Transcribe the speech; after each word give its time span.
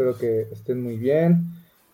Espero 0.00 0.16
que 0.16 0.50
estén 0.50 0.82
muy 0.82 0.96
bien. 0.96 1.44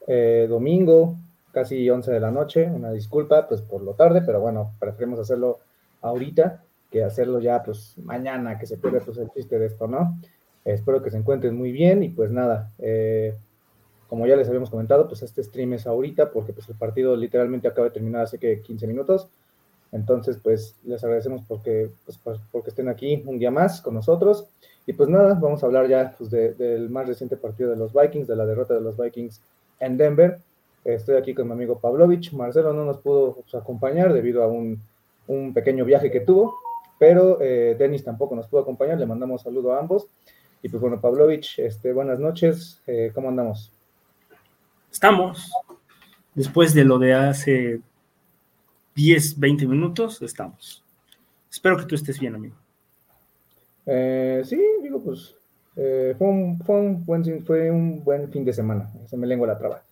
Eh, 0.07 0.47
domingo, 0.49 1.17
casi 1.51 1.91
11 1.91 2.13
de 2.13 2.21
la 2.21 2.31
noche, 2.31 2.65
una 2.73 2.93
disculpa 2.93 3.49
pues 3.49 3.63
por 3.63 3.83
lo 3.83 3.95
tarde, 3.95 4.23
pero 4.25 4.39
bueno, 4.41 4.75
preferimos 4.79 5.19
hacerlo 5.19 5.59
ahorita 6.03 6.63
que 6.89 7.03
hacerlo 7.03 7.41
ya 7.41 7.65
pues 7.65 7.95
mañana, 7.99 8.61
que 8.61 8.67
se 8.67 8.77
pierde 8.77 9.01
pues 9.01 9.19
el 9.19 9.29
chiste 9.33 9.59
de 9.59 9.67
esto, 9.67 9.89
¿no? 9.89 10.21
Espero 10.65 11.03
que 11.03 11.11
se 11.11 11.17
encuentren 11.17 11.57
muy 11.57 11.73
bien 11.73 12.05
y 12.05 12.11
pues 12.11 12.31
nada, 12.31 12.71
eh, 12.79 13.35
como 14.09 14.25
ya 14.29 14.37
les 14.37 14.47
habíamos 14.47 14.71
comentado, 14.71 15.09
pues 15.09 15.23
este 15.25 15.43
stream 15.43 15.73
es 15.73 15.89
ahorita 15.89 16.31
porque 16.31 16.53
pues 16.53 16.69
el 16.69 16.77
partido 16.77 17.17
literalmente 17.17 17.67
acaba 17.67 17.89
de 17.89 17.95
terminar 17.95 18.23
hace 18.23 18.39
que 18.39 18.61
15 18.63 18.87
minutos. 18.87 19.29
Entonces, 19.91 20.39
pues 20.43 20.77
les 20.85 21.03
agradecemos 21.03 21.43
porque, 21.49 21.91
pues, 22.05 22.19
por- 22.19 22.39
porque 22.53 22.71
estén 22.71 22.89
aquí 22.89 23.23
un 23.27 23.39
día 23.41 23.51
más 23.51 23.81
con 23.81 23.95
nosotros. 23.95 24.47
Y 24.87 24.93
pues 24.93 25.09
nada, 25.09 25.35
vamos 25.35 25.63
a 25.63 25.67
hablar 25.67 25.89
ya 25.89 26.15
pues, 26.17 26.31
de- 26.31 26.55
del 26.55 26.89
más 26.91 27.09
reciente 27.09 27.37
partido 27.37 27.71
de 27.71 27.77
los 27.77 27.93
Vikings, 27.93 28.29
de 28.29 28.37
la 28.37 28.47
derrota 28.47 28.75
de 28.75 28.81
los 28.81 28.97
Vikings 28.97 29.41
en 29.81 29.97
Denver. 29.97 30.39
Estoy 30.85 31.17
aquí 31.17 31.35
con 31.35 31.47
mi 31.49 31.53
amigo 31.55 31.79
Pavlovich. 31.81 32.33
Marcelo 32.33 32.73
no 32.73 32.85
nos 32.85 32.99
pudo 32.99 33.35
pues, 33.35 33.55
acompañar 33.57 34.13
debido 34.13 34.43
a 34.45 34.47
un, 34.47 34.81
un 35.27 35.53
pequeño 35.53 35.85
viaje 35.85 36.11
que 36.13 36.21
tuvo, 36.21 36.57
pero 36.99 37.41
eh, 37.41 37.75
Denis 37.77 38.05
tampoco 38.05 38.37
nos 38.37 38.47
pudo 38.47 38.61
acompañar. 38.61 38.97
Le 38.99 39.07
mandamos 39.07 39.43
saludo 39.43 39.73
a 39.75 39.81
ambos. 39.81 40.07
Y 40.63 40.69
pues 40.69 40.81
bueno, 40.81 41.01
Pavlovich, 41.01 41.59
este, 41.59 41.93
buenas 41.93 42.21
noches. 42.21 42.81
Eh, 42.87 43.11
¿Cómo 43.15 43.29
andamos? 43.29 43.73
Estamos. 44.93 45.51
Después 46.35 46.73
de 46.75 46.85
lo 46.85 46.99
de 47.01 47.13
hace 47.15 47.81
10, 48.95 49.39
20 49.41 49.67
minutos, 49.67 50.23
estamos. 50.23 50.85
Espero 51.51 51.77
que 51.77 51.87
tú 51.87 51.95
estés 51.97 52.19
bien, 52.21 52.35
amigo. 52.37 52.55
Eh, 53.87 54.43
sí, 54.45 54.61
digo, 54.97 55.05
pues 55.05 55.35
eh, 55.77 56.15
fue, 56.19 56.29
un, 56.29 56.59
fue, 56.61 56.81
un 56.81 57.05
buen, 57.05 57.45
fue 57.45 57.71
un 57.71 58.03
buen 58.03 58.31
fin 58.31 58.45
de 58.45 58.53
semana, 58.53 58.93
se 59.07 59.17
me 59.17 59.27
lengua 59.27 59.47
la 59.47 59.59
traba. 59.59 59.83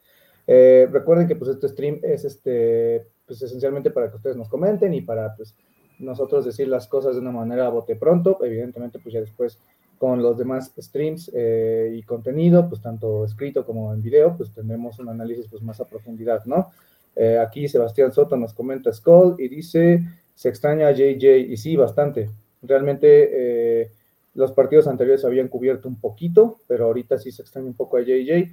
Eh, 0.47 0.89
recuerden 0.91 1.27
que 1.27 1.37
pues 1.37 1.51
este 1.51 1.69
stream 1.69 2.01
es 2.03 2.25
este, 2.25 3.07
pues 3.27 3.41
esencialmente 3.43 3.91
para 3.91 4.11
que 4.11 4.17
ustedes 4.17 4.37
nos 4.37 4.49
comenten 4.49 4.93
y 4.93 5.01
para 5.01 5.35
pues 5.37 5.55
nosotros 5.99 6.45
decir 6.45 6.69
las 6.69 6.87
cosas 6.87 7.15
de 7.15 7.21
una 7.21 7.33
manera 7.33 7.67
a 7.67 7.71
bote 7.71 7.97
pronto, 7.97 8.39
evidentemente 8.43 8.99
pues 8.99 9.15
ya 9.15 9.21
después 9.21 9.59
con 9.99 10.23
los 10.23 10.37
demás 10.37 10.73
streams 10.77 11.31
eh, 11.35 11.95
y 11.95 12.03
contenido, 12.03 12.69
pues 12.69 12.83
tanto 12.83 13.25
escrito 13.25 13.65
como 13.65 13.95
en 13.95 14.03
video, 14.03 14.37
pues 14.37 14.53
tendremos 14.53 14.99
un 14.99 15.09
análisis 15.09 15.47
pues 15.49 15.63
más 15.63 15.81
a 15.81 15.87
profundidad, 15.87 16.45
¿no? 16.45 16.71
Eh, 17.17 17.39
aquí 17.39 17.69
Sebastián 17.69 18.13
Soto 18.13 18.37
nos 18.37 18.53
comenta 18.53 18.93
Skull 18.93 19.37
y 19.39 19.49
dice, 19.49 20.03
se 20.35 20.49
extraña 20.49 20.89
a 20.89 20.93
JJ, 20.93 21.39
y 21.49 21.57
sí, 21.57 21.77
bastante. 21.77 22.29
Realmente 22.61 23.83
eh, 23.83 23.93
los 24.35 24.53
partidos 24.53 24.89
anteriores 24.89 25.25
habían 25.25 25.49
cubierto 25.49 25.89
un 25.89 26.01
poquito, 26.01 26.59
pero 26.67 26.87
ahorita 26.87 27.19
sí 27.19 27.31
se 27.31 27.43
extraña 27.43 27.69
un 27.69 27.75
poco 27.75 27.97
a 27.97 28.03
JJ. 28.03 28.51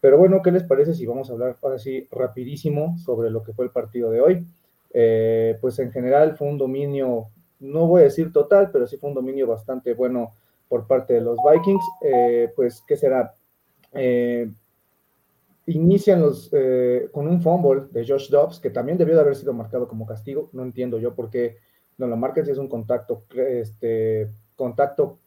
Pero 0.00 0.18
bueno, 0.18 0.42
¿qué 0.42 0.52
les 0.52 0.64
parece 0.64 0.94
si 0.94 1.06
vamos 1.06 1.28
a 1.28 1.32
hablar 1.32 1.56
ahora 1.62 1.78
sí 1.78 2.06
rapidísimo 2.10 2.96
sobre 2.98 3.30
lo 3.30 3.42
que 3.42 3.52
fue 3.52 3.64
el 3.64 3.70
partido 3.70 4.10
de 4.10 4.20
hoy? 4.20 4.46
Eh, 4.92 5.58
pues 5.60 5.78
en 5.80 5.90
general 5.90 6.36
fue 6.36 6.46
un 6.46 6.56
dominio, 6.56 7.30
no 7.58 7.86
voy 7.86 8.02
a 8.02 8.04
decir 8.04 8.32
total, 8.32 8.70
pero 8.70 8.86
sí 8.86 8.96
fue 8.96 9.08
un 9.08 9.14
dominio 9.14 9.46
bastante 9.46 9.92
bueno 9.94 10.34
por 10.68 10.86
parte 10.86 11.14
de 11.14 11.20
los 11.20 11.38
Vikings. 11.42 11.84
Eh, 12.02 12.52
pues, 12.54 12.82
¿qué 12.86 12.96
será? 12.96 13.34
Eh, 13.92 14.48
inician 15.66 16.20
los, 16.20 16.50
con 17.10 17.26
un 17.26 17.42
fumble 17.42 17.86
de 17.90 18.06
Josh 18.06 18.30
Dobbs, 18.30 18.60
que 18.60 18.70
también 18.70 18.98
debió 18.98 19.14
de 19.14 19.22
haber 19.22 19.34
sido 19.34 19.52
marcado 19.52 19.88
como 19.88 20.06
castigo. 20.06 20.48
No 20.52 20.62
entiendo 20.62 20.98
yo 20.98 21.14
por 21.14 21.28
qué 21.28 21.56
no 21.98 22.06
lo 22.06 22.16
marcan 22.16 22.44
si 22.44 22.52
es 22.52 22.58
un 22.58 22.68
contacto, 22.68 23.24
este, 23.34 24.30
contacto 24.54 25.18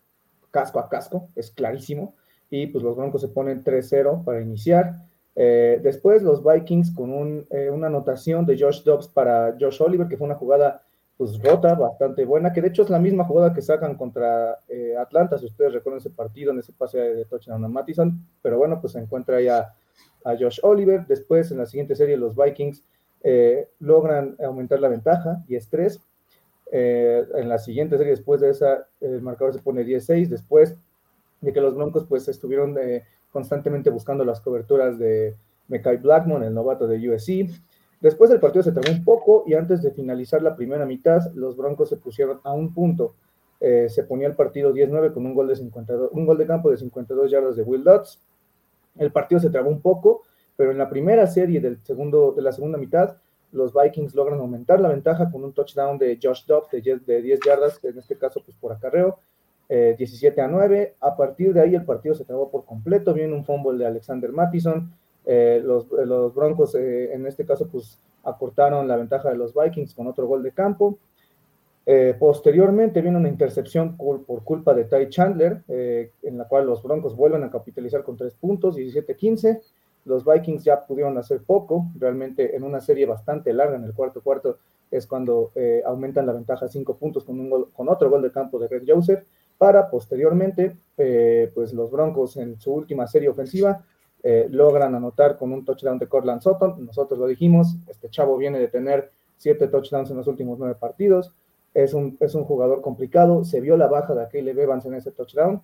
casco 0.52 0.80
a 0.80 0.90
casco, 0.90 1.30
es 1.36 1.52
clarísimo. 1.52 2.16
Y 2.50 2.68
pues 2.68 2.84
los 2.84 2.96
Broncos 2.96 3.22
se 3.22 3.28
ponen 3.28 3.64
3-0 3.64 4.24
para 4.24 4.42
iniciar. 4.42 5.06
Eh, 5.36 5.80
después 5.84 6.24
los 6.24 6.44
Vikings 6.44 6.92
con 6.92 7.12
un, 7.12 7.46
eh, 7.50 7.70
una 7.70 7.88
anotación 7.88 8.46
de 8.46 8.58
Josh 8.58 8.84
Dobbs 8.84 9.08
para 9.08 9.56
Josh 9.60 9.82
Oliver, 9.82 10.08
que 10.08 10.18
fue 10.18 10.26
una 10.26 10.36
jugada 10.36 10.84
pues 11.18 11.42
rota, 11.42 11.74
bastante 11.74 12.26
buena, 12.26 12.54
que 12.54 12.62
de 12.62 12.68
hecho 12.68 12.84
es 12.84 12.92
la 12.92 13.00
misma 13.00 13.24
jugada 13.24 13.52
que 13.52 13.62
sacan 13.62 13.96
contra 13.96 14.60
eh, 14.68 14.96
Atlanta, 14.98 15.38
si 15.40 15.48
ustedes 15.48 15.74
recuerdan 15.74 16.00
ese 16.00 16.12
partido, 16.12 16.52
en 16.52 16.60
ese 16.60 16.74
pase 16.74 17.00
de 17.00 17.26
touchdown 17.26 17.66
a 17.66 17.68
Mattison, 17.68 18.24
pero 18.42 18.60
bueno, 18.60 18.80
pues 18.80 18.94
se 18.94 19.00
encuentra 19.00 19.42
ya 19.42 19.74
a 20.24 20.38
Josh 20.38 20.60
Oliver. 20.62 21.06
Después, 21.08 21.52
en 21.52 21.58
la 21.58 21.66
siguiente 21.66 21.96
serie, 21.96 22.18
los 22.18 22.36
Vikings 22.36 22.84
eh, 23.24 23.68
logran 23.80 24.36
aumentar 24.44 24.80
la 24.80 24.90
ventaja, 24.90 25.44
10-3. 25.48 26.00
Eh, 26.72 27.26
en 27.36 27.50
la 27.50 27.58
siguiente 27.60 27.98
serie, 27.98 28.12
después 28.12 28.42
de 28.42 28.50
esa, 28.50 28.88
el 29.00 29.22
marcador 29.22 29.54
se 29.54 29.62
pone 29.62 29.86
10-6. 29.86 30.28
Después 30.28 30.78
de 31.42 31.54
que 31.54 31.62
los 31.62 31.76
Broncos 31.76 32.06
pues 32.08 32.28
estuvieron 32.28 32.78
eh, 32.80 33.06
constantemente 33.32 33.90
buscando 33.90 34.26
las 34.26 34.42
coberturas 34.42 34.98
de 34.98 35.36
Mekai 35.68 35.98
Blackmon, 35.98 36.44
el 36.44 36.54
novato 36.54 36.88
de 36.88 37.10
USC. 37.10 37.50
Después 38.00 38.30
el 38.32 38.40
partido 38.40 38.64
se 38.64 38.72
trabó 38.72 38.92
un 38.92 39.04
poco 39.04 39.44
y 39.48 39.54
antes 39.56 39.82
de 39.82 39.92
finalizar 39.92 40.42
la 40.42 40.56
primera 40.56 40.86
mitad, 40.86 41.22
los 41.34 41.58
Broncos 41.58 41.90
se 41.90 41.98
pusieron 41.98 42.40
a 42.44 42.54
un 42.54 42.74
punto. 42.74 43.16
Eh, 43.60 43.88
se 43.90 44.04
ponía 44.04 44.28
el 44.28 44.36
partido 44.36 44.72
10-9 44.74 45.14
con 45.14 45.26
un 45.26 45.34
gol 45.34 45.48
de 45.48 45.56
52, 45.56 46.12
un 46.12 46.26
gol 46.26 46.38
de 46.38 46.46
campo 46.46 46.70
de 46.70 46.78
52 46.78 47.32
yardas 47.32 47.56
de 47.56 47.64
Will 47.64 47.84
Dutz. 47.84 48.20
El 48.98 49.12
partido 49.12 49.40
se 49.42 49.50
trabó 49.50 49.70
un 49.70 49.82
poco, 49.82 50.24
pero 50.56 50.72
en 50.72 50.78
la 50.78 50.90
primera 50.90 51.26
serie 51.26 51.60
del 51.60 51.82
segundo, 51.84 52.34
de 52.34 52.44
la 52.44 52.52
segunda 52.52 52.78
mitad, 52.78 53.18
los 53.52 53.74
Vikings 53.74 54.16
logran 54.16 54.40
aumentar 54.40 54.80
la 54.80 54.90
ventaja 54.90 55.32
con 55.32 55.44
un 55.44 55.54
touchdown 55.54 55.98
de 55.98 56.20
Josh 56.22 56.46
Dobbs 56.46 56.70
de, 56.72 57.00
de 57.06 57.22
10 57.22 57.40
yardas, 57.46 57.80
en 57.84 57.98
este 57.98 58.18
caso 58.18 58.42
pues 58.44 58.58
por 58.58 58.72
acarreo, 58.72 59.20
eh, 59.70 59.96
17 59.98 60.42
a 60.42 60.48
9. 60.48 60.96
A 61.00 61.16
partir 61.16 61.54
de 61.54 61.62
ahí 61.62 61.76
el 61.76 61.86
partido 61.86 62.16
se 62.16 62.26
trabó 62.26 62.50
por 62.50 62.66
completo, 62.66 63.14
viene 63.14 63.34
un 63.34 63.46
fumble 63.46 63.78
de 63.78 63.86
Alexander 63.86 64.32
Mattison. 64.32 64.92
Eh, 65.26 65.62
los, 65.64 65.90
los, 65.92 66.34
Broncos 66.34 66.74
eh, 66.76 67.14
en 67.14 67.26
este 67.28 67.46
caso 67.46 67.68
pues 67.68 68.00
acortaron 68.24 68.88
la 68.88 68.96
ventaja 68.96 69.30
de 69.30 69.38
los 69.38 69.54
Vikings 69.54 69.94
con 69.94 70.08
otro 70.08 70.28
gol 70.28 70.44
de 70.44 70.52
campo. 70.52 70.98
Eh, 71.90 72.14
posteriormente 72.20 73.02
viene 73.02 73.18
una 73.18 73.30
intercepción 73.30 73.96
por, 73.96 74.26
por 74.26 74.44
culpa 74.44 74.74
de 74.74 74.84
Ty 74.84 75.08
Chandler, 75.08 75.64
eh, 75.70 76.12
en 76.22 76.38
la 76.38 76.44
cual 76.44 76.66
los 76.66 76.84
Broncos 76.84 77.16
vuelven 77.16 77.46
a 77.46 77.50
capitalizar 77.50 78.04
con 78.04 78.18
tres 78.18 78.34
puntos, 78.34 78.76
17-15. 78.76 79.62
Los 80.08 80.26
Vikings 80.26 80.64
ya 80.64 80.86
pudieron 80.86 81.18
hacer 81.18 81.42
poco, 81.44 81.88
realmente 82.00 82.56
en 82.56 82.64
una 82.64 82.80
serie 82.80 83.06
bastante 83.06 83.54
larga, 83.54 83.76
en 83.76 83.84
el 83.84 83.94
cuarto 83.94 84.22
cuarto 84.22 84.58
es 84.90 85.06
cuando 85.06 85.52
eh, 85.54 85.84
aumentan 85.86 86.26
la 86.26 86.32
ventaja 86.32 86.66
a 86.66 86.70
cinco 86.70 86.98
puntos 86.98 87.26
con, 87.26 87.40
un 87.40 87.50
gol, 87.50 87.70
con 87.74 87.90
otro 87.90 88.10
gol 88.10 88.22
de 88.22 88.32
campo 88.32 88.58
de 88.58 88.70
Greg 88.70 88.84
Joseph, 88.88 89.26
para 89.58 89.90
posteriormente, 89.90 90.78
eh, 90.98 91.52
pues 91.54 91.74
los 91.74 91.92
Broncos 91.92 92.38
en 92.38 92.60
su 92.60 92.74
última 92.74 93.06
serie 93.06 93.28
ofensiva 93.28 93.84
eh, 94.24 94.48
logran 94.50 94.96
anotar 94.96 95.38
con 95.38 95.52
un 95.52 95.66
touchdown 95.66 96.00
de 96.00 96.08
Cortland 96.08 96.42
Sutton. 96.42 96.86
Nosotros 96.86 97.20
lo 97.20 97.28
dijimos, 97.28 97.76
este 97.88 98.10
chavo 98.10 98.38
viene 98.38 98.60
de 98.60 98.68
tener 98.70 99.12
siete 99.36 99.68
touchdowns 99.68 100.10
en 100.10 100.18
los 100.18 100.28
últimos 100.28 100.58
nueve 100.58 100.76
partidos. 100.76 101.34
Es 101.74 101.94
un, 101.94 102.18
es 102.20 102.34
un 102.34 102.44
jugador 102.44 102.82
complicado. 102.82 103.44
Se 103.44 103.62
vio 103.62 103.78
la 103.78 103.88
baja 103.88 104.16
de 104.16 104.28
Caleb 104.28 104.60
Evans 104.60 104.86
en 104.86 104.94
ese 104.94 105.12
touchdown. 105.12 105.62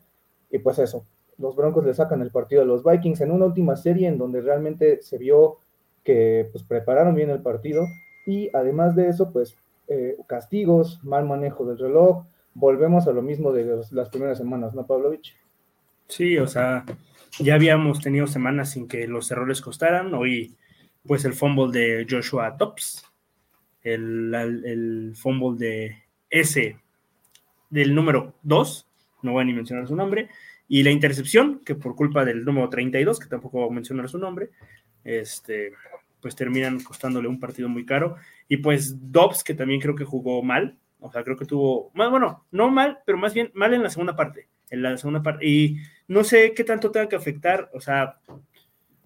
Y 0.49 0.59
pues 0.59 0.79
eso, 0.79 1.05
los 1.37 1.55
Broncos 1.55 1.85
le 1.85 1.93
sacan 1.93 2.21
el 2.21 2.31
partido 2.31 2.61
a 2.61 2.65
los 2.65 2.83
Vikings 2.83 3.21
en 3.21 3.31
una 3.31 3.45
última 3.45 3.75
serie 3.75 4.07
en 4.07 4.17
donde 4.17 4.41
realmente 4.41 5.01
se 5.01 5.17
vio 5.17 5.57
que 6.03 6.49
pues 6.51 6.63
prepararon 6.63 7.15
bien 7.15 7.29
el 7.29 7.41
partido. 7.41 7.85
Y 8.25 8.49
además 8.55 8.95
de 8.95 9.09
eso, 9.09 9.31
pues 9.31 9.57
eh, 9.87 10.17
castigos, 10.27 11.03
mal 11.03 11.25
manejo 11.25 11.65
del 11.65 11.77
reloj, 11.77 12.25
volvemos 12.53 13.07
a 13.07 13.11
lo 13.11 13.21
mismo 13.21 13.51
de 13.51 13.81
las 13.91 14.09
primeras 14.09 14.37
semanas, 14.37 14.73
¿no, 14.73 14.85
Pavlovich? 14.85 15.35
Sí, 16.07 16.37
o 16.37 16.47
sea, 16.47 16.85
ya 17.39 17.55
habíamos 17.55 17.99
tenido 17.99 18.27
semanas 18.27 18.71
sin 18.71 18.87
que 18.87 19.07
los 19.07 19.31
errores 19.31 19.61
costaran. 19.61 20.13
Hoy, 20.13 20.55
pues 21.05 21.25
el 21.25 21.33
fumble 21.33 21.77
de 21.77 22.05
Joshua 22.09 22.55
Tops, 22.57 23.05
el, 23.81 24.33
el, 24.33 24.65
el 24.65 25.13
fumble 25.15 25.57
de 25.57 26.03
ese, 26.29 26.77
del 27.69 27.95
número 27.95 28.33
2, 28.43 28.87
no 29.23 29.31
voy 29.31 29.41
a 29.41 29.45
ni 29.45 29.53
mencionar 29.53 29.87
su 29.87 29.95
nombre, 29.95 30.29
y 30.73 30.81
la 30.81 30.89
intercepción, 30.89 31.61
que 31.63 31.75
por 31.75 31.95
culpa 31.95 32.25
del 32.25 32.43
número 32.43 32.67
32, 32.67 33.19
que 33.19 33.27
tampoco 33.27 33.59
voy 33.59 33.69
a 33.69 33.75
mencionar 33.75 34.09
su 34.09 34.17
nombre, 34.17 34.49
este, 35.03 35.71
pues 36.19 36.35
terminan 36.35 36.81
costándole 36.81 37.27
un 37.27 37.39
partido 37.39 37.69
muy 37.69 37.85
caro. 37.85 38.15
Y 38.47 38.57
pues 38.57 39.11
Dobbs, 39.11 39.43
que 39.43 39.53
también 39.53 39.79
creo 39.79 39.93
que 39.93 40.03
jugó 40.03 40.41
mal, 40.41 40.79
o 40.99 41.11
sea, 41.11 41.23
creo 41.23 41.37
que 41.37 41.45
tuvo, 41.45 41.91
bueno, 41.93 42.47
no 42.49 42.71
mal, 42.71 42.97
pero 43.05 43.19
más 43.19 43.35
bien 43.35 43.51
mal 43.53 43.71
en 43.75 43.83
la 43.83 43.91
segunda 43.91 44.15
parte, 44.15 44.49
en 44.71 44.81
la 44.81 44.97
segunda 44.97 45.21
parte, 45.21 45.47
y 45.47 45.77
no 46.07 46.23
sé 46.23 46.55
qué 46.55 46.63
tanto 46.63 46.89
tenga 46.89 47.07
que 47.07 47.17
afectar, 47.17 47.69
o 47.71 47.79
sea, 47.79 48.17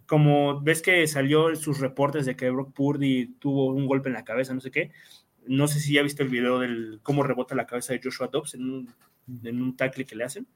como 0.05 0.61
ves 0.61 0.81
que 0.81 1.05
salió 1.05 1.53
sus 1.57 1.81
reportes 1.81 2.25
de 2.25 2.37
que 2.37 2.49
Brock 2.49 2.73
Purdy 2.73 3.35
tuvo 3.39 3.73
un 3.73 3.87
golpe 3.87 4.07
en 4.07 4.13
la 4.13 4.23
cabeza, 4.23 4.53
no 4.53 4.61
sé 4.61 4.71
qué, 4.71 4.91
no 5.45 5.67
sé 5.67 5.81
si 5.81 5.95
ya 5.95 6.01
viste 6.01 6.23
el 6.23 6.29
video 6.29 6.59
del 6.59 7.01
cómo 7.03 7.23
rebota 7.23 7.55
la 7.55 7.67
cabeza 7.67 7.91
de 7.91 7.99
Joshua 8.01 8.29
Dobbs 8.29 8.53
en 8.53 8.69
un, 8.69 8.93
en 9.43 9.61
un 9.61 9.75
tackle 9.75 10.05
que 10.05 10.15
le 10.15 10.23
hacen. 10.23 10.47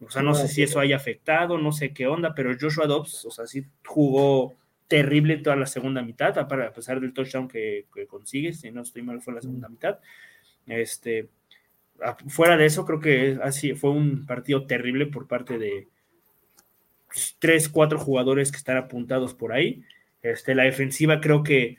O 0.00 0.10
sea, 0.10 0.22
no 0.22 0.34
sé 0.34 0.48
si 0.48 0.62
eso 0.62 0.78
haya 0.78 0.96
afectado, 0.96 1.58
no 1.58 1.72
sé 1.72 1.92
qué 1.92 2.06
onda, 2.06 2.34
pero 2.34 2.56
Joshua 2.58 2.86
Dobbs, 2.86 3.24
o 3.24 3.30
sea, 3.30 3.46
sí 3.46 3.64
jugó 3.84 4.54
terrible 4.86 5.36
toda 5.38 5.56
la 5.56 5.66
segunda 5.66 6.02
mitad, 6.02 6.38
a 6.38 6.42
a 6.42 6.72
pesar 6.72 7.00
del 7.00 7.12
touchdown 7.12 7.48
que, 7.48 7.86
que 7.94 8.06
consigue, 8.06 8.52
si 8.52 8.70
no 8.70 8.82
estoy 8.82 9.02
mal, 9.02 9.20
fue 9.20 9.34
la 9.34 9.42
segunda 9.42 9.68
mitad. 9.68 9.98
Este, 10.66 11.28
fuera 12.28 12.56
de 12.56 12.66
eso, 12.66 12.84
creo 12.86 13.00
que 13.00 13.38
así 13.42 13.74
fue 13.74 13.90
un 13.90 14.26
partido 14.26 14.66
terrible 14.66 15.06
por 15.06 15.26
parte 15.26 15.58
de 15.58 15.88
tres, 17.38 17.68
cuatro 17.68 17.98
jugadores 17.98 18.50
que 18.50 18.58
están 18.58 18.76
apuntados 18.76 19.34
por 19.34 19.52
ahí. 19.52 19.82
Este, 20.22 20.54
la 20.54 20.64
defensiva 20.64 21.20
creo 21.20 21.42
que 21.42 21.76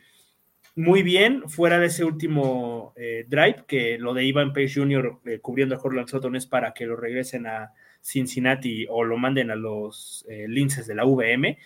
muy 0.75 1.03
bien, 1.03 1.49
fuera 1.49 1.79
de 1.79 1.87
ese 1.87 2.05
último 2.05 2.93
eh, 2.95 3.25
drive, 3.27 3.65
que 3.67 3.97
lo 3.97 4.13
de 4.13 4.23
Ivan 4.23 4.53
Page 4.53 4.75
Jr. 4.75 5.19
eh, 5.25 5.39
cubriendo 5.39 5.75
a 5.75 5.79
Cortland 5.79 6.07
Sutton 6.07 6.35
es 6.35 6.45
para 6.45 6.73
que 6.73 6.85
lo 6.85 6.95
regresen 6.95 7.47
a 7.47 7.73
Cincinnati 8.01 8.85
o 8.89 9.03
lo 9.03 9.17
manden 9.17 9.51
a 9.51 9.55
los 9.55 10.25
eh, 10.29 10.47
linces 10.47 10.87
de 10.87 10.95
la 10.95 11.05
VM. 11.05 11.57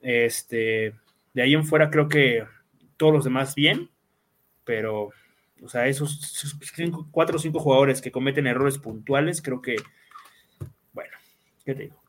Este, 0.00 0.94
de 1.34 1.42
ahí 1.42 1.54
en 1.54 1.64
fuera 1.64 1.90
creo 1.90 2.08
que 2.08 2.44
todos 2.96 3.12
los 3.12 3.24
demás 3.24 3.54
bien, 3.54 3.90
pero, 4.64 5.10
o 5.62 5.68
sea, 5.68 5.86
esos 5.86 6.20
cinco, 6.74 7.08
cuatro 7.10 7.36
o 7.36 7.40
cinco 7.40 7.60
jugadores 7.60 8.00
que 8.00 8.12
cometen 8.12 8.46
errores 8.46 8.78
puntuales, 8.78 9.40
creo 9.40 9.62
que, 9.62 9.76
bueno, 10.92 11.12
¿qué 11.64 11.74
te 11.74 11.82
digo? 11.84 12.02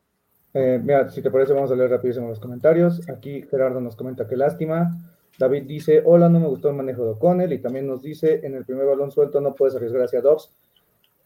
Eh, 0.53 0.79
mira, 0.83 1.09
si 1.09 1.21
te 1.21 1.29
parece, 1.29 1.53
vamos 1.53 1.71
a 1.71 1.75
leer 1.75 1.89
rapidísimo 1.91 2.27
los 2.27 2.39
comentarios. 2.39 3.07
Aquí 3.09 3.43
Gerardo 3.49 3.79
nos 3.81 3.95
comenta 3.95 4.27
que 4.27 4.35
lástima. 4.35 4.89
David 5.37 5.63
dice, 5.63 6.01
hola, 6.03 6.27
no 6.27 6.39
me 6.39 6.47
gustó 6.47 6.69
el 6.69 6.75
manejo 6.75 7.03
de 7.03 7.11
O'Connell. 7.11 7.53
Y 7.53 7.59
también 7.59 7.87
nos 7.87 8.01
dice, 8.01 8.41
en 8.43 8.55
el 8.55 8.65
primer 8.65 8.85
balón 8.87 9.11
suelto 9.11 9.39
no 9.41 9.55
puedes 9.55 9.75
arriesgar 9.75 10.03
hacia 10.03 10.21
Dobbs. 10.21 10.51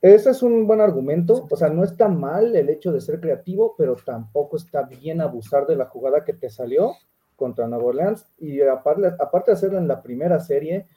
Ese 0.03 0.31
es 0.31 0.43
un 0.43 0.67
buen 0.67 0.81
argumento. 0.81 1.47
O 1.49 1.55
sea, 1.55 1.69
no 1.69 1.85
está 1.85 2.09
mal 2.09 2.53
el 2.57 2.69
hecho 2.69 2.91
de 2.91 2.99
ser 2.99 3.21
creativo, 3.21 3.73
pero 3.77 3.95
tampoco 3.95 4.57
está 4.57 4.83
bien 4.83 5.21
abusar 5.21 5.65
de 5.65 5.77
la 5.77 5.85
jugada 5.85 6.25
que 6.25 6.33
te 6.33 6.49
salió 6.49 6.91
contra 7.37 7.69
Nueva 7.69 7.85
Orleans. 7.85 8.27
Y 8.37 8.59
aparte, 8.61 9.07
aparte 9.17 9.51
de 9.51 9.55
hacerlo 9.55 9.77
en 9.77 9.87
la 9.87 10.03
primera 10.03 10.41
serie, 10.41 10.87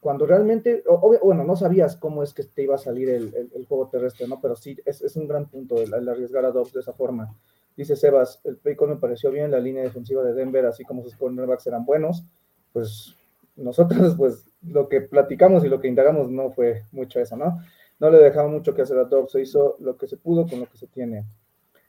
cuando 0.00 0.26
realmente, 0.26 0.82
bueno, 1.22 1.44
no 1.44 1.54
sabías 1.54 1.94
cómo 1.94 2.24
es 2.24 2.34
que 2.34 2.42
te 2.42 2.64
iba 2.64 2.74
a 2.74 2.78
salir 2.78 3.08
el, 3.10 3.64
juego 3.68 3.90
terrestre, 3.90 4.26
¿no? 4.26 4.40
Pero 4.40 4.56
sí, 4.56 4.76
es, 4.84 5.14
un 5.14 5.28
gran 5.28 5.48
punto 5.48 5.80
el, 5.80 5.94
el 5.94 6.08
arriesgar 6.08 6.44
a 6.44 6.50
Dobbs 6.50 6.72
de 6.72 6.80
esa 6.80 6.92
forma. 6.92 7.32
Dice 7.76 7.94
Sebas, 7.94 8.40
el 8.42 8.56
play 8.56 8.74
call 8.74 8.88
me 8.88 8.96
pareció 8.96 9.30
bien, 9.30 9.52
la 9.52 9.60
línea 9.60 9.84
defensiva 9.84 10.24
de 10.24 10.34
Denver, 10.34 10.66
así 10.66 10.82
como 10.82 11.04
sus 11.04 11.14
cornerbacks 11.14 11.68
eran 11.68 11.84
buenos, 11.84 12.24
pues 12.72 13.14
nosotros, 13.54 14.16
pues 14.18 14.44
lo 14.66 14.88
que 14.88 15.00
platicamos 15.00 15.64
y 15.64 15.68
lo 15.68 15.80
que 15.80 15.86
indagamos 15.86 16.28
no 16.28 16.50
fue 16.50 16.82
mucho 16.90 17.20
eso, 17.20 17.36
¿no? 17.36 17.58
No 18.00 18.10
le 18.10 18.18
dejaba 18.18 18.48
mucho 18.48 18.74
que 18.74 18.82
hacer 18.82 18.98
a 18.98 19.04
Dobbs, 19.04 19.32
se 19.32 19.42
hizo 19.42 19.76
lo 19.80 19.96
que 19.96 20.06
se 20.06 20.16
pudo 20.16 20.46
con 20.46 20.60
lo 20.60 20.66
que 20.66 20.78
se 20.78 20.86
tiene. 20.86 21.24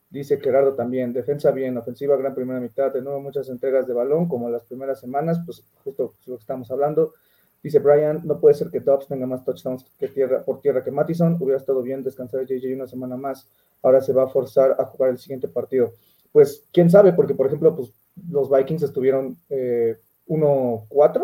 Dice 0.09 0.39
Gerardo 0.39 0.73
también, 0.73 1.13
defensa 1.13 1.51
bien, 1.51 1.77
ofensiva 1.77 2.17
gran 2.17 2.33
primera 2.33 2.59
mitad, 2.59 2.91
de 2.91 3.01
nuevo 3.01 3.21
muchas 3.21 3.47
entregas 3.49 3.85
de 3.87 3.93
balón, 3.93 4.27
como 4.27 4.49
las 4.49 4.63
primeras 4.63 4.99
semanas, 4.99 5.39
pues 5.45 5.63
justo 5.83 6.13
lo 6.25 6.37
que 6.37 6.41
estamos 6.41 6.71
hablando. 6.71 7.13
Dice 7.61 7.79
Brian, 7.79 8.21
no 8.23 8.39
puede 8.39 8.55
ser 8.55 8.69
que 8.71 8.79
Dobbs 8.79 9.07
tenga 9.07 9.27
más 9.27 9.43
touchdowns 9.43 9.85
que 9.99 10.07
tierra, 10.07 10.43
por 10.43 10.61
tierra 10.61 10.83
que 10.83 10.91
Mattison, 10.91 11.37
hubiera 11.39 11.57
estado 11.57 11.83
bien 11.83 12.01
descansar 12.01 12.41
a 12.41 12.43
JJ 12.43 12.73
una 12.73 12.87
semana 12.87 13.17
más, 13.17 13.47
ahora 13.83 14.01
se 14.01 14.13
va 14.13 14.23
a 14.23 14.27
forzar 14.27 14.75
a 14.79 14.85
jugar 14.85 15.11
el 15.11 15.19
siguiente 15.19 15.47
partido. 15.47 15.93
Pues 16.31 16.65
quién 16.71 16.89
sabe, 16.89 17.13
porque 17.13 17.35
por 17.35 17.45
ejemplo, 17.45 17.75
pues 17.75 17.93
los 18.31 18.49
Vikings 18.49 18.83
estuvieron 18.83 19.37
eh, 19.49 19.97
1-4, 20.27 21.21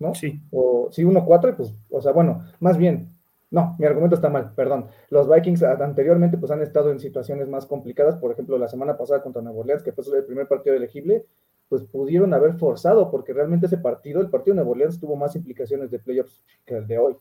¿no? 0.00 0.14
Sí. 0.14 0.40
O, 0.50 0.88
sí, 0.90 1.04
1-4, 1.04 1.56
pues, 1.56 1.72
o 1.88 2.02
sea, 2.02 2.12
bueno, 2.12 2.44
más 2.60 2.76
bien, 2.76 3.13
no, 3.54 3.76
mi 3.78 3.86
argumento 3.86 4.16
está 4.16 4.28
mal, 4.28 4.52
perdón. 4.56 4.88
Los 5.10 5.32
Vikings 5.32 5.62
anteriormente 5.62 6.36
pues 6.36 6.50
han 6.50 6.60
estado 6.60 6.90
en 6.90 6.98
situaciones 6.98 7.48
más 7.48 7.66
complicadas, 7.66 8.16
por 8.16 8.32
ejemplo, 8.32 8.58
la 8.58 8.66
semana 8.66 8.98
pasada 8.98 9.22
contra 9.22 9.42
Nueva 9.42 9.60
Orleans, 9.60 9.84
que 9.84 9.92
fue 9.92 10.04
el 10.16 10.24
primer 10.24 10.48
partido 10.48 10.74
elegible, 10.74 11.24
pues 11.68 11.84
pudieron 11.84 12.34
haber 12.34 12.54
forzado, 12.54 13.12
porque 13.12 13.32
realmente 13.32 13.66
ese 13.66 13.78
partido, 13.78 14.20
el 14.20 14.28
partido 14.28 14.54
de 14.54 14.56
Nueva 14.56 14.72
Orleans 14.72 14.98
tuvo 14.98 15.14
más 15.14 15.36
implicaciones 15.36 15.88
de 15.92 16.00
playoffs 16.00 16.42
que 16.66 16.78
el 16.78 16.88
de 16.88 16.98
hoy. 16.98 17.16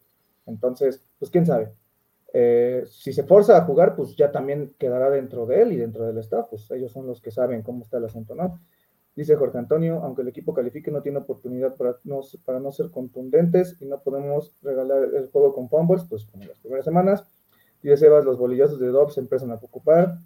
Entonces, 0.48 1.06
pues 1.20 1.30
quién 1.30 1.46
sabe. 1.46 1.72
Eh, 2.34 2.84
si 2.88 3.14
se 3.14 3.22
forza 3.22 3.56
a 3.56 3.66
jugar, 3.66 3.96
pues 3.96 4.16
ya 4.16 4.32
también 4.32 4.74
quedará 4.80 5.12
dentro 5.12 5.46
de 5.46 5.62
él 5.62 5.74
y 5.74 5.78
dentro 5.78 6.04
del 6.04 6.18
staff, 6.18 6.48
pues 6.50 6.70
ellos 6.72 6.92
son 6.92 7.06
los 7.06 7.22
que 7.22 7.30
saben 7.30 7.62
cómo 7.62 7.84
está 7.84 7.98
el 8.00 8.06
asunto, 8.06 8.34
¿no? 8.34 8.60
Dice 9.16 9.36
Jorge 9.36 9.60
Antonio, 9.60 10.02
aunque 10.04 10.24
el 10.24 10.30
equipo 10.30 10.54
califique, 10.54 10.90
no 10.90 11.02
tiene 11.02 11.20
oportunidad 11.20 11.76
para 11.76 11.98
no, 12.04 12.22
para 12.46 12.60
no 12.60 12.72
ser 12.72 12.90
contundentes 12.90 13.78
y 13.80 13.86
no 13.86 14.02
podemos 14.02 14.56
regalar 14.64 15.04
el 15.04 15.28
juego 15.28 15.54
con 15.54 15.70
fumbles, 15.70 16.04
pues 16.10 16.26
como 16.26 16.46
las 16.46 16.58
primeras 16.60 16.86
semanas. 16.86 17.24
Dice 17.84 17.98
Sebas, 17.98 18.26
los 18.26 18.40
bolillazos 18.40 18.80
de 18.80 18.88
Dobbs 18.88 19.14
se 19.14 19.20
empiezan 19.20 19.52
a 19.52 19.56
ocupar. 19.56 20.18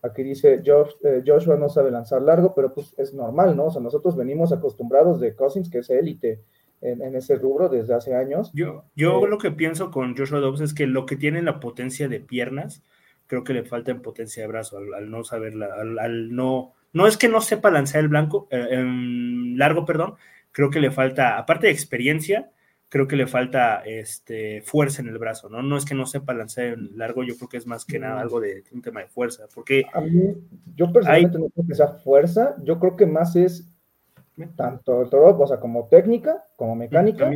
Aquí 0.00 0.22
dice 0.22 0.62
Josh, 0.64 0.92
eh, 1.02 1.22
Joshua 1.26 1.56
no 1.56 1.68
sabe 1.68 1.90
lanzar 1.90 2.22
largo, 2.22 2.54
pero 2.54 2.72
pues 2.72 2.94
es 2.98 3.12
normal, 3.12 3.56
¿no? 3.56 3.66
O 3.66 3.70
sea, 3.70 3.82
nosotros 3.82 4.16
venimos 4.16 4.52
acostumbrados 4.52 5.20
de 5.20 5.34
Cousins, 5.34 5.68
que 5.68 5.78
es 5.78 5.90
élite 5.90 6.40
en, 6.80 7.02
en, 7.02 7.16
ese 7.16 7.36
rubro 7.36 7.68
desde 7.68 7.94
hace 7.94 8.14
años. 8.14 8.50
Yo, 8.54 8.84
yo 8.94 9.24
eh, 9.24 9.28
lo 9.28 9.38
que 9.38 9.50
pienso 9.50 9.90
con 9.90 10.16
Joshua 10.16 10.40
Dobbs 10.40 10.60
es 10.60 10.72
que 10.72 10.86
lo 10.86 11.04
que 11.04 11.16
tiene 11.16 11.42
la 11.42 11.60
potencia 11.60 12.08
de 12.08 12.20
piernas, 12.20 12.82
creo 13.26 13.44
que 13.44 13.54
le 13.54 13.64
falta 13.64 13.90
en 13.90 14.02
potencia 14.02 14.42
de 14.42 14.48
brazo, 14.48 14.78
al, 14.78 14.94
al 14.94 15.10
no 15.10 15.24
saberla, 15.24 15.68
al, 15.74 15.98
al 15.98 16.34
no 16.34 16.74
no 16.94 17.06
es 17.06 17.18
que 17.18 17.28
no 17.28 17.40
sepa 17.40 17.70
lanzar 17.70 18.00
el 18.00 18.08
blanco, 18.08 18.48
eh, 18.50 18.66
eh, 18.70 18.84
largo, 19.56 19.84
perdón, 19.84 20.14
creo 20.52 20.70
que 20.70 20.80
le 20.80 20.90
falta, 20.90 21.36
aparte 21.36 21.66
de 21.66 21.72
experiencia, 21.72 22.50
creo 22.88 23.08
que 23.08 23.16
le 23.16 23.26
falta 23.26 23.82
este, 23.84 24.62
fuerza 24.62 25.02
en 25.02 25.08
el 25.08 25.18
brazo, 25.18 25.48
¿no? 25.48 25.60
No 25.60 25.76
es 25.76 25.84
que 25.84 25.96
no 25.96 26.06
sepa 26.06 26.32
lanzar 26.32 26.64
en 26.64 26.96
largo, 26.96 27.24
yo 27.24 27.36
creo 27.36 27.48
que 27.48 27.56
es 27.56 27.66
más 27.66 27.84
que 27.84 27.98
nada 27.98 28.20
algo 28.20 28.40
de 28.40 28.62
un 28.72 28.80
tema 28.80 29.00
de 29.00 29.08
fuerza, 29.08 29.46
porque... 29.52 29.84
A 29.92 30.00
mí, 30.00 30.36
yo 30.76 30.92
personalmente 30.92 31.36
hay... 31.36 31.42
no 31.42 31.50
creo 31.50 31.66
que 31.66 31.74
sea 31.74 31.88
fuerza, 31.88 32.54
yo 32.62 32.78
creo 32.78 32.96
que 32.96 33.06
más 33.06 33.34
es 33.34 33.68
tanto 34.54 35.08
todo, 35.08 35.36
o 35.36 35.46
sea, 35.46 35.58
como 35.58 35.88
técnica, 35.88 36.44
como 36.54 36.76
mecánica, 36.76 37.28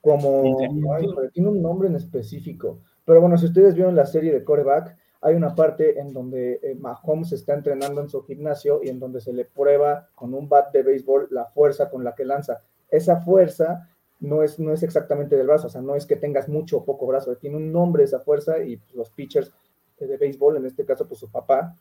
como... 0.00 0.58
Ay, 0.96 1.06
tiene 1.32 1.48
un 1.48 1.60
nombre 1.60 1.88
en 1.88 1.96
específico. 1.96 2.80
Pero 3.04 3.20
bueno, 3.20 3.36
si 3.36 3.46
ustedes 3.46 3.74
vieron 3.74 3.96
la 3.96 4.06
serie 4.06 4.32
de 4.32 4.44
coreback, 4.44 4.96
hay 5.22 5.36
una 5.36 5.54
parte 5.54 6.00
en 6.00 6.12
donde 6.12 6.58
eh, 6.62 6.74
Mahomes 6.74 7.32
está 7.32 7.54
entrenando 7.54 8.00
en 8.00 8.08
su 8.08 8.22
gimnasio 8.24 8.80
y 8.82 8.88
en 8.88 8.98
donde 8.98 9.20
se 9.20 9.32
le 9.32 9.44
prueba 9.44 10.08
con 10.16 10.34
un 10.34 10.48
bat 10.48 10.72
de 10.72 10.82
béisbol 10.82 11.28
la 11.30 11.46
fuerza 11.46 11.88
con 11.88 12.02
la 12.02 12.14
que 12.14 12.24
lanza. 12.24 12.62
Esa 12.88 13.20
fuerza 13.20 13.88
no 14.18 14.42
es, 14.42 14.58
no 14.58 14.72
es 14.72 14.82
exactamente 14.82 15.36
del 15.36 15.46
brazo, 15.46 15.68
o 15.68 15.70
sea, 15.70 15.80
no 15.80 15.94
es 15.94 16.06
que 16.06 16.16
tengas 16.16 16.48
mucho 16.48 16.78
o 16.78 16.84
poco 16.84 17.06
brazo, 17.06 17.36
tiene 17.36 17.56
un 17.56 17.72
nombre 17.72 18.02
esa 18.02 18.20
fuerza 18.20 18.58
y 18.62 18.76
pues, 18.76 18.94
los 18.94 19.10
pitchers 19.10 19.52
de 19.98 20.16
béisbol, 20.16 20.56
en 20.56 20.66
este 20.66 20.84
caso, 20.84 21.06
pues 21.06 21.20
su 21.20 21.30
papá, 21.30 21.78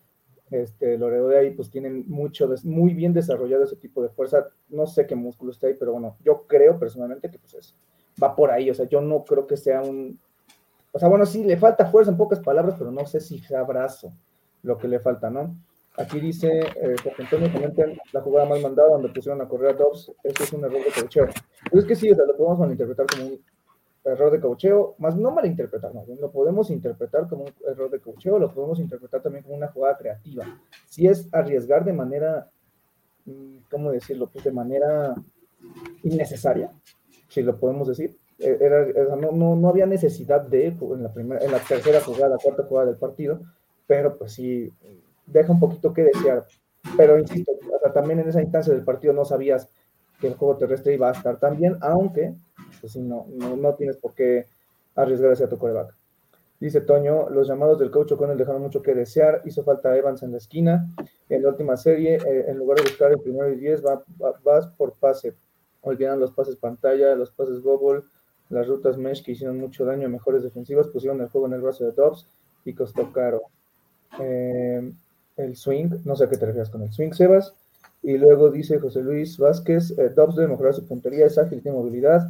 este, 0.52 0.98
Loredo 0.98 1.30
de 1.30 1.40
ahí, 1.40 1.52
pues 1.52 1.72
tienen 1.72 2.04
mucho, 2.08 2.48
muy 2.64 2.94
bien 2.94 3.14
desarrollado 3.14 3.64
ese 3.64 3.78
tipo 3.78 4.04
de 4.04 4.10
fuerza. 4.10 4.50
No 4.70 4.86
sé 4.86 5.08
qué 5.08 5.16
músculo 5.16 5.52
está 5.52 5.68
ahí, 5.68 5.76
pero 5.80 5.94
bueno, 5.94 6.18
yo 6.24 6.46
creo 6.46 6.78
personalmente 6.78 7.32
que 7.32 7.40
pues 7.40 7.54
es, 7.56 7.76
va 8.22 8.36
por 8.36 8.52
ahí, 8.52 8.70
o 8.70 8.74
sea, 8.74 8.88
yo 8.88 9.02
no 9.02 9.24
creo 9.24 9.48
que 9.48 9.58
sea 9.58 9.82
un, 9.82 10.20
o 10.92 11.00
sea, 11.00 11.08
bueno, 11.08 11.26
sí, 11.26 11.44
le 11.44 11.58
falta 11.58 11.86
fuerza 11.86 12.12
en 12.12 12.18
pocas 12.18 12.40
palabras, 12.40 12.76
pero 12.78 12.92
no 12.92 13.06
sé 13.06 13.20
si 13.20 13.40
sea 13.40 13.64
brazo 13.64 14.14
lo 14.64 14.78
que 14.78 14.88
le 14.88 15.00
falta, 15.00 15.30
¿no? 15.30 15.56
Aquí 15.98 16.20
dice, 16.20 16.60
eh, 16.60 16.96
Antonio, 17.18 17.52
comenten 17.52 17.98
la 18.14 18.22
jugada 18.22 18.48
mal 18.48 18.62
mandada 18.62 18.92
donde 18.92 19.10
pusieron 19.10 19.42
a 19.42 19.48
correr 19.48 19.72
a 19.72 19.78
Dobbs, 19.78 20.12
eso 20.24 20.44
es 20.44 20.54
un 20.54 20.64
error 20.64 20.80
de 20.84 21.02
cocheo. 21.02 21.28
Pues 21.70 21.84
es 21.84 21.88
que 21.88 21.96
sí, 21.96 22.10
lo 22.10 22.38
podemos 22.38 22.60
malinterpretar 22.60 23.06
como 23.08 23.28
un 23.28 23.42
error 24.04 24.32
de 24.32 24.40
cocheo, 24.40 24.96
más 25.00 25.16
no 25.18 25.32
malinterpretar, 25.32 25.94
no, 25.94 26.06
lo 26.20 26.32
podemos 26.32 26.70
interpretar 26.70 27.28
como 27.28 27.44
un 27.44 27.54
error 27.68 27.90
de 27.90 28.00
cocheo, 28.00 28.40
lo 28.40 28.54
podemos 28.54 28.80
interpretar 28.80 29.22
también 29.22 29.44
como 29.44 29.56
una 29.56 29.68
jugada 29.68 29.98
creativa. 29.98 30.46
Si 30.88 31.08
es 31.08 31.28
arriesgar 31.34 31.84
de 31.84 31.94
manera, 31.94 32.50
¿cómo 33.70 33.92
decirlo? 33.92 34.30
Pues 34.30 34.46
de 34.46 34.52
manera 34.52 35.14
innecesaria, 36.04 36.72
si 37.28 37.42
lo 37.42 37.60
podemos 37.60 37.90
decir, 37.90 38.18
no, 39.20 39.32
no, 39.32 39.56
no, 39.56 39.70
había 39.70 39.86
necesidad 39.86 40.42
de 40.42 40.68
en 40.68 41.04
la, 41.04 41.14
primera, 41.14 41.44
en 41.44 41.52
la 41.52 41.60
tercera 41.60 42.02
jugada, 42.02 42.38
cuarta 42.38 42.64
jugada 42.64 42.88
del 42.88 42.98
partido, 42.98 43.42
pero 43.88 44.18
pues 44.18 44.34
sí, 44.34 44.72
deja 45.26 45.52
un 45.52 45.60
poquito 45.60 45.94
que 45.94 46.04
desear. 46.04 46.46
Pero 46.98 47.20
insisto, 47.20 47.52
también 47.94 48.20
en 48.20 48.30
esa 48.30 48.42
instancia 48.42 48.74
del 48.74 48.84
partido 48.84 49.14
no 49.14 49.26
sabías 49.26 49.70
que 50.20 50.28
el 50.28 50.36
juego 50.36 50.58
terrestre 50.58 50.94
iba 50.94 51.10
a 51.10 51.14
estar 51.14 51.40
tan 51.40 51.58
bien, 51.58 51.78
aunque 51.82 52.34
pues 52.80 52.94
sí, 52.94 53.02
no, 53.02 53.26
no, 53.30 53.56
no 53.56 53.76
tienes 53.76 53.98
por 53.98 54.14
qué 54.14 54.46
arriesgar 54.96 55.32
hacia 55.32 55.50
tu 55.50 55.58
coreback. 55.58 55.96
Dice 56.60 56.82
Toño, 56.82 57.28
los 57.30 57.48
llamados 57.48 57.80
del 57.80 57.90
coach 57.90 58.12
O'Connell 58.12 58.38
dejaron 58.38 58.62
mucho 58.62 58.84
que 58.84 58.94
desear, 58.94 59.42
hizo 59.46 59.64
falta 59.64 59.98
Evans 59.98 60.22
en 60.22 60.32
la 60.32 60.38
esquina, 60.38 60.88
en 61.28 61.42
la 61.42 61.50
última 61.50 61.76
serie, 61.76 62.18
eh, 62.18 62.46
en 62.48 62.58
lugar 62.58 62.78
de 62.78 62.84
buscar 62.84 63.12
el 63.12 63.20
primero 63.20 63.50
y 63.50 63.56
diez, 63.56 63.84
va, 63.84 64.04
vas 64.44 64.68
por 64.78 64.94
pase, 64.94 65.36
olvidan 65.82 66.20
los 66.20 66.32
pases 66.32 66.56
pantalla, 66.58 67.16
los 67.16 67.32
pases 67.32 67.64
bubble, 67.64 68.04
las 68.52 68.68
rutas 68.68 68.98
mesh 68.98 69.24
que 69.24 69.32
hicieron 69.32 69.58
mucho 69.58 69.86
daño 69.86 70.08
a 70.08 70.10
mejores 70.10 70.44
defensivas, 70.44 70.88
pusieron 70.88 71.22
el 71.22 71.30
juego 71.30 71.48
en 71.48 71.54
el 71.54 71.62
brazo 71.62 71.86
de 71.86 71.92
Dobbs 71.92 72.28
y 72.66 72.74
costó 72.74 73.12
caro. 73.12 73.42
Eh, 74.20 74.92
el 75.38 75.56
swing, 75.56 75.90
no 76.04 76.16
sé 76.16 76.26
a 76.26 76.30
qué 76.30 76.38
te 76.38 76.46
refieres 76.46 76.70
con 76.70 76.84
el 76.84 76.92
swing, 76.92 77.12
Sebas. 77.14 77.54
Y 78.04 78.18
luego 78.18 78.50
dice 78.50 78.80
José 78.80 79.02
Luis 79.02 79.38
Vázquez, 79.38 79.92
eh, 79.98 80.10
Dobbs 80.10 80.36
debe 80.36 80.50
mejorar 80.50 80.74
su 80.74 80.86
puntería, 80.86 81.26
es 81.26 81.38
ágil, 81.38 81.62
tiene 81.62 81.78
movilidad, 81.78 82.28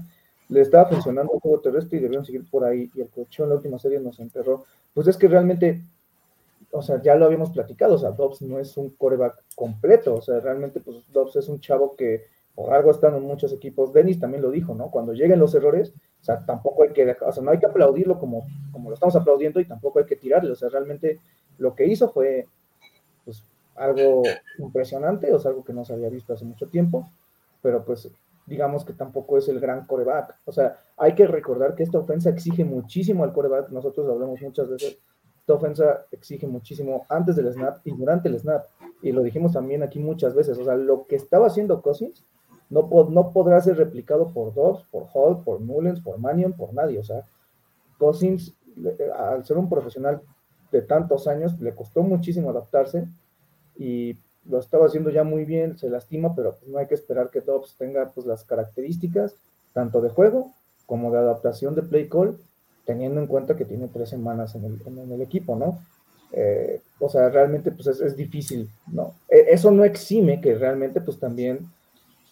le 0.49 0.61
estaba 0.61 0.89
funcionando 0.89 1.33
el 1.33 1.39
juego 1.39 1.61
terrestre 1.61 1.97
y 1.97 2.01
debieron 2.01 2.25
seguir 2.25 2.49
por 2.49 2.65
ahí. 2.65 2.89
Y 2.93 3.01
el 3.01 3.09
coche 3.09 3.41
en 3.43 3.49
la 3.49 3.55
última 3.55 3.79
serie 3.79 3.99
nos 3.99 4.19
enterró. 4.19 4.65
Pues 4.93 5.07
es 5.07 5.17
que 5.17 5.27
realmente, 5.27 5.81
o 6.71 6.81
sea, 6.81 7.01
ya 7.01 7.15
lo 7.15 7.25
habíamos 7.25 7.51
platicado, 7.51 7.95
o 7.95 7.97
sea, 7.97 8.11
Dobbs 8.11 8.41
no 8.41 8.59
es 8.59 8.75
un 8.77 8.89
coreback 8.91 9.43
completo, 9.55 10.15
o 10.15 10.21
sea, 10.21 10.39
realmente, 10.39 10.81
pues 10.81 10.97
Dobbs 11.11 11.37
es 11.37 11.47
un 11.47 11.61
chavo 11.61 11.95
que 11.95 12.25
por 12.55 12.73
algo 12.73 12.91
están 12.91 13.15
en 13.15 13.23
muchos 13.23 13.53
equipos. 13.53 13.93
Dennis 13.93 14.19
también 14.19 14.41
lo 14.41 14.51
dijo, 14.51 14.75
¿no? 14.75 14.89
Cuando 14.91 15.13
lleguen 15.13 15.39
los 15.39 15.55
errores, 15.55 15.93
o 16.21 16.23
sea, 16.23 16.45
tampoco 16.45 16.83
hay 16.83 16.93
que 16.93 17.05
dejar, 17.05 17.29
o 17.29 17.31
sea, 17.31 17.43
no 17.43 17.51
hay 17.51 17.59
que 17.59 17.65
aplaudirlo 17.65 18.19
como, 18.19 18.45
como 18.71 18.89
lo 18.89 18.93
estamos 18.93 19.15
aplaudiendo 19.15 19.59
y 19.59 19.65
tampoco 19.65 19.99
hay 19.99 20.05
que 20.05 20.15
tirarle, 20.15 20.51
o 20.51 20.55
sea, 20.55 20.69
realmente 20.69 21.19
lo 21.57 21.75
que 21.75 21.85
hizo 21.85 22.09
fue, 22.09 22.47
pues, 23.25 23.43
algo 23.75 24.23
impresionante, 24.59 25.33
o 25.33 25.39
sea, 25.39 25.49
algo 25.49 25.63
que 25.63 25.73
no 25.73 25.85
se 25.85 25.93
había 25.93 26.09
visto 26.09 26.33
hace 26.33 26.45
mucho 26.45 26.67
tiempo, 26.67 27.09
pero 27.61 27.83
pues 27.83 28.11
digamos 28.45 28.83
que 28.83 28.93
tampoco 28.93 29.37
es 29.37 29.47
el 29.47 29.59
gran 29.59 29.85
coreback. 29.85 30.39
O 30.45 30.51
sea, 30.51 30.77
hay 30.97 31.15
que 31.15 31.25
recordar 31.25 31.75
que 31.75 31.83
esta 31.83 31.99
ofensa 31.99 32.29
exige 32.29 32.65
muchísimo 32.65 33.23
al 33.23 33.33
coreback, 33.33 33.69
nosotros 33.69 34.09
hablamos 34.09 34.41
muchas 34.41 34.69
veces, 34.69 34.99
esta 35.39 35.53
ofensa 35.53 36.05
exige 36.11 36.47
muchísimo 36.47 37.05
antes 37.09 37.35
del 37.35 37.51
snap 37.51 37.79
y 37.85 37.95
durante 37.95 38.29
el 38.29 38.39
snap, 38.39 38.65
y 39.01 39.11
lo 39.11 39.23
dijimos 39.23 39.53
también 39.53 39.83
aquí 39.83 39.99
muchas 39.99 40.35
veces, 40.35 40.57
o 40.57 40.65
sea, 40.65 40.75
lo 40.75 41.07
que 41.07 41.15
estaba 41.15 41.47
haciendo 41.47 41.81
Cousins 41.81 42.23
no, 42.71 42.89
no 43.09 43.31
podrá 43.31 43.61
ser 43.61 43.77
replicado 43.77 44.29
por 44.29 44.53
Dobbs, 44.53 44.83
por 44.89 45.07
Hall, 45.13 45.43
por 45.43 45.59
Mullens, 45.59 45.99
por 45.99 46.17
Mannion, 46.17 46.53
por 46.53 46.73
nadie. 46.73 46.97
O 46.97 47.03
sea, 47.03 47.25
Cousins, 47.99 48.53
al 49.15 49.45
ser 49.45 49.57
un 49.57 49.69
profesional 49.69 50.21
de 50.71 50.81
tantos 50.81 51.27
años, 51.27 51.59
le 51.59 51.75
costó 51.75 52.01
muchísimo 52.01 52.49
adaptarse 52.49 53.07
y 53.77 54.17
lo 54.49 54.59
estaba 54.59 54.87
haciendo 54.87 55.09
ya 55.09 55.23
muy 55.23 55.43
bien, 55.43 55.77
se 55.77 55.89
lastima, 55.89 56.33
pero 56.33 56.55
pues 56.55 56.71
no 56.71 56.79
hay 56.79 56.87
que 56.87 56.95
esperar 56.95 57.29
que 57.29 57.41
Dobbs 57.41 57.75
tenga 57.77 58.09
pues 58.09 58.25
las 58.25 58.45
características 58.45 59.35
tanto 59.73 60.01
de 60.01 60.09
juego 60.09 60.51
como 60.85 61.11
de 61.11 61.19
adaptación 61.19 61.75
de 61.75 61.83
play 61.83 62.07
call, 62.07 62.37
teniendo 62.85 63.19
en 63.19 63.27
cuenta 63.27 63.55
que 63.55 63.65
tiene 63.65 63.89
tres 63.89 64.09
semanas 64.09 64.55
en 64.55 65.11
el, 65.11 65.21
equipo, 65.21 65.55
¿no? 65.55 65.79
Eh, 66.31 66.81
o 66.99 67.09
sea, 67.09 67.29
realmente 67.29 67.71
pues 67.71 67.87
es, 67.87 68.01
es, 68.01 68.15
difícil, 68.15 68.69
¿no? 68.87 69.13
E, 69.29 69.47
eso 69.49 69.71
no 69.71 69.83
exime 69.83 70.41
que 70.41 70.55
realmente 70.55 71.01
pues 71.01 71.19
también 71.19 71.69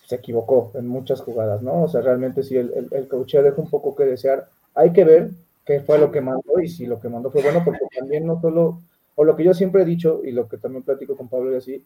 se 0.09 0.15
equivocó 0.15 0.71
en 0.73 0.87
muchas 0.87 1.21
jugadas, 1.21 1.61
¿no? 1.61 1.83
O 1.83 1.87
sea, 1.87 2.01
realmente 2.01 2.41
si 2.41 2.57
el, 2.57 2.73
el, 2.73 2.87
el 2.91 3.07
coach 3.07 3.35
deja 3.35 3.61
un 3.61 3.69
poco 3.69 3.93
que 3.95 4.05
desear. 4.05 4.49
Hay 4.73 4.91
que 4.91 5.03
ver 5.03 5.29
qué 5.63 5.81
fue 5.81 5.99
lo 5.99 6.11
que 6.11 6.19
mandó 6.19 6.59
y 6.59 6.67
si 6.67 6.87
lo 6.87 6.99
que 6.99 7.09
mandó 7.09 7.29
fue 7.29 7.43
bueno, 7.43 7.61
porque 7.63 7.85
también 7.95 8.25
no 8.25 8.41
solo, 8.41 8.81
o 9.13 9.23
lo 9.23 9.35
que 9.35 9.43
yo 9.43 9.53
siempre 9.53 9.83
he 9.83 9.85
dicho 9.85 10.21
y 10.23 10.31
lo 10.31 10.47
que 10.49 10.57
también 10.57 10.81
platico 10.81 11.15
con 11.15 11.27
Pablo 11.29 11.53
y 11.53 11.57
así, 11.57 11.85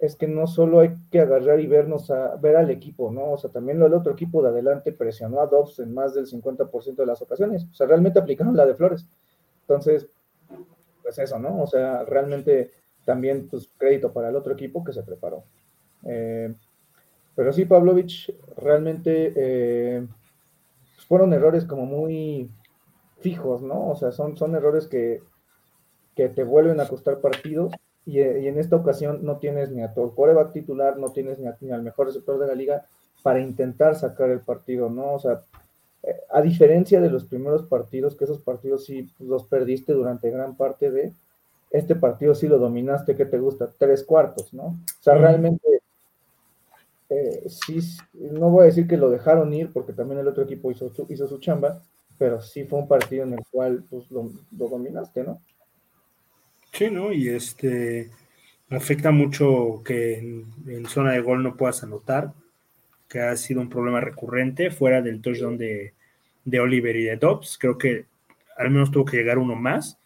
es 0.00 0.16
que 0.16 0.26
no 0.26 0.46
solo 0.46 0.80
hay 0.80 0.94
que 1.10 1.20
agarrar 1.20 1.60
y 1.60 1.66
vernos 1.66 2.10
a 2.10 2.34
ver 2.36 2.56
al 2.56 2.70
equipo, 2.70 3.12
¿no? 3.12 3.32
O 3.32 3.36
sea, 3.36 3.50
también 3.50 3.82
el 3.82 3.92
otro 3.92 4.14
equipo 4.14 4.42
de 4.42 4.48
adelante 4.48 4.92
presionó 4.92 5.42
a 5.42 5.46
Dobbs 5.46 5.80
en 5.80 5.92
más 5.92 6.14
del 6.14 6.26
50% 6.26 6.94
de 6.96 7.06
las 7.06 7.20
ocasiones. 7.20 7.66
O 7.70 7.74
sea, 7.74 7.86
realmente 7.86 8.20
aplicaron 8.20 8.56
la 8.56 8.64
de 8.64 8.74
Flores. 8.74 9.06
Entonces, 9.60 10.08
pues 11.02 11.18
eso, 11.18 11.38
¿no? 11.38 11.62
O 11.62 11.66
sea, 11.66 12.04
realmente 12.04 12.70
también, 13.04 13.48
pues, 13.50 13.68
crédito 13.76 14.14
para 14.14 14.30
el 14.30 14.36
otro 14.36 14.54
equipo 14.54 14.82
que 14.82 14.94
se 14.94 15.02
preparó. 15.02 15.44
Eh, 16.04 16.54
pero 17.34 17.52
sí, 17.52 17.64
Pavlovich, 17.64 18.32
realmente 18.56 19.32
eh, 19.36 20.06
pues, 20.94 21.06
fueron 21.06 21.32
errores 21.32 21.64
como 21.64 21.86
muy 21.86 22.50
fijos, 23.20 23.62
¿no? 23.62 23.90
O 23.90 23.96
sea, 23.96 24.12
son, 24.12 24.36
son 24.36 24.54
errores 24.54 24.86
que, 24.86 25.22
que 26.14 26.28
te 26.28 26.44
vuelven 26.44 26.80
a 26.80 26.88
costar 26.88 27.20
partidos 27.20 27.72
y, 28.06 28.20
y, 28.20 28.48
en 28.48 28.58
esta 28.58 28.76
ocasión 28.76 29.20
no 29.22 29.38
tienes 29.38 29.70
ni 29.70 29.82
a 29.82 29.94
tu 29.94 30.14
coreback 30.14 30.52
titular, 30.52 30.98
no 30.98 31.10
tienes 31.10 31.38
ni, 31.38 31.46
a, 31.46 31.56
ni, 31.60 31.70
al 31.70 31.82
mejor 31.82 32.08
receptor 32.08 32.38
de 32.38 32.46
la 32.46 32.54
liga 32.54 32.84
para 33.22 33.40
intentar 33.40 33.96
sacar 33.96 34.30
el 34.30 34.40
partido, 34.40 34.90
¿no? 34.90 35.14
O 35.14 35.18
sea, 35.18 35.40
eh, 36.02 36.20
a 36.30 36.42
diferencia 36.42 37.00
de 37.00 37.10
los 37.10 37.24
primeros 37.24 37.66
partidos, 37.66 38.14
que 38.14 38.24
esos 38.24 38.40
partidos 38.40 38.84
sí 38.84 39.10
los 39.18 39.44
perdiste 39.44 39.94
durante 39.94 40.30
gran 40.30 40.56
parte 40.56 40.90
de, 40.90 41.14
este 41.70 41.96
partido 41.96 42.36
sí 42.36 42.46
lo 42.46 42.58
dominaste, 42.58 43.16
¿qué 43.16 43.26
te 43.26 43.38
gusta? 43.38 43.68
Tres 43.76 44.04
cuartos, 44.04 44.54
¿no? 44.54 44.64
O 44.66 45.02
sea, 45.02 45.14
realmente 45.14 45.82
eh, 47.10 47.44
sí, 47.48 47.80
no 48.14 48.50
voy 48.50 48.62
a 48.62 48.66
decir 48.66 48.86
que 48.86 48.96
lo 48.96 49.10
dejaron 49.10 49.52
ir, 49.52 49.70
porque 49.72 49.92
también 49.92 50.20
el 50.20 50.28
otro 50.28 50.44
equipo 50.44 50.70
hizo 50.70 50.92
su, 50.94 51.38
chamba, 51.38 51.82
pero 52.18 52.40
sí 52.40 52.64
fue 52.64 52.78
un 52.78 52.88
partido 52.88 53.24
en 53.24 53.34
el 53.34 53.40
cual 53.50 53.84
pues, 53.90 54.10
lo, 54.10 54.30
dominaste, 54.50 55.22
¿no? 55.22 55.40
Sí, 56.72 56.90
¿no? 56.90 57.12
Y 57.12 57.28
este 57.28 58.10
afecta 58.70 59.12
mucho 59.12 59.82
que 59.84 60.18
en, 60.18 60.86
zona 60.86 61.12
de 61.12 61.20
gol 61.20 61.42
no 61.42 61.56
puedas 61.56 61.82
anotar, 61.84 62.32
que 63.08 63.20
ha 63.20 63.36
sido 63.36 63.60
un 63.60 63.68
problema 63.68 64.00
recurrente 64.00 64.70
fuera 64.70 65.02
del 65.02 65.20
touchdown 65.20 65.58
de, 65.58 65.92
de 66.44 66.60
Oliver 66.60 66.96
y 66.96 67.04
de 67.04 67.16
Dobbs. 67.16 67.58
Creo 67.58 67.78
que 67.78 68.06
al 68.56 68.70
menos 68.70 68.90
tuvo 68.90 69.04
que 69.04 69.18
llegar 69.18 69.38
uno 69.38 69.54
más 69.54 69.98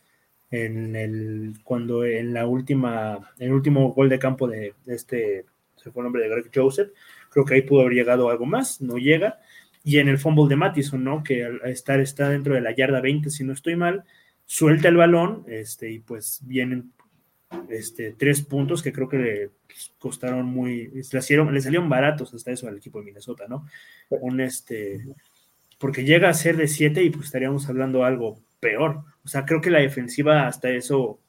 en 0.50 0.96
el 0.96 1.54
cuando 1.62 2.04
en 2.04 2.34
la 2.34 2.46
última, 2.46 3.32
el 3.38 3.52
último 3.52 3.92
gol 3.92 4.08
de 4.08 4.18
campo 4.18 4.48
de 4.48 4.74
este 4.86 5.46
se 5.78 5.90
fue 5.90 6.02
el 6.02 6.04
nombre 6.04 6.22
de 6.22 6.28
Greg 6.28 6.50
Joseph, 6.54 6.90
creo 7.30 7.44
que 7.44 7.54
ahí 7.54 7.62
pudo 7.62 7.82
haber 7.82 7.94
llegado 7.94 8.30
algo 8.30 8.46
más, 8.46 8.80
no 8.80 8.98
llega. 8.98 9.40
Y 9.84 9.98
en 9.98 10.08
el 10.08 10.18
fumble 10.18 10.48
de 10.48 10.56
Mattison, 10.56 11.02
¿no? 11.02 11.22
Que 11.22 11.44
al 11.44 11.60
estar 11.64 12.00
está 12.00 12.28
dentro 12.28 12.54
de 12.54 12.60
la 12.60 12.74
yarda 12.74 13.00
20, 13.00 13.30
si 13.30 13.44
no 13.44 13.52
estoy 13.52 13.76
mal, 13.76 14.04
suelta 14.44 14.88
el 14.88 14.96
balón, 14.96 15.44
este, 15.48 15.90
y 15.90 16.00
pues 16.00 16.40
vienen 16.44 16.92
este, 17.68 18.12
tres 18.12 18.42
puntos 18.42 18.82
que 18.82 18.92
creo 18.92 19.08
que 19.08 19.18
le 19.18 19.50
costaron 19.98 20.46
muy, 20.46 20.88
le 20.88 21.02
salieron, 21.02 21.52
le 21.54 21.60
salieron 21.60 21.88
baratos 21.88 22.34
hasta 22.34 22.50
eso 22.52 22.68
al 22.68 22.76
equipo 22.76 22.98
de 22.98 23.06
Minnesota, 23.06 23.46
¿no? 23.48 23.66
Un 24.10 24.40
este, 24.40 25.06
porque 25.78 26.04
llega 26.04 26.28
a 26.28 26.34
ser 26.34 26.56
de 26.56 26.68
7 26.68 27.02
y 27.02 27.10
pues 27.10 27.26
estaríamos 27.26 27.68
hablando 27.68 28.04
algo 28.04 28.40
peor. 28.60 29.04
O 29.24 29.28
sea, 29.28 29.44
creo 29.44 29.60
que 29.60 29.70
la 29.70 29.78
defensiva 29.78 30.46
hasta 30.46 30.70
eso 30.70 31.20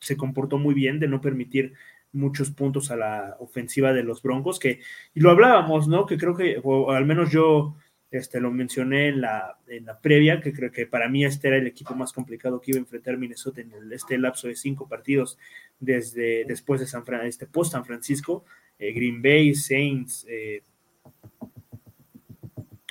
se 0.00 0.16
comportó 0.16 0.58
muy 0.58 0.74
bien 0.74 0.98
de 0.98 1.08
no 1.08 1.20
permitir 1.20 1.74
muchos 2.16 2.50
puntos 2.50 2.90
a 2.90 2.96
la 2.96 3.36
ofensiva 3.38 3.92
de 3.92 4.02
los 4.02 4.22
Broncos, 4.22 4.58
que, 4.58 4.80
y 5.14 5.20
lo 5.20 5.30
hablábamos, 5.30 5.86
¿no? 5.86 6.06
Que 6.06 6.18
creo 6.18 6.34
que, 6.34 6.60
o 6.62 6.90
al 6.90 7.06
menos 7.06 7.30
yo 7.30 7.76
este, 8.10 8.40
lo 8.40 8.50
mencioné 8.50 9.08
en 9.08 9.20
la, 9.20 9.58
en 9.66 9.84
la 9.84 10.00
previa, 10.00 10.40
que 10.40 10.52
creo 10.52 10.70
que 10.70 10.86
para 10.86 11.08
mí 11.08 11.24
este 11.24 11.48
era 11.48 11.56
el 11.56 11.66
equipo 11.66 11.94
más 11.94 12.12
complicado 12.12 12.60
que 12.60 12.70
iba 12.70 12.78
a 12.78 12.82
enfrentar 12.82 13.18
Minnesota 13.18 13.60
en 13.60 13.72
este 13.92 14.18
lapso 14.18 14.48
de 14.48 14.56
cinco 14.56 14.88
partidos 14.88 15.38
desde 15.78 16.44
después 16.44 16.80
de 16.80 16.86
San 16.86 17.04
Fran, 17.04 17.26
este 17.26 17.46
post 17.46 17.72
San 17.72 17.84
Francisco, 17.84 18.44
eh, 18.78 18.92
Green 18.92 19.20
Bay, 19.20 19.54
Saints, 19.54 20.26
eh, 20.28 20.62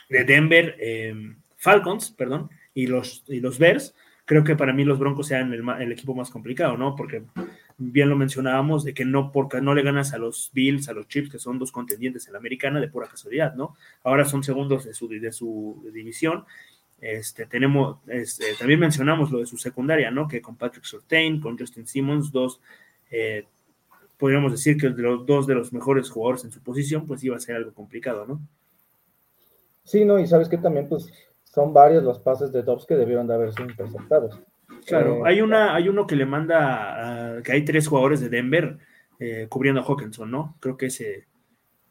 de 0.10 0.24
Denver, 0.24 0.76
eh, 0.80 1.14
Falcons, 1.58 2.12
perdón, 2.12 2.50
y 2.74 2.88
los, 2.88 3.24
y 3.28 3.40
los 3.40 3.58
Bears. 3.58 3.96
Creo 4.26 4.44
que 4.44 4.56
para 4.56 4.74
mí 4.74 4.84
los 4.84 5.00
Broncos 5.00 5.28
sean 5.28 5.54
el, 5.54 5.64
el 5.80 5.92
equipo 5.92 6.16
más 6.16 6.30
complicado, 6.30 6.78
¿no? 6.78 6.96
Porque 6.96 7.24
bien 7.78 8.10
lo 8.10 8.16
mencionábamos, 8.16 8.84
de 8.84 8.94
que 8.94 9.06
no, 9.06 9.32
porque 9.32 9.62
no 9.62 9.74
le 9.74 9.84
ganas 9.84 10.14
a 10.14 10.18
los 10.18 10.52
Bills, 10.54 10.88
a 10.90 10.94
los 10.94 11.08
Chips, 11.08 11.30
que 11.30 11.40
son 11.40 11.60
dos 11.60 11.72
contendientes 11.72 12.28
en 12.28 12.34
la 12.34 12.40
americana 12.40 12.80
de 12.80 12.88
pura 12.88 13.08
casualidad, 13.08 13.56
¿no? 13.56 13.76
Ahora 14.04 14.26
son 14.26 14.44
segundos 14.44 14.86
de 14.86 14.94
su, 14.94 15.08
de 15.10 15.32
su 15.32 15.84
división. 15.94 16.46
Este, 17.02 17.46
tenemos, 17.46 17.98
este, 18.08 18.56
también 18.58 18.80
mencionamos 18.80 19.32
lo 19.32 19.40
de 19.40 19.46
su 19.46 19.58
secundaria, 19.58 20.10
¿no? 20.12 20.28
Que 20.28 20.42
con 20.42 20.56
Patrick 20.56 20.86
Surtain, 20.86 21.42
con 21.42 21.58
Justin 21.58 21.86
Simmons, 21.86 22.32
dos, 22.32 22.62
eh, 23.12 23.46
podríamos 24.18 24.52
decir 24.52 24.78
que 24.78 24.90
de 24.90 25.02
los 25.02 25.26
dos 25.26 25.46
de 25.46 25.56
los 25.56 25.74
mejores 25.74 26.10
jugadores 26.10 26.46
en 26.46 26.52
su 26.52 26.62
posición, 26.62 27.06
pues 27.06 27.24
iba 27.24 27.36
a 27.36 27.40
ser 27.40 27.58
algo 27.58 27.74
complicado, 27.74 28.26
¿no? 28.26 28.40
Sí, 29.84 30.06
no, 30.06 30.18
y 30.18 30.26
sabes 30.26 30.50
que 30.50 30.58
también, 30.58 30.88
pues, 30.88 31.12
son 31.44 31.74
varios 31.74 32.04
los 32.04 32.20
pases 32.20 32.52
de 32.52 32.64
Dobbs 32.64 32.86
que 32.86 32.96
debieron 32.96 33.28
de 33.28 33.34
haber 33.36 33.54
sido 33.54 33.70
interceptados. 33.70 34.40
Claro, 34.86 35.26
eh, 35.26 35.30
hay 35.30 35.42
una, 35.42 35.76
hay 35.76 35.90
uno 35.90 36.06
que 36.06 36.16
le 36.16 36.26
manda, 36.26 37.42
que 37.44 37.52
hay 37.52 37.66
tres 37.66 37.88
jugadores 37.88 38.22
de 38.22 38.30
Denver 38.30 38.78
eh, 39.20 39.48
cubriendo 39.50 39.82
a 39.82 39.86
Hawkinson, 39.86 40.30
¿no? 40.30 40.56
Creo 40.60 40.78
que 40.78 40.88
ese 40.88 41.26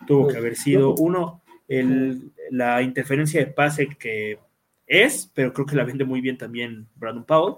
tuvo 0.07 0.25
pues, 0.25 0.35
que 0.35 0.39
haber 0.39 0.57
sido 0.57 0.95
uno, 0.95 1.43
el, 1.69 2.33
la 2.51 2.83
interferencia 2.83 3.41
de 3.41 3.51
pase 3.51 3.89
que 3.99 4.39
es, 4.87 5.31
pero 5.35 5.53
creo 5.53 5.67
que 5.67 5.77
la 5.77 5.85
vende 5.85 6.05
muy 6.05 6.21
bien 6.21 6.37
también 6.37 6.87
Brandon 6.95 7.25
Powell. 7.25 7.57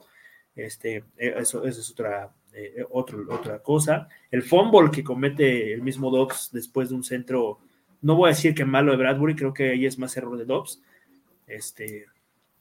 Este, 0.55 1.05
eh, 1.17 1.35
eso, 1.39 1.67
eso 1.67 1.81
es 1.81 1.91
otra, 1.91 2.33
eh, 2.53 2.85
otro, 2.91 3.25
otra 3.29 3.59
cosa. 3.59 4.09
El 4.31 4.43
fumble 4.43 4.91
que 4.91 5.05
comete 5.05 5.73
el 5.73 5.83
mismo 5.83 6.11
Dobbs 6.11 6.51
después 6.53 6.89
de 6.89 6.95
un 6.95 7.05
centro, 7.05 7.59
no 8.03 8.15
voy 8.15 8.29
a 8.29 8.35
decir 8.35 8.55
que 8.55 8.65
malo 8.65 8.93
de 8.93 8.99
Bradbury, 8.99 9.35
creo 9.35 9.53
que 9.53 9.71
ahí 9.71 9.87
es 9.87 9.99
más 9.99 10.17
error 10.17 10.39
de 10.39 10.45
Dobbs. 10.45 10.81
Este, 11.47 12.07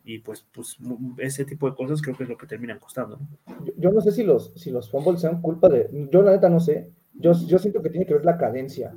y 0.05 0.19
pues, 0.19 0.45
pues 0.53 0.77
ese 1.17 1.45
tipo 1.45 1.67
de 1.67 1.75
cosas 1.75 1.99
creo 1.99 2.15
que 2.15 2.23
es 2.23 2.29
lo 2.29 2.37
que 2.37 2.45
terminan 2.45 2.77
costando. 2.77 3.19
Yo, 3.63 3.73
yo, 3.75 3.91
no 3.91 4.01
sé 4.01 4.11
si 4.11 4.23
los, 4.23 4.53
si 4.55 4.69
los 4.69 4.91
fumbles 4.91 5.19
sean 5.19 5.41
culpa 5.41 5.67
de. 5.67 5.89
Yo, 6.11 6.21
la 6.21 6.31
neta, 6.31 6.47
no 6.47 6.59
sé. 6.59 6.91
Yo, 7.15 7.31
yo 7.47 7.57
siento 7.57 7.81
que 7.81 7.89
tiene 7.89 8.05
que 8.05 8.13
ver 8.13 8.23
la 8.23 8.37
cadencia. 8.37 8.95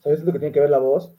O 0.00 0.02
sea, 0.02 0.10
yo 0.10 0.16
siento 0.16 0.32
que 0.32 0.40
tiene 0.40 0.52
que 0.52 0.60
ver 0.60 0.70
la 0.70 0.78
voz. 0.78 1.14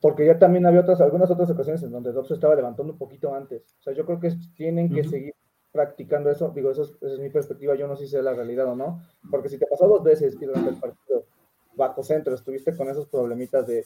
Porque 0.00 0.24
ya 0.24 0.38
también 0.38 0.64
había 0.66 0.82
otras, 0.82 1.00
algunas 1.00 1.28
otras 1.28 1.50
ocasiones 1.50 1.82
en 1.82 1.90
donde 1.90 2.12
Dobbs 2.12 2.30
estaba 2.30 2.54
levantando 2.54 2.92
un 2.92 2.98
poquito 2.98 3.34
antes. 3.34 3.74
O 3.80 3.82
sea, 3.82 3.92
yo 3.92 4.06
creo 4.06 4.20
que 4.20 4.32
tienen 4.54 4.88
que 4.88 5.00
uh 5.00 5.04
-huh. 5.04 5.10
seguir 5.10 5.34
practicando 5.72 6.30
eso. 6.30 6.52
Digo, 6.54 6.70
eso 6.70 6.84
es, 6.84 6.90
esa 7.00 7.14
es 7.14 7.18
mi 7.18 7.30
perspectiva. 7.30 7.74
Yo 7.74 7.88
no 7.88 7.96
sé 7.96 8.06
si 8.06 8.16
es 8.16 8.22
la 8.22 8.34
realidad 8.34 8.66
o 8.66 8.76
no. 8.76 9.02
Porque 9.28 9.48
si 9.48 9.58
te 9.58 9.66
pasó 9.66 9.88
dos 9.88 10.04
veces 10.04 10.38
durante 10.38 10.70
el 10.70 10.76
partido 10.76 11.24
bajo 11.74 12.04
centro 12.04 12.34
estuviste 12.34 12.76
con 12.76 12.88
esos 12.88 13.08
problemitas 13.08 13.66
de 13.66 13.84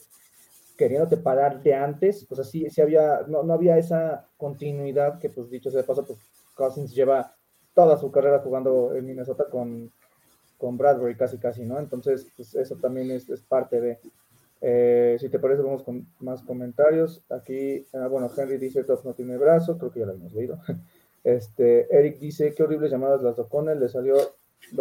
queriéndote 0.77 1.17
parar 1.17 1.63
de 1.63 1.75
antes, 1.75 2.25
pues 2.29 2.41
así, 2.41 2.69
sí 2.71 2.81
había, 2.81 3.23
no, 3.29 3.43
no, 3.43 3.55
había 3.55 3.79
esa 3.79 4.29
continuidad 4.37 5.19
que, 5.19 5.31
pues 5.31 5.51
dicho 5.51 5.71
sea 5.71 5.81
de 5.81 5.87
paso, 5.87 6.05
pues 6.05 6.19
Cousins 6.55 6.95
lleva 6.95 7.35
toda 7.75 7.97
su 7.97 8.11
carrera 8.11 8.41
jugando 8.41 8.95
en 8.95 9.07
Minnesota 9.07 9.47
con, 9.51 9.91
con 10.59 10.77
Bradbury 10.77 11.17
casi 11.17 11.39
casi, 11.39 11.65
¿no? 11.65 11.79
Entonces, 11.79 12.31
pues 12.37 12.55
eso 12.55 12.77
también 12.77 13.11
es, 13.11 13.29
es 13.29 13.43
parte 13.43 13.81
de... 13.81 13.99
Eh, 14.65 15.17
si 15.19 15.29
te 15.29 15.41
parece, 15.41 15.63
vamos 15.63 15.83
con 15.83 16.07
más 16.21 16.43
comentarios. 16.43 17.25
Aquí, 17.31 17.85
ah, 17.95 18.07
bueno, 18.07 18.31
Henry 18.37 18.59
dice, 18.59 18.85
Top 18.85 19.05
no 19.05 19.13
tiene 19.13 19.37
brazo, 19.37 19.77
creo 19.77 19.91
que 19.91 20.01
ya 20.01 20.07
lo 20.07 20.13
hemos 20.13 20.33
leído. 20.33 20.59
Este, 21.25 21.87
Eric 21.97 22.19
dice, 22.19 22.53
qué 22.53 22.65
horribles 22.65 22.91
llamadas 22.91 23.23
las 23.23 23.37
de 23.37 23.43
O'Connell, 23.43 23.79
le 23.79 23.89
salió... 23.89 24.17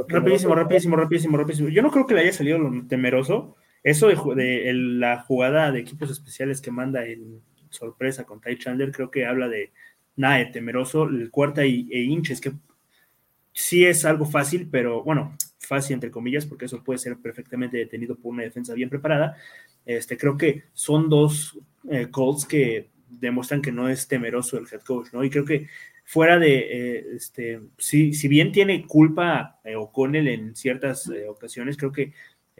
Rapidísimo, 0.07 0.55
rapidísimo, 0.55 0.95
rapidísimo, 0.95 1.37
rapidísimo. 1.37 1.69
Yo 1.69 1.83
no 1.83 1.91
creo 1.91 2.07
que 2.07 2.15
le 2.15 2.21
haya 2.21 2.33
salido 2.33 2.57
lo 2.57 2.87
temeroso, 2.87 3.55
eso 3.83 4.07
de, 4.07 4.15
de 4.35 4.73
la 4.73 5.21
jugada 5.21 5.71
de 5.71 5.79
equipos 5.79 6.11
especiales 6.11 6.61
que 6.61 6.71
manda 6.71 7.05
en 7.05 7.41
sorpresa 7.69 8.25
con 8.25 8.41
Ty 8.41 8.57
Chandler, 8.57 8.91
creo 8.91 9.09
que 9.09 9.25
habla 9.25 9.47
de 9.47 9.71
nada 10.15 10.51
temeroso. 10.51 11.03
El 11.03 11.31
cuarta 11.31 11.65
y, 11.65 11.87
e 11.91 12.01
hinches, 12.03 12.41
que 12.41 12.51
sí 13.53 13.85
es 13.85 14.05
algo 14.05 14.25
fácil, 14.25 14.67
pero 14.71 15.03
bueno, 15.03 15.35
fácil 15.59 15.95
entre 15.95 16.11
comillas, 16.11 16.45
porque 16.45 16.65
eso 16.65 16.83
puede 16.83 16.99
ser 16.99 17.17
perfectamente 17.17 17.77
detenido 17.77 18.15
por 18.15 18.33
una 18.33 18.43
defensa 18.43 18.73
bien 18.73 18.89
preparada. 18.89 19.35
Este, 19.85 20.17
creo 20.17 20.37
que 20.37 20.63
son 20.73 21.09
dos 21.09 21.57
eh, 21.89 22.07
calls 22.13 22.45
que 22.45 22.89
demuestran 23.09 23.61
que 23.61 23.71
no 23.71 23.89
es 23.89 24.07
temeroso 24.07 24.57
el 24.57 24.67
head 24.71 24.81
coach, 24.81 25.07
¿no? 25.11 25.23
Y 25.23 25.29
creo 25.29 25.43
que 25.43 25.67
fuera 26.05 26.39
de, 26.39 26.57
eh, 26.59 27.05
este, 27.15 27.61
si, 27.77 28.13
si, 28.13 28.27
bien 28.27 28.51
tiene 28.51 28.85
culpa 28.85 29.59
eh, 29.63 29.75
O'Connell 29.75 30.27
en 30.27 30.55
ciertas 30.55 31.07
eh, 31.09 31.27
ocasiones, 31.27 31.77
creo 31.77 31.91
que 31.91 32.13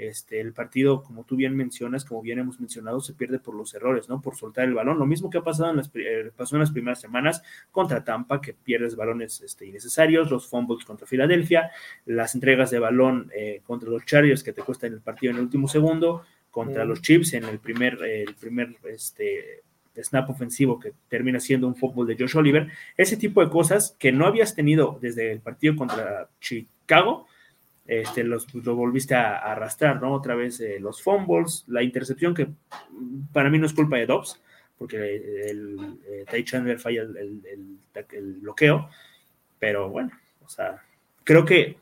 este, 0.08 0.42
el 0.42 0.52
partido, 0.54 1.04
como 1.04 1.24
tú 1.24 1.36
bien 1.36 1.56
mencionas, 1.56 2.06
como 2.06 2.22
bien 2.22 2.40
hemos 2.40 2.60
mencionado, 2.60 3.00
se 3.02 3.14
pierde 3.14 3.38
por 3.38 3.54
los 3.54 3.74
errores, 3.76 4.10
¿no? 4.10 4.20
Por 4.20 4.36
soltar 4.36 4.66
el 4.66 4.74
balón. 4.74 4.98
Lo 4.98 5.06
mismo 5.06 5.30
que 5.30 5.38
ha 5.38 5.44
pasado 5.44 5.70
en 5.70 5.78
las, 5.78 5.92
eh, 5.94 6.32
pasó 6.36 6.56
en 6.56 6.62
las 6.62 6.72
primeras 6.72 7.00
semanas 7.00 7.44
contra 7.72 8.04
Tampa, 8.04 8.42
que 8.42 8.54
pierdes 8.54 8.96
balones 8.96 9.42
este, 9.42 9.68
innecesarios, 9.68 10.32
los 10.32 10.48
fumbles 10.48 10.86
contra 10.86 11.06
Filadelfia, 11.06 11.72
las 12.06 12.34
entregas 12.34 12.72
de 12.72 12.80
balón 12.80 13.32
eh, 13.36 13.62
contra 13.64 13.90
los 13.90 14.06
Chargers 14.06 14.44
que 14.44 14.54
te 14.54 14.64
cuestan 14.64 14.94
el 14.94 15.02
partido 15.02 15.32
en 15.32 15.38
el 15.38 15.44
último 15.44 15.68
segundo, 15.68 16.24
contra 16.50 16.84
mm. 16.84 16.88
los 16.88 17.02
Chips 17.02 17.34
en 17.34 17.46
el 17.46 17.60
primer, 17.60 18.02
eh, 18.04 18.24
el 18.24 18.34
primer 18.34 18.76
este, 18.86 19.62
snap 20.02 20.30
ofensivo 20.30 20.80
que 20.80 20.94
termina 21.10 21.40
siendo 21.40 21.68
un 21.68 21.76
fútbol 21.76 22.08
de 22.08 22.16
Josh 22.18 22.38
Oliver. 22.38 22.70
Ese 22.98 23.18
tipo 23.18 23.44
de 23.44 23.52
cosas 23.52 23.96
que 24.00 24.12
no 24.12 24.26
habías 24.26 24.56
tenido 24.56 24.98
desde 25.00 25.32
el 25.32 25.42
partido 25.42 25.76
contra 25.76 26.28
Chicago 26.40 27.28
este, 27.92 28.24
los, 28.24 28.48
lo 28.54 28.74
volviste 28.74 29.16
a, 29.16 29.36
arrastrar, 29.36 30.02
¿no? 30.02 30.14
Otra 30.14 30.34
vez 30.34 30.62
eh, 30.62 30.80
los 30.80 31.02
fumbles, 31.02 31.66
la 31.68 31.84
intercepción 31.84 32.34
que 32.34 32.48
para 33.34 33.50
mí 33.50 33.60
no 33.60 33.66
es 33.66 33.74
culpa 33.74 33.98
de 33.98 34.06
Dobbs, 34.06 34.42
porque 34.78 34.96
el, 34.96 35.50
el, 35.50 36.00
el 36.10 36.26
Ty 36.26 36.46
Chandler 36.46 36.80
falla 36.80 37.02
el, 37.02 37.18
el, 37.18 37.78
el, 38.14 38.34
bloqueo, 38.36 38.88
pero 39.60 39.90
bueno, 39.90 40.10
o 40.42 40.48
sea, 40.48 40.82
creo 41.26 41.44
que 41.44 41.80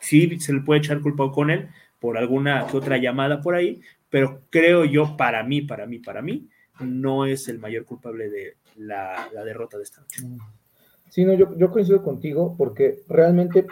sí 0.00 0.40
se 0.40 0.52
le 0.52 0.62
puede 0.62 0.80
echar 0.80 1.00
culpa 1.00 1.30
con 1.30 1.48
él 1.48 1.68
por 2.00 2.18
alguna 2.18 2.66
otra 2.72 2.96
llamada 2.96 3.40
por 3.40 3.54
ahí, 3.54 3.80
pero 4.10 4.42
creo 4.50 4.84
yo, 4.84 5.16
para 5.16 5.44
mí, 5.44 5.62
para 5.62 5.86
mí, 5.86 6.00
para 6.00 6.22
mí, 6.22 6.48
no 6.80 7.24
es 7.24 7.46
el 7.46 7.60
mayor 7.60 7.84
culpable 7.84 8.28
de 8.30 8.56
la, 8.78 9.28
la 9.32 9.44
derrota 9.44 9.76
de 9.76 9.84
esta 9.84 10.00
noche. 10.00 10.24
Sí, 11.08 11.24
no, 11.24 11.34
yo, 11.34 11.56
yo 11.56 11.70
coincido 11.70 12.02
contigo 12.02 12.56
porque 12.58 12.98
realmente 13.08 13.64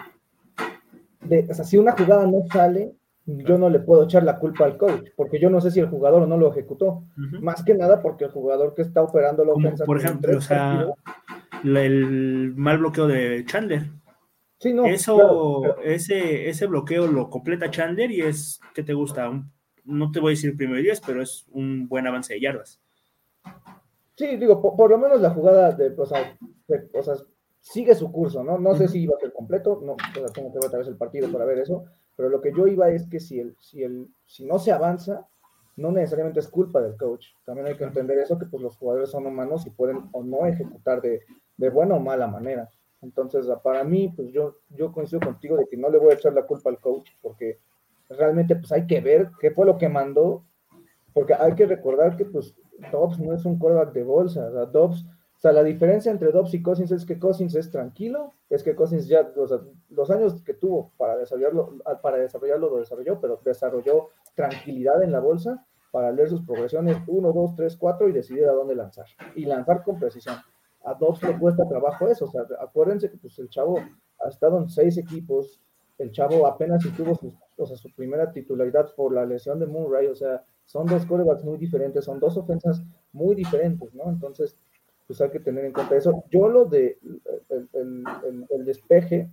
de, 1.22 1.46
o 1.50 1.54
sea, 1.54 1.64
si 1.64 1.76
una 1.76 1.92
jugada 1.92 2.26
no 2.26 2.44
sale, 2.52 2.94
yo 3.26 3.58
no 3.58 3.68
le 3.70 3.80
puedo 3.80 4.04
echar 4.04 4.24
la 4.24 4.38
culpa 4.38 4.64
al 4.64 4.76
coach, 4.76 5.10
porque 5.16 5.38
yo 5.38 5.50
no 5.50 5.60
sé 5.60 5.70
si 5.70 5.80
el 5.80 5.88
jugador 5.88 6.26
no 6.26 6.36
lo 6.36 6.50
ejecutó. 6.50 7.04
Uh 7.16 7.20
-huh. 7.20 7.40
Más 7.40 7.62
que 7.62 7.74
nada 7.74 8.02
porque 8.02 8.24
el 8.24 8.30
jugador 8.30 8.74
que 8.74 8.82
está 8.82 9.02
operando 9.02 9.44
la 9.44 9.52
ofensa. 9.52 9.84
Por 9.84 9.98
ejemplo, 9.98 10.36
o 10.36 10.40
sea, 10.40 10.86
el 11.62 12.54
mal 12.56 12.78
bloqueo 12.78 13.06
de 13.06 13.44
Chandler. 13.44 13.90
Sí, 14.58 14.74
no, 14.74 14.84
Eso, 14.84 15.16
claro, 15.16 15.82
ese, 15.82 16.48
ese 16.48 16.66
bloqueo 16.66 17.06
lo 17.06 17.30
completa 17.30 17.70
Chandler 17.70 18.10
y 18.10 18.20
es, 18.20 18.60
¿qué 18.74 18.82
te 18.82 18.92
gusta? 18.92 19.30
No 19.84 20.10
te 20.10 20.20
voy 20.20 20.32
a 20.32 20.36
decir 20.36 20.54
primero 20.56 20.82
10, 20.82 21.00
pero 21.06 21.22
es 21.22 21.46
un 21.52 21.88
buen 21.88 22.06
avance 22.06 22.34
de 22.34 22.40
yardas. 22.40 22.80
Sí, 24.16 24.36
digo, 24.36 24.60
por, 24.60 24.76
por 24.76 24.90
lo 24.90 24.98
menos 24.98 25.20
la 25.20 25.30
jugada 25.30 25.72
de, 25.72 25.94
o 25.96 26.04
sea, 26.04 26.36
de, 26.68 26.90
o 26.92 27.02
sea 27.02 27.14
sigue 27.60 27.94
su 27.94 28.10
curso, 28.10 28.42
¿no? 28.42 28.58
No 28.58 28.74
sé 28.74 28.88
si 28.88 29.02
iba 29.02 29.14
a 29.16 29.20
ser 29.20 29.32
completo, 29.32 29.80
no, 29.82 29.96
tengo 30.32 30.52
que 30.52 30.58
ver 30.58 30.66
otra 30.66 30.78
vez 30.78 30.88
el 30.88 30.96
partido 30.96 31.30
para 31.30 31.44
ver 31.44 31.58
eso, 31.58 31.84
pero 32.16 32.28
lo 32.28 32.40
que 32.40 32.52
yo 32.52 32.66
iba 32.66 32.90
es 32.90 33.06
que 33.06 33.20
si, 33.20 33.38
el, 33.40 33.56
si, 33.60 33.82
el, 33.82 34.08
si 34.26 34.44
no 34.44 34.58
se 34.58 34.72
avanza, 34.72 35.26
no 35.76 35.92
necesariamente 35.92 36.40
es 36.40 36.48
culpa 36.48 36.80
del 36.80 36.96
coach. 36.96 37.26
También 37.44 37.66
hay 37.66 37.76
que 37.76 37.84
entender 37.84 38.18
eso, 38.18 38.38
que 38.38 38.46
pues 38.46 38.62
los 38.62 38.76
jugadores 38.76 39.10
son 39.10 39.26
humanos 39.26 39.66
y 39.66 39.70
pueden 39.70 40.08
o 40.12 40.22
no 40.22 40.46
ejecutar 40.46 41.00
de, 41.00 41.22
de 41.56 41.70
buena 41.70 41.94
o 41.94 42.00
mala 42.00 42.26
manera. 42.26 42.68
Entonces, 43.02 43.46
para 43.62 43.82
mí, 43.84 44.12
pues 44.14 44.30
yo, 44.30 44.56
yo 44.70 44.92
coincido 44.92 45.20
contigo 45.20 45.56
de 45.56 45.66
que 45.66 45.76
no 45.76 45.88
le 45.88 45.98
voy 45.98 46.10
a 46.10 46.14
echar 46.14 46.34
la 46.34 46.46
culpa 46.46 46.70
al 46.70 46.80
coach, 46.80 47.08
porque 47.22 47.58
realmente 48.10 48.56
pues 48.56 48.72
hay 48.72 48.86
que 48.86 49.00
ver 49.00 49.30
qué 49.40 49.50
fue 49.50 49.64
lo 49.64 49.78
que 49.78 49.88
mandó, 49.88 50.44
porque 51.14 51.34
hay 51.34 51.54
que 51.54 51.66
recordar 51.66 52.16
que 52.16 52.24
pues 52.24 52.54
Dobbs 52.92 53.18
no 53.18 53.34
es 53.34 53.44
un 53.44 53.58
quarterback 53.58 53.94
de 53.94 54.04
bolsa, 54.04 54.48
o 54.48 54.52
sea, 54.52 54.66
Dobbs 54.66 55.06
o 55.40 55.42
sea, 55.42 55.52
la 55.52 55.64
diferencia 55.64 56.12
entre 56.12 56.32
Dobbs 56.32 56.52
y 56.52 56.60
Cousins 56.60 56.92
es 56.92 57.06
que 57.06 57.18
Cousins 57.18 57.54
es 57.54 57.70
tranquilo, 57.70 58.34
es 58.50 58.62
que 58.62 58.74
Cousins 58.76 59.08
ya, 59.08 59.32
o 59.34 59.48
sea, 59.48 59.60
los 59.88 60.10
años 60.10 60.42
que 60.42 60.52
tuvo 60.52 60.92
para 60.98 61.16
desarrollarlo, 61.16 61.78
para 62.02 62.18
desarrollarlo 62.18 62.68
lo 62.68 62.76
desarrolló, 62.76 63.18
pero 63.22 63.40
desarrolló 63.42 64.08
tranquilidad 64.34 65.02
en 65.02 65.12
la 65.12 65.20
bolsa 65.20 65.66
para 65.92 66.12
leer 66.12 66.28
sus 66.28 66.44
progresiones 66.44 66.98
1, 67.06 67.32
2, 67.32 67.56
3, 67.56 67.74
4 67.78 68.08
y 68.10 68.12
decidir 68.12 68.44
a 68.44 68.52
dónde 68.52 68.74
lanzar. 68.74 69.06
Y 69.34 69.46
lanzar 69.46 69.82
con 69.82 69.98
precisión. 69.98 70.36
A 70.84 70.92
Dobbs 70.92 71.22
le 71.22 71.38
cuesta 71.38 71.66
trabajo 71.66 72.06
eso, 72.06 72.26
o 72.26 72.30
sea, 72.30 72.42
acuérdense 72.60 73.10
que 73.10 73.16
pues, 73.16 73.38
el 73.38 73.48
chavo 73.48 73.78
ha 74.22 74.28
estado 74.28 74.58
en 74.58 74.68
seis 74.68 74.98
equipos, 74.98 75.62
el 75.96 76.12
chavo 76.12 76.46
apenas 76.46 76.84
tuvo 76.94 77.14
su, 77.14 77.32
o 77.56 77.66
sea, 77.66 77.78
su 77.78 77.90
primera 77.94 78.30
titularidad 78.30 78.94
por 78.94 79.14
la 79.14 79.24
lesión 79.24 79.58
de 79.58 79.66
Murray, 79.66 80.06
o 80.08 80.14
sea, 80.14 80.44
son 80.66 80.84
dos 80.84 81.06
quarterbacks 81.06 81.44
muy 81.44 81.56
diferentes, 81.56 82.04
son 82.04 82.20
dos 82.20 82.36
ofensas 82.36 82.82
muy 83.12 83.34
diferentes, 83.34 83.94
¿no? 83.94 84.10
Entonces, 84.10 84.58
pues 85.10 85.20
hay 85.22 85.30
que 85.30 85.40
tener 85.40 85.64
en 85.64 85.72
cuenta 85.72 85.96
eso. 85.96 86.22
Yo 86.30 86.48
lo 86.48 86.66
de 86.66 87.00
el, 87.48 88.64
despeje, 88.64 89.28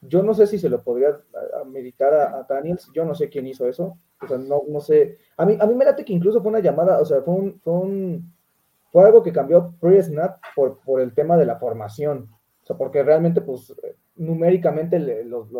yo 0.00 0.22
no 0.22 0.32
sé 0.32 0.46
si 0.46 0.58
se 0.58 0.70
lo 0.70 0.82
podría 0.82 1.20
meditar 1.66 2.14
a, 2.14 2.46
Daniels, 2.48 2.90
yo 2.94 3.04
no 3.04 3.14
sé 3.14 3.28
quién 3.28 3.46
hizo 3.46 3.68
eso, 3.68 3.98
o 4.22 4.26
sea, 4.26 4.38
no, 4.38 4.62
no 4.66 4.80
sé. 4.80 5.18
A 5.36 5.44
mí, 5.44 5.58
a 5.60 5.66
mí 5.66 5.74
me 5.74 5.84
late 5.84 6.02
que 6.02 6.14
incluso 6.14 6.40
fue 6.40 6.48
una 6.48 6.60
llamada, 6.60 6.98
o 6.98 7.04
sea, 7.04 7.20
fue 7.20 7.34
un, 7.34 7.60
fue 7.60 7.74
un 7.74 8.32
fue 8.90 9.04
algo 9.04 9.22
que 9.22 9.30
cambió 9.30 9.74
pre-snap 9.78 10.40
por, 10.56 10.78
por 10.78 11.02
el 11.02 11.12
tema 11.12 11.36
de 11.36 11.44
la 11.44 11.56
formación, 11.56 12.30
o 12.62 12.64
sea, 12.64 12.78
porque 12.78 13.02
realmente, 13.02 13.42
pues, 13.42 13.74
numéricamente 14.16 14.98
los 15.24 15.50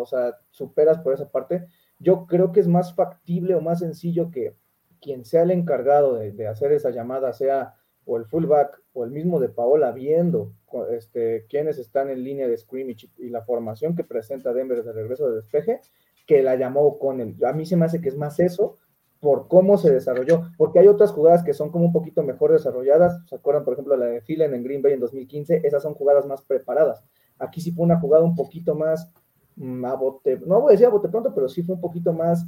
superas 0.49 0.97
por 0.97 1.13
esa 1.13 1.29
parte. 1.29 1.67
Yo 1.99 2.25
creo 2.25 2.51
que 2.51 2.59
es 2.59 2.67
más 2.67 2.95
factible 2.95 3.53
o 3.53 3.61
más 3.61 3.77
sencillo 3.77 4.31
que 4.31 4.55
quien 4.99 5.25
sea 5.25 5.43
el 5.43 5.51
encargado 5.51 6.15
de 6.15 6.47
hacer 6.47 6.71
esa 6.71 6.89
llamada 6.89 7.33
sea 7.33 7.75
o 8.09 8.17
el 8.17 8.25
fullback 8.25 8.81
o 8.93 9.03
el 9.03 9.11
mismo 9.11 9.39
de 9.39 9.49
Paola 9.49 9.91
viendo 9.91 10.51
este, 10.89 11.45
quiénes 11.47 11.77
están 11.77 12.09
en 12.09 12.23
línea 12.23 12.47
de 12.47 12.57
scrimmage 12.57 13.07
y 13.19 13.29
la 13.29 13.43
formación 13.43 13.95
que 13.95 14.03
presenta 14.03 14.51
Denver 14.51 14.83
de 14.83 14.91
regreso 14.91 15.29
de 15.29 15.35
despeje, 15.35 15.81
que 16.25 16.41
la 16.41 16.55
llamó 16.55 16.97
con. 16.97 17.21
A 17.21 17.53
mí 17.53 17.65
se 17.67 17.77
me 17.77 17.85
hace 17.85 18.01
que 18.01 18.09
es 18.09 18.17
más 18.17 18.39
eso 18.39 18.77
por 19.19 19.47
cómo 19.47 19.77
se 19.77 19.91
desarrolló, 19.91 20.49
porque 20.57 20.79
hay 20.79 20.87
otras 20.87 21.11
jugadas 21.11 21.43
que 21.43 21.53
son 21.53 21.71
como 21.71 21.85
un 21.85 21.93
poquito 21.93 22.23
mejor 22.23 22.51
desarrolladas, 22.51 23.21
¿se 23.27 23.35
acuerdan 23.35 23.63
por 23.63 23.73
ejemplo 23.73 23.95
la 23.95 24.05
de 24.05 24.21
Thielen 24.21 24.55
en 24.55 24.63
Green 24.63 24.81
Bay 24.81 24.93
en 24.93 25.01
2015? 25.01 25.61
Esas 25.63 25.83
son 25.83 25.93
jugadas 25.93 26.25
más 26.25 26.41
preparadas. 26.41 27.03
Aquí 27.37 27.61
sí 27.61 27.71
fue 27.71 27.85
una 27.85 27.99
jugada 27.99 28.23
un 28.23 28.35
poquito 28.35 28.73
más 28.75 29.13
mmm, 29.55 29.85
a 29.85 29.93
bote, 29.95 30.39
no 30.45 30.61
voy 30.61 30.69
a 30.69 30.71
decir 30.71 30.87
a 30.87 30.89
bote 30.89 31.09
pronto, 31.09 31.33
pero 31.35 31.47
sí 31.47 31.61
fue 31.61 31.75
un 31.75 31.81
poquito 31.81 32.11
más 32.11 32.43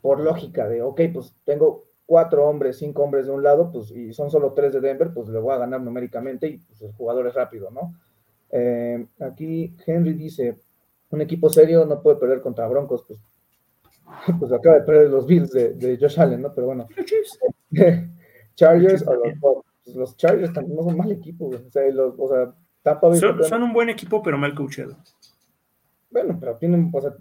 por 0.00 0.18
lógica 0.18 0.68
de, 0.68 0.82
ok, 0.82 1.00
pues 1.12 1.34
tengo 1.44 1.84
cuatro 2.06 2.48
hombres, 2.48 2.78
cinco 2.78 3.02
hombres 3.02 3.26
de 3.26 3.32
un 3.32 3.42
lado, 3.42 3.70
pues, 3.70 3.90
y 3.90 4.14
son 4.14 4.30
solo 4.30 4.52
tres 4.52 4.72
de 4.72 4.80
Denver, 4.80 5.10
pues 5.12 5.28
le 5.28 5.40
voy 5.40 5.54
a 5.54 5.58
ganar 5.58 5.80
numéricamente 5.80 6.46
y 6.46 6.58
pues 6.58 6.80
el 6.82 6.92
jugador 6.92 7.26
es 7.26 7.34
rápido, 7.34 7.70
¿no? 7.70 7.94
Eh, 8.50 9.04
aquí 9.20 9.76
Henry 9.84 10.14
dice, 10.14 10.56
un 11.10 11.20
equipo 11.20 11.50
serio 11.50 11.84
no 11.84 12.00
puede 12.00 12.16
perder 12.16 12.40
contra 12.40 12.68
Broncos, 12.68 13.04
pues, 13.06 13.20
pues 14.38 14.52
acaba 14.52 14.76
de 14.76 14.82
perder 14.82 15.10
los 15.10 15.26
Bills 15.26 15.50
de, 15.50 15.74
de 15.74 15.98
Josh 15.98 16.20
Allen, 16.20 16.42
¿no? 16.42 16.54
Pero 16.54 16.68
bueno. 16.68 16.88
Chargers 18.54 19.06
o 19.06 19.14
los, 19.14 19.34
pues, 19.84 19.96
los, 19.96 20.16
Chargers 20.16 20.52
también 20.52 20.76
no 20.76 20.84
son 20.84 20.96
mal 20.96 21.10
equipo, 21.10 21.48
O 21.48 21.70
sea, 21.70 21.90
los, 21.90 22.14
o 22.16 22.28
sea 22.28 22.54
Tampa 22.82 23.12
son, 23.16 23.44
son, 23.44 23.62
un 23.64 23.72
buen 23.72 23.90
equipo, 23.90 24.22
pero 24.22 24.38
mal 24.38 24.54
coachado. 24.54 24.96
Bueno, 26.08 26.38
pero 26.38 26.56
tienen, 26.56 26.88
o 26.94 27.00
sea, 27.00 27.12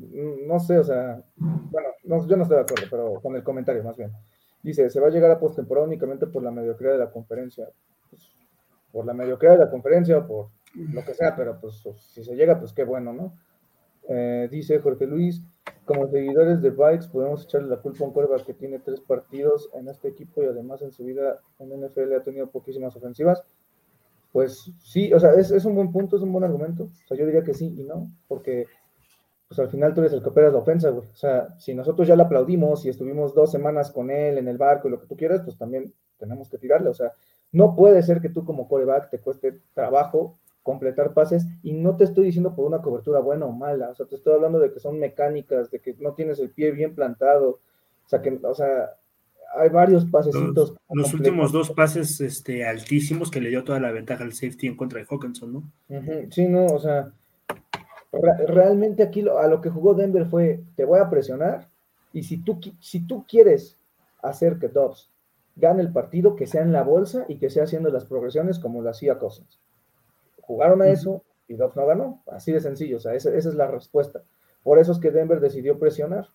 no 0.48 0.60
sé, 0.60 0.78
o 0.78 0.84
sea, 0.84 1.22
bueno, 1.36 1.90
no, 2.04 2.28
yo 2.28 2.38
no 2.38 2.44
estoy 2.44 2.58
de 2.58 2.64
acuerdo, 2.64 2.86
pero 2.90 3.14
con 3.20 3.36
el 3.36 3.44
comentario 3.44 3.84
más 3.84 3.98
bien. 3.98 4.12
Dice, 4.66 4.90
se 4.90 5.00
va 5.00 5.10
a 5.10 5.12
llegar 5.12 5.30
a 5.30 5.40
postemporada 5.40 5.86
únicamente 5.86 6.26
por 6.26 6.42
la 6.42 6.50
mediocridad 6.50 6.94
de 6.94 6.98
la 6.98 7.12
conferencia. 7.12 7.70
Pues, 8.10 8.36
por 8.92 9.06
la 9.06 9.14
mediocridad 9.14 9.54
de 9.54 9.66
la 9.66 9.70
conferencia 9.70 10.26
por 10.26 10.48
lo 10.74 11.06
que 11.06 11.14
sea, 11.14 11.36
pero 11.36 11.60
pues 11.62 11.84
si 12.00 12.24
se 12.24 12.36
llega, 12.36 12.58
pues 12.60 12.74
qué 12.74 12.84
bueno, 12.84 13.14
¿no? 13.14 13.38
Eh, 14.10 14.48
dice 14.50 14.80
Jorge 14.80 15.06
Luis, 15.06 15.44
como 15.86 16.08
seguidores 16.08 16.64
de 16.64 16.72
Bikes 16.72 17.10
podemos 17.12 17.44
echarle 17.44 17.70
la 17.70 17.78
culpa 17.78 18.04
a 18.04 18.08
un 18.08 18.14
quarterback 18.14 18.44
que 18.44 18.56
tiene 18.56 18.80
tres 18.80 19.02
partidos 19.02 19.70
en 19.76 19.88
este 19.88 20.08
equipo 20.08 20.42
y 20.42 20.48
además 20.48 20.82
en 20.82 20.92
su 20.92 21.06
vida 21.06 21.40
en 21.60 21.80
NFL 21.80 22.14
ha 22.14 22.24
tenido 22.24 22.50
poquísimas 22.50 22.96
ofensivas. 22.96 23.44
Pues 24.32 24.72
sí, 24.80 25.14
o 25.14 25.20
sea, 25.20 25.34
es, 25.36 25.52
es, 25.52 25.64
un 25.66 25.76
buen 25.76 25.92
punto, 25.92 26.16
es 26.16 26.24
un 26.24 26.32
buen 26.32 26.44
argumento. 26.44 26.86
O 26.86 27.08
sea, 27.08 27.16
yo 27.16 27.28
diría 27.28 27.44
que 27.44 27.54
sí 27.54 27.72
y 27.78 27.84
no, 27.84 28.08
porque 28.28 28.66
pues 29.56 29.66
al 29.68 29.72
final 29.72 29.94
tú 29.94 30.02
eres 30.02 30.14
el 30.14 30.22
que 30.22 30.30
operas 30.30 30.54
la 30.54 30.60
ofensa, 30.60 30.90
güey. 30.90 31.08
O 31.08 31.16
sea, 31.16 31.56
si 31.58 31.74
nosotros 31.74 32.08
ya 32.08 32.16
le 32.16 32.24
aplaudimos 32.24 32.86
y 32.86 32.90
estuvimos 32.90 33.34
dos 33.34 33.52
semanas 33.52 33.92
con 33.92 34.12
él 34.12 34.38
en 34.38 34.48
el 34.48 34.58
barco 34.58 34.88
y 34.88 34.92
lo 34.92 35.00
que 35.00 35.08
tú 35.08 35.16
quieras, 35.16 35.42
pues 35.44 35.58
también 35.58 35.94
tenemos 36.18 36.50
que 36.50 36.58
tirarle. 36.58 36.90
O 36.90 36.94
sea, 36.94 37.14
no 37.52 37.76
puede 37.76 38.04
ser 38.04 38.22
que 38.22 38.30
tú 38.30 38.44
como 38.44 38.68
coreback 38.68 39.10
te 39.10 39.20
cueste 39.20 39.62
trabajo 39.74 40.38
completar 40.62 41.14
pases 41.14 41.46
y 41.62 41.74
no 41.74 41.96
te 41.96 42.06
estoy 42.06 42.26
diciendo 42.26 42.56
por 42.56 42.66
una 42.66 42.82
cobertura 42.82 43.20
buena 43.20 43.46
o 43.46 43.52
mala, 43.52 43.90
o 43.90 43.96
sea, 43.96 44.08
te 44.08 44.16
estoy 44.16 44.34
hablando 44.34 44.58
de 44.58 44.74
que 44.74 44.80
son 44.80 44.98
mecánicas, 44.98 45.70
de 45.70 45.80
que 45.80 45.96
no 46.00 46.16
tienes 46.16 46.40
el 46.40 46.50
pie 46.50 46.72
bien 46.72 46.96
plantado, 46.96 47.50
o 47.50 48.10
sea, 48.10 48.24
que, 48.24 48.40
o 48.42 48.56
sea, 48.56 48.90
hay 49.56 49.70
varios 49.70 50.06
pasecitos. 50.06 50.76
Los, 50.90 51.14
últimos 51.14 51.52
dos 51.52 51.70
pases 51.70 52.20
este, 52.20 52.66
altísimos 52.66 53.30
que 53.30 53.42
le 53.42 53.50
dio 53.50 53.64
toda 53.64 53.80
la 53.80 53.92
ventaja 53.92 54.24
al 54.24 54.34
safety 54.34 54.66
en 54.66 54.76
contra 54.76 55.00
de 55.00 55.06
Hawkinson, 55.08 55.54
¿no? 55.54 55.72
sí, 56.32 56.48
no, 56.48 56.66
o 56.66 56.80
sea, 56.80 57.14
realmente 58.48 59.04
aquí 59.04 59.26
a 59.28 59.48
lo 59.48 59.62
que 59.62 59.70
jugó 59.70 59.94
Denver 59.94 60.26
fue, 60.26 60.64
te 60.76 60.86
voy 60.86 61.00
a 61.00 61.10
presionar 61.10 61.70
y 62.14 62.24
si 62.24 62.44
tú, 62.44 62.60
si 62.80 63.06
tú 63.06 63.26
quieres 63.28 63.78
hacer 64.22 64.58
que 64.60 64.70
Dobbs 64.70 65.12
gane 65.56 65.82
el 65.82 65.92
partido, 65.92 66.36
que 66.36 66.48
sea 66.48 66.62
en 66.62 66.72
la 66.72 66.84
bolsa 66.84 67.26
y 67.28 67.38
que 67.38 67.50
sea 67.50 67.64
haciendo 67.64 67.90
las 67.90 68.06
progresiones 68.06 68.60
como 68.60 68.82
lo 68.82 68.90
hacía 68.90 69.20
Cousins 69.20 69.60
jugaron 70.46 70.82
a 70.82 70.88
eso 70.88 71.24
y 71.48 71.56
Dobbs 71.56 71.76
no 71.76 71.86
ganó. 71.86 72.24
Así 72.28 72.52
de 72.52 72.62
sencillo, 72.62 72.98
o 72.98 73.00
sea, 73.00 73.14
esa, 73.14 73.36
es 73.36 73.46
la 73.46 73.68
respuesta. 73.68 74.24
Por 74.64 74.80
eso 74.80 74.92
es 74.92 75.00
que 75.00 75.12
Denver 75.12 75.40
decidió 75.40 75.78
presionar. 75.78 76.30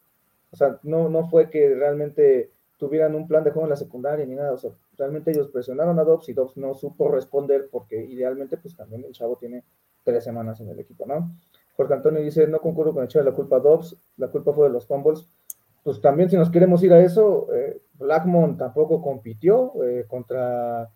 O 0.53 0.57
sea, 0.57 0.79
no, 0.83 1.09
no 1.09 1.29
fue 1.29 1.51
que 1.51 1.75
realmente 1.75 2.53
tuvieran 2.77 3.14
un 3.14 3.29
plan 3.29 3.45
de 3.45 3.51
juego 3.51 3.66
en 3.66 3.71
la 3.71 3.77
secundaria 3.77 4.27
ni 4.27 4.35
nada. 4.35 4.53
O 4.53 4.59
sea, 4.59 4.71
realmente 4.97 5.31
ellos 5.31 5.49
presionaron 5.49 5.99
a 5.99 6.05
Dobbs 6.05 6.29
y 6.29 6.33
Dobbs 6.33 6.57
no 6.57 6.75
supo 6.75 7.09
responder 7.09 7.69
porque 7.71 8.05
idealmente, 8.05 8.57
pues 8.57 8.77
también 8.77 9.05
el 9.05 9.12
chavo 9.12 9.37
tiene 9.37 9.64
tres 10.05 10.25
semanas 10.25 10.61
en 10.61 10.69
el 10.69 10.81
equipo, 10.81 11.07
¿no? 11.07 11.31
Jorge 11.76 11.94
Antonio 11.94 12.20
dice, 12.20 12.46
no 12.46 12.59
concurro 12.59 12.92
con 12.92 13.04
echarle 13.04 13.30
la 13.30 13.37
culpa 13.37 13.56
a 13.56 13.61
Dobbs, 13.61 13.96
la 14.16 14.28
culpa 14.28 14.52
fue 14.52 14.66
de 14.66 14.72
los 14.72 14.87
fumbles. 14.87 15.28
Pues 15.83 16.00
también 16.00 16.28
si 16.28 16.37
nos 16.37 16.50
queremos 16.50 16.83
ir 16.83 16.92
a 16.92 17.00
eso, 17.00 17.48
eh, 17.54 17.80
Blackmon 17.94 18.56
tampoco 18.56 19.00
compitió 19.00 19.72
eh, 19.83 20.04
contra 20.06 20.90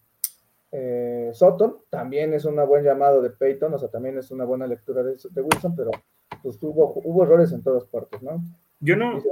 eh, 0.76 1.30
Sutton 1.32 1.76
también 1.88 2.34
es 2.34 2.44
un 2.44 2.56
buen 2.66 2.82
llamado 2.82 3.22
de 3.22 3.30
Peyton, 3.30 3.72
o 3.74 3.78
sea, 3.78 3.88
también 3.88 4.18
es 4.18 4.32
una 4.32 4.44
buena 4.44 4.66
lectura 4.66 5.04
de, 5.04 5.14
Wilson, 5.40 5.76
pero 5.76 5.92
pues 6.42 6.58
hubo, 6.62 7.00
hubo 7.04 7.22
errores 7.22 7.52
en 7.52 7.62
todas 7.62 7.84
partes, 7.84 8.20
¿no? 8.22 8.42
Yo 8.80 8.96
no, 8.96 9.22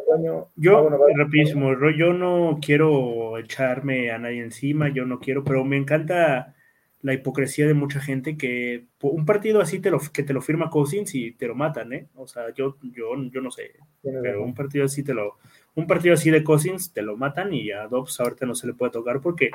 yo, 0.55 0.78
ah, 0.88 0.98
rapidísimo, 1.16 1.72
yo 1.98 2.12
no 2.12 2.59
quiero 2.64 3.37
echarme 3.38 4.12
a 4.12 4.18
nadie 4.18 4.40
encima, 4.40 4.88
yo 4.88 5.05
no 5.05 5.18
quiero, 5.18 5.42
pero 5.42 5.64
me 5.64 5.76
encanta 5.76 6.55
la 7.03 7.12
hipocresía 7.12 7.67
de 7.67 7.75
mucha 7.75 8.01
gente 8.01 8.37
que 8.37 8.85
un 9.01 9.27
partido 9.27 9.61
así 9.61 9.81
te 9.81 9.91
lo, 9.91 10.01
que 10.01 10.23
te 10.23 10.33
lo 10.33 10.41
firma 10.41 10.71
Cousins 10.71 11.15
y 11.15 11.33
te 11.33 11.49
lo 11.49 11.55
matan, 11.55 11.93
¿eh? 11.93 12.07
O 12.15 12.27
sea, 12.27 12.55
yo, 12.55 12.79
yo, 12.83 13.11
yo 13.31 13.41
no 13.41 13.51
sé, 13.51 13.73
pero 14.03 14.43
un 14.43 14.55
partido 14.55 14.85
así 14.85 15.03
te 15.03 15.12
lo, 15.12 15.38
un 15.75 15.87
partido 15.87 16.15
así 16.15 16.31
de 16.31 16.45
Cousins 16.45 16.93
te 16.93 17.03
lo 17.03 17.17
matan 17.17 17.53
y 17.53 17.73
a 17.73 17.88
Dobbs 17.88 18.21
ahorita 18.21 18.47
no 18.47 18.55
se 18.55 18.69
le 18.69 18.75
puede 18.75 18.93
tocar 18.93 19.21
porque 19.21 19.51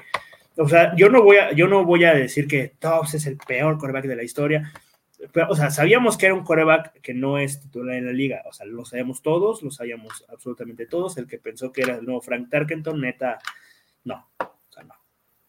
o 0.58 0.68
sea, 0.68 0.96
yo 0.96 1.10
no 1.10 1.22
voy 1.24 1.38
a, 1.38 1.52
yo 1.54 1.68
no 1.68 1.86
voy 1.86 2.04
a 2.06 2.14
decir 2.14 2.48
que 2.48 2.74
Dobbs 2.82 3.14
es 3.14 3.28
el 3.28 3.38
peor 3.38 3.78
coreback 3.78 4.06
de 4.06 4.16
la 4.16 4.24
historia. 4.24 4.72
Pero, 5.32 5.50
o 5.50 5.56
sea, 5.56 5.70
sabíamos 5.70 6.18
que 6.18 6.26
era 6.28 6.36
un 6.36 6.44
coreback 6.44 7.00
que 7.02 7.14
no 7.14 7.38
es 7.38 7.60
titular 7.62 7.96
en 7.96 8.06
la 8.08 8.12
liga. 8.12 8.42
O 8.46 8.54
sea, 8.54 8.66
lo 8.66 8.84
sabíamos 8.84 9.22
todos, 9.22 9.62
lo 9.62 9.72
sabíamos 9.72 10.26
absolutamente 10.30 10.88
todos. 10.88 11.18
El 11.18 11.28
que 11.28 11.38
pensó 11.38 11.72
que 11.72 11.82
era 11.82 11.96
el 11.96 12.06
nuevo 12.06 12.22
Frank 12.22 12.50
Tarkenton, 12.50 13.00
neta, 13.00 13.38
no. 14.04 14.28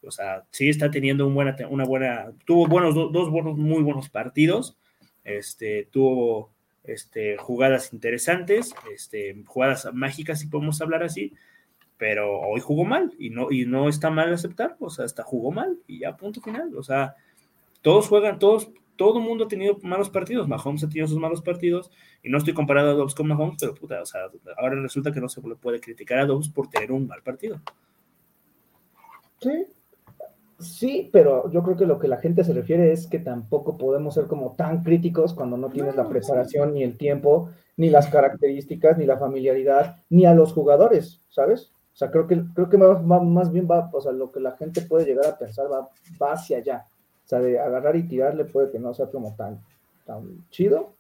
O 0.05 0.11
sea, 0.11 0.45
sí 0.51 0.69
está 0.69 0.91
teniendo 0.91 1.29
buena, 1.29 1.57
una 1.69 1.85
buena, 1.85 2.33
tuvo 2.45 2.67
buenos, 2.67 2.95
dos 2.95 3.31
buenos, 3.31 3.57
muy 3.57 3.83
buenos 3.83 4.09
partidos. 4.09 4.77
Este, 5.25 5.89
tuvo 5.91 6.53
este, 6.85 7.37
jugadas 7.37 7.93
interesantes, 7.93 8.75
este, 8.95 9.43
jugadas 9.47 9.89
mágicas, 9.93 10.41
si 10.41 10.47
podemos 10.47 10.81
hablar 10.81 11.03
así 11.03 11.35
pero 11.99 12.41
hoy 12.41 12.61
jugó 12.61 12.85
mal 12.85 13.13
y 13.19 13.29
no, 13.29 13.51
y 13.51 13.67
no 13.67 13.89
está 13.89 14.09
mal 14.09 14.33
aceptar, 14.33 14.77
o 14.79 14.89
sea, 14.89 15.05
hasta 15.05 15.25
jugó 15.25 15.51
mal 15.51 15.79
y 15.87 15.99
ya 16.01 16.17
punto 16.17 16.41
final, 16.41 16.75
o 16.77 16.83
sea, 16.83 17.17
todos 17.83 18.09
juegan, 18.09 18.39
todos, 18.39 18.71
todo 18.97 19.19
el 19.19 19.25
mundo 19.25 19.45
ha 19.45 19.49
tenido 19.49 19.79
malos 19.83 20.09
partidos, 20.09 20.49
Mahomes 20.49 20.85
ha 20.85 20.89
tenido 20.89 21.09
sus 21.09 21.19
malos 21.19 21.43
partidos 21.43 21.91
y 22.23 22.31
no 22.31 22.39
estoy 22.39 22.55
comparando 22.55 22.93
a 22.93 22.95
Dobbs 22.95 23.17
con 23.17 23.27
Mahomes, 23.27 23.57
pero 23.61 23.75
puta, 23.75 24.01
o 24.01 24.07
sea, 24.07 24.23
ahora 24.57 24.81
resulta 24.81 25.13
que 25.13 25.21
no 25.21 25.29
se 25.29 25.41
puede 25.41 25.81
criticar 25.81 26.21
a 26.21 26.27
Dobbs 26.27 26.49
por 26.49 26.71
tener 26.71 26.93
un 26.93 27.09
mal 27.09 27.23
partido. 27.23 27.61
Sí, 29.41 29.67
sí, 30.59 31.09
pero 31.13 31.51
yo 31.51 31.63
creo 31.63 31.77
que 31.77 31.87
lo 31.87 31.99
que 31.99 32.09
la 32.09 32.19
gente 32.19 32.45
se 32.45 32.53
refiere 32.53 32.93
es 32.93 33.07
que 33.07 33.19
tampoco 33.19 33.77
podemos 33.77 34.15
ser 34.15 34.27
como 34.27 34.55
tan 34.57 34.83
críticos 34.83 35.35
cuando 35.35 35.57
no 35.57 35.69
tienes 35.69 35.97
la 35.97 36.09
preparación 36.09 36.75
ni 36.75 36.83
el 36.83 36.97
tiempo, 36.97 37.51
ni 37.77 37.91
las 37.91 38.09
características, 38.09 38.99
ni 38.99 39.07
la 39.07 39.19
familiaridad, 39.19 39.97
ni 40.11 40.27
a 40.27 40.35
los 40.35 40.53
jugadores, 40.53 41.23
¿sabes? 41.29 41.73
O 41.93 41.97
sea, 41.99 42.11
creo 42.11 42.27
que, 42.27 42.43
creo 42.55 42.69
que 42.69 42.79
más, 42.79 43.51
bien 43.51 43.67
va, 43.69 43.91
o 43.93 44.01
sea, 44.01 44.13
lo 44.13 44.31
que 44.31 44.41
la 44.41 44.53
gente 44.53 44.83
puede 44.83 45.05
llegar 45.05 45.27
a 45.27 45.39
pensar 45.39 45.67
va, 45.71 45.89
va 46.23 46.33
hacia 46.33 46.59
allá. 46.59 46.87
O 47.25 47.29
sea, 47.29 47.41
de 47.41 47.59
agarrar 47.59 47.97
y 47.97 48.07
tirarle 48.07 48.45
puede 48.45 48.71
que 48.71 48.79
no 48.79 48.95
sea 48.95 49.07
como 49.07 49.35
tan, 49.35 49.61
tan 50.07 50.47
chido, 50.51 50.95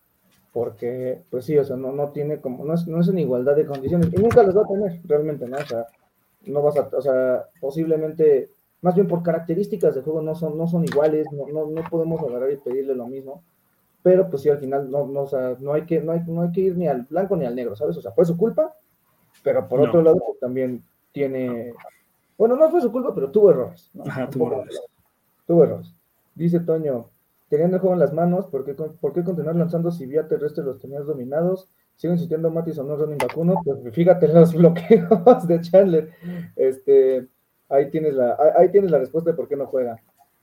porque, 0.52 1.22
pues 1.30 1.44
sí, 1.44 1.56
o 1.56 1.64
sea, 1.64 1.76
no, 1.76 1.92
no 1.92 2.10
tiene 2.10 2.40
como, 2.40 2.64
no 2.64 2.74
es, 2.74 2.86
no 2.86 3.00
es 3.00 3.08
en 3.08 3.18
igualdad 3.18 3.54
de 3.54 3.66
condiciones, 3.66 4.12
y 4.12 4.16
nunca 4.16 4.42
los 4.42 4.56
va 4.56 4.62
a 4.62 4.66
tener 4.66 5.00
realmente, 5.04 5.46
¿no? 5.46 5.56
O 5.56 5.66
sea, 5.66 5.86
no 6.46 6.62
vas 6.62 6.76
a, 6.76 6.88
o 6.96 7.00
sea, 7.00 7.44
posiblemente, 7.60 8.50
más 8.80 8.94
bien 8.94 9.08
por 9.08 9.22
características 9.22 9.94
de 9.94 10.02
juego 10.02 10.22
no 10.22 10.34
son, 10.34 10.56
no 10.56 10.66
son 10.68 10.84
iguales, 10.84 11.26
no, 11.32 11.46
no, 11.48 11.66
no 11.66 11.82
podemos 11.90 12.22
agarrar 12.22 12.52
y 12.52 12.56
pedirle 12.56 12.94
lo 12.94 13.06
mismo, 13.06 13.42
pero 14.02 14.28
pues 14.30 14.42
sí, 14.42 14.48
al 14.48 14.58
final 14.58 14.90
no, 14.90 15.06
no, 15.06 15.22
o 15.22 15.26
sea, 15.26 15.56
no 15.58 15.72
hay 15.72 15.84
que, 15.84 16.00
no 16.00 16.12
hay, 16.12 16.22
no 16.26 16.42
hay 16.42 16.52
que 16.52 16.60
ir 16.60 16.76
ni 16.76 16.86
al 16.86 17.02
blanco 17.02 17.36
ni 17.36 17.44
al 17.44 17.54
negro, 17.54 17.74
¿sabes? 17.76 17.96
O 17.96 18.02
sea, 18.02 18.12
fue 18.12 18.24
su 18.24 18.36
culpa, 18.36 18.74
pero 19.42 19.68
por 19.68 19.80
otro 19.80 20.02
lado, 20.02 20.18
pues, 20.24 20.38
también 20.38 20.82
tiene. 21.12 21.72
Bueno, 22.36 22.56
no 22.56 22.70
fue 22.70 22.80
su 22.80 22.92
culpa, 22.92 23.14
pero 23.14 23.30
tuvo 23.30 23.50
errores. 23.50 23.90
Ajá, 24.06 24.30
tuvo 24.30 24.52
errores. 24.52 24.80
Tuvo 25.46 25.64
errores. 25.64 25.94
Dice 26.34 26.60
Toño, 26.60 27.10
teniendo 27.48 27.76
el 27.76 27.80
juego 27.80 27.94
en 27.94 28.00
las 28.00 28.12
manos, 28.12 28.46
¿por 28.46 28.64
qué, 28.64 28.74
¿por 28.74 29.12
qué 29.12 29.24
continuar 29.24 29.56
lanzando 29.56 29.90
si 29.90 30.06
vía 30.06 30.28
terrestre 30.28 30.62
los 30.64 30.78
tenías 30.78 31.04
dominados? 31.04 31.68
Sigo 31.96 32.12
insistiendo 32.12 32.50
Matis 32.50 32.78
o 32.78 32.84
no 32.84 32.94
running 32.94 33.18
vacuno, 33.18 33.60
pues 33.64 33.92
fíjate 33.92 34.28
los 34.28 34.54
bloqueos 34.54 35.48
de 35.48 35.60
Chandler. 35.60 36.10
Este, 36.54 37.26
ahí 37.68 37.90
tienes 37.90 38.14
la, 38.14 38.36
ahí 38.56 38.70
tienes 38.70 38.90
la 38.90 38.98
respuesta 38.98 39.30
de 39.30 39.36
por 39.36 39.48
qué 39.48 39.56
no 39.56 39.66
juega. 39.66 40.00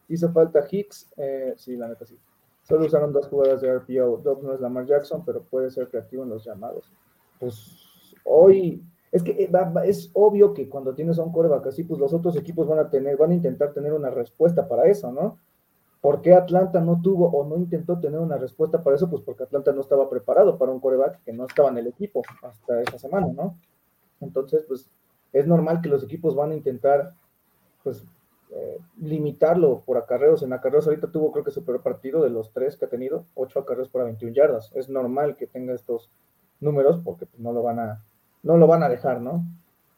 Hizo 0.08 0.32
falta 0.32 0.66
Hicks, 0.70 1.12
eh, 1.18 1.54
sí, 1.58 1.76
la 1.76 1.88
neta 1.88 2.06
sí. 2.06 2.18
Solo 2.64 2.86
usaron 2.86 3.14
dos 3.14 3.28
jugadas 3.28 3.62
de 3.62 3.72
RPO. 3.72 4.22
No 4.42 4.54
es 4.54 4.60
Lamar 4.60 4.86
Jackson, 4.86 5.24
pero 5.26 5.44
puede 5.44 5.70
ser 5.70 5.88
creativo 5.90 6.24
en 6.24 6.30
los 6.30 6.44
llamados. 6.44 6.92
Pues 7.40 7.78
hoy, 8.24 8.84
es 9.12 9.24
que 9.24 9.32
eh, 9.32 9.50
es 9.86 10.10
obvio 10.14 10.54
que 10.54 10.68
cuando 10.68 10.94
tienes 10.94 11.20
a 11.20 11.24
un 11.24 11.32
coreback 11.32 11.68
así, 11.68 11.84
pues 11.84 12.00
los 12.00 12.14
otros 12.14 12.36
equipos 12.36 12.68
van 12.68 12.80
a 12.80 12.90
tener, 12.90 13.18
van 13.18 13.32
a 13.32 13.36
intentar 13.36 13.74
tener 13.74 13.94
una 13.94 14.10
respuesta 14.10 14.68
para 14.68 14.88
eso, 14.88 15.12
¿no? 15.12 15.40
¿Por 16.02 16.22
qué 16.22 16.34
Atlanta 16.34 16.82
no 16.82 17.02
tuvo 17.02 17.28
o 17.30 17.48
no 17.48 17.58
intentó 17.58 18.00
tener 18.00 18.20
una 18.20 18.38
respuesta 18.38 18.84
para 18.84 18.96
eso? 18.96 19.10
Pues 19.10 19.24
porque 19.24 19.44
Atlanta 19.44 19.72
no 19.72 19.82
estaba 19.82 20.08
preparado 20.10 20.58
para 20.58 20.72
un 20.72 20.80
coreback 20.80 21.24
que 21.24 21.34
no 21.34 21.46
estaba 21.46 21.70
en 21.70 21.78
el 21.78 21.88
equipo 21.88 22.22
hasta 22.44 22.82
esa 22.82 23.00
semana, 23.00 23.28
¿no? 23.28 23.58
Entonces, 24.22 24.66
pues 24.68 24.90
es 25.36 25.46
normal 25.48 25.82
que 25.82 25.90
los 25.90 26.02
equipos 26.02 26.34
van 26.34 26.52
a 26.52 26.56
intentar, 26.56 27.14
pues, 27.84 28.06
eh, 28.52 28.80
limitarlo 29.02 29.84
por 29.86 29.98
acarreos. 29.98 30.44
En 30.44 30.54
acarreos 30.54 30.88
ahorita 30.88 31.12
tuvo 31.12 31.34
creo 31.34 31.44
que 31.44 31.52
su 31.52 31.66
peor 31.66 31.82
partido 31.82 32.24
de 32.24 32.30
los 32.30 32.54
tres 32.54 32.78
que 32.78 32.86
ha 32.86 32.90
tenido, 32.90 33.26
ocho 33.36 33.60
acarreos 33.60 33.90
para 33.90 34.06
21 34.06 34.34
yardas. 34.34 34.72
Es 34.76 34.88
normal 34.88 35.36
que 35.36 35.46
tenga 35.46 35.74
estos 35.74 36.10
números 36.62 37.02
porque 37.04 37.26
pues, 37.26 37.38
no 37.42 37.52
lo 37.52 37.64
van 37.64 37.80
a 37.80 38.04
no 38.44 38.58
lo 38.58 38.66
van 38.66 38.84
a 38.84 38.90
dejar, 38.90 39.20
¿no? 39.22 39.44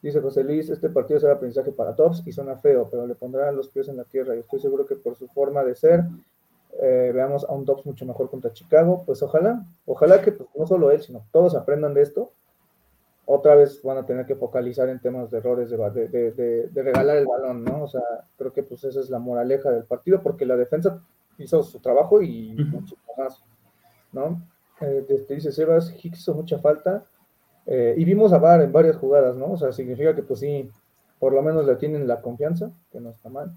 Dice 0.02 0.20
José 0.20 0.42
Luis, 0.42 0.70
este 0.70 0.90
partido 0.90 1.20
será 1.20 1.34
aprendizaje 1.34 1.70
para 1.70 1.94
Tops 1.94 2.22
y 2.26 2.32
suena 2.32 2.56
feo, 2.56 2.88
pero 2.90 3.06
le 3.06 3.14
pondrán 3.14 3.54
los 3.54 3.68
pies 3.68 3.88
en 3.88 3.96
la 3.96 4.04
tierra 4.04 4.34
y 4.34 4.40
estoy 4.40 4.58
seguro 4.58 4.86
que 4.86 4.96
por 4.96 5.14
su 5.14 5.28
forma 5.28 5.62
de 5.62 5.76
ser 5.76 6.04
eh, 6.80 7.12
veamos 7.14 7.44
a 7.44 7.52
un 7.52 7.64
Tops 7.64 7.86
mucho 7.86 8.06
mejor 8.06 8.28
contra 8.28 8.52
Chicago. 8.52 9.04
Pues 9.06 9.22
ojalá, 9.22 9.64
ojalá 9.86 10.20
que 10.20 10.32
pues, 10.32 10.48
no 10.56 10.66
solo 10.66 10.90
él, 10.90 11.00
sino 11.00 11.24
todos 11.30 11.54
aprendan 11.54 11.94
de 11.94 12.02
esto. 12.02 12.32
Otra 13.30 13.54
vez 13.54 13.82
van 13.82 13.98
a 13.98 14.06
tener 14.06 14.24
que 14.24 14.36
focalizar 14.36 14.88
en 14.88 15.00
temas 15.00 15.30
de 15.30 15.36
errores, 15.36 15.68
de, 15.68 15.76
de, 15.76 16.32
de, 16.32 16.68
de 16.68 16.82
regalar 16.82 17.18
el 17.18 17.26
balón, 17.26 17.62
¿no? 17.62 17.82
O 17.82 17.86
sea, 17.86 18.00
creo 18.38 18.54
que 18.54 18.62
pues 18.62 18.82
esa 18.84 19.00
es 19.00 19.10
la 19.10 19.18
moraleja 19.18 19.70
del 19.70 19.84
partido, 19.84 20.22
porque 20.22 20.46
la 20.46 20.56
defensa 20.56 21.02
hizo 21.36 21.62
su 21.62 21.78
trabajo 21.78 22.22
y 22.22 22.54
mucho 22.54 22.96
más, 23.18 23.44
¿no? 24.12 24.42
Eh, 24.80 25.04
este, 25.10 25.34
dice 25.34 25.52
Sebas, 25.52 25.92
Hicks 26.02 26.20
hizo 26.20 26.32
mucha 26.32 26.58
falta. 26.58 27.04
Eh, 27.66 27.96
y 27.98 28.04
vimos 28.06 28.32
a 28.32 28.38
Bar 28.38 28.62
en 28.62 28.72
varias 28.72 28.96
jugadas, 28.96 29.36
¿no? 29.36 29.52
O 29.52 29.56
sea, 29.58 29.72
significa 29.72 30.14
que 30.14 30.22
pues 30.22 30.40
sí, 30.40 30.70
por 31.18 31.34
lo 31.34 31.42
menos 31.42 31.66
le 31.66 31.76
tienen 31.76 32.08
la 32.08 32.22
confianza, 32.22 32.70
que 32.90 32.98
no 32.98 33.10
está 33.10 33.28
mal. 33.28 33.52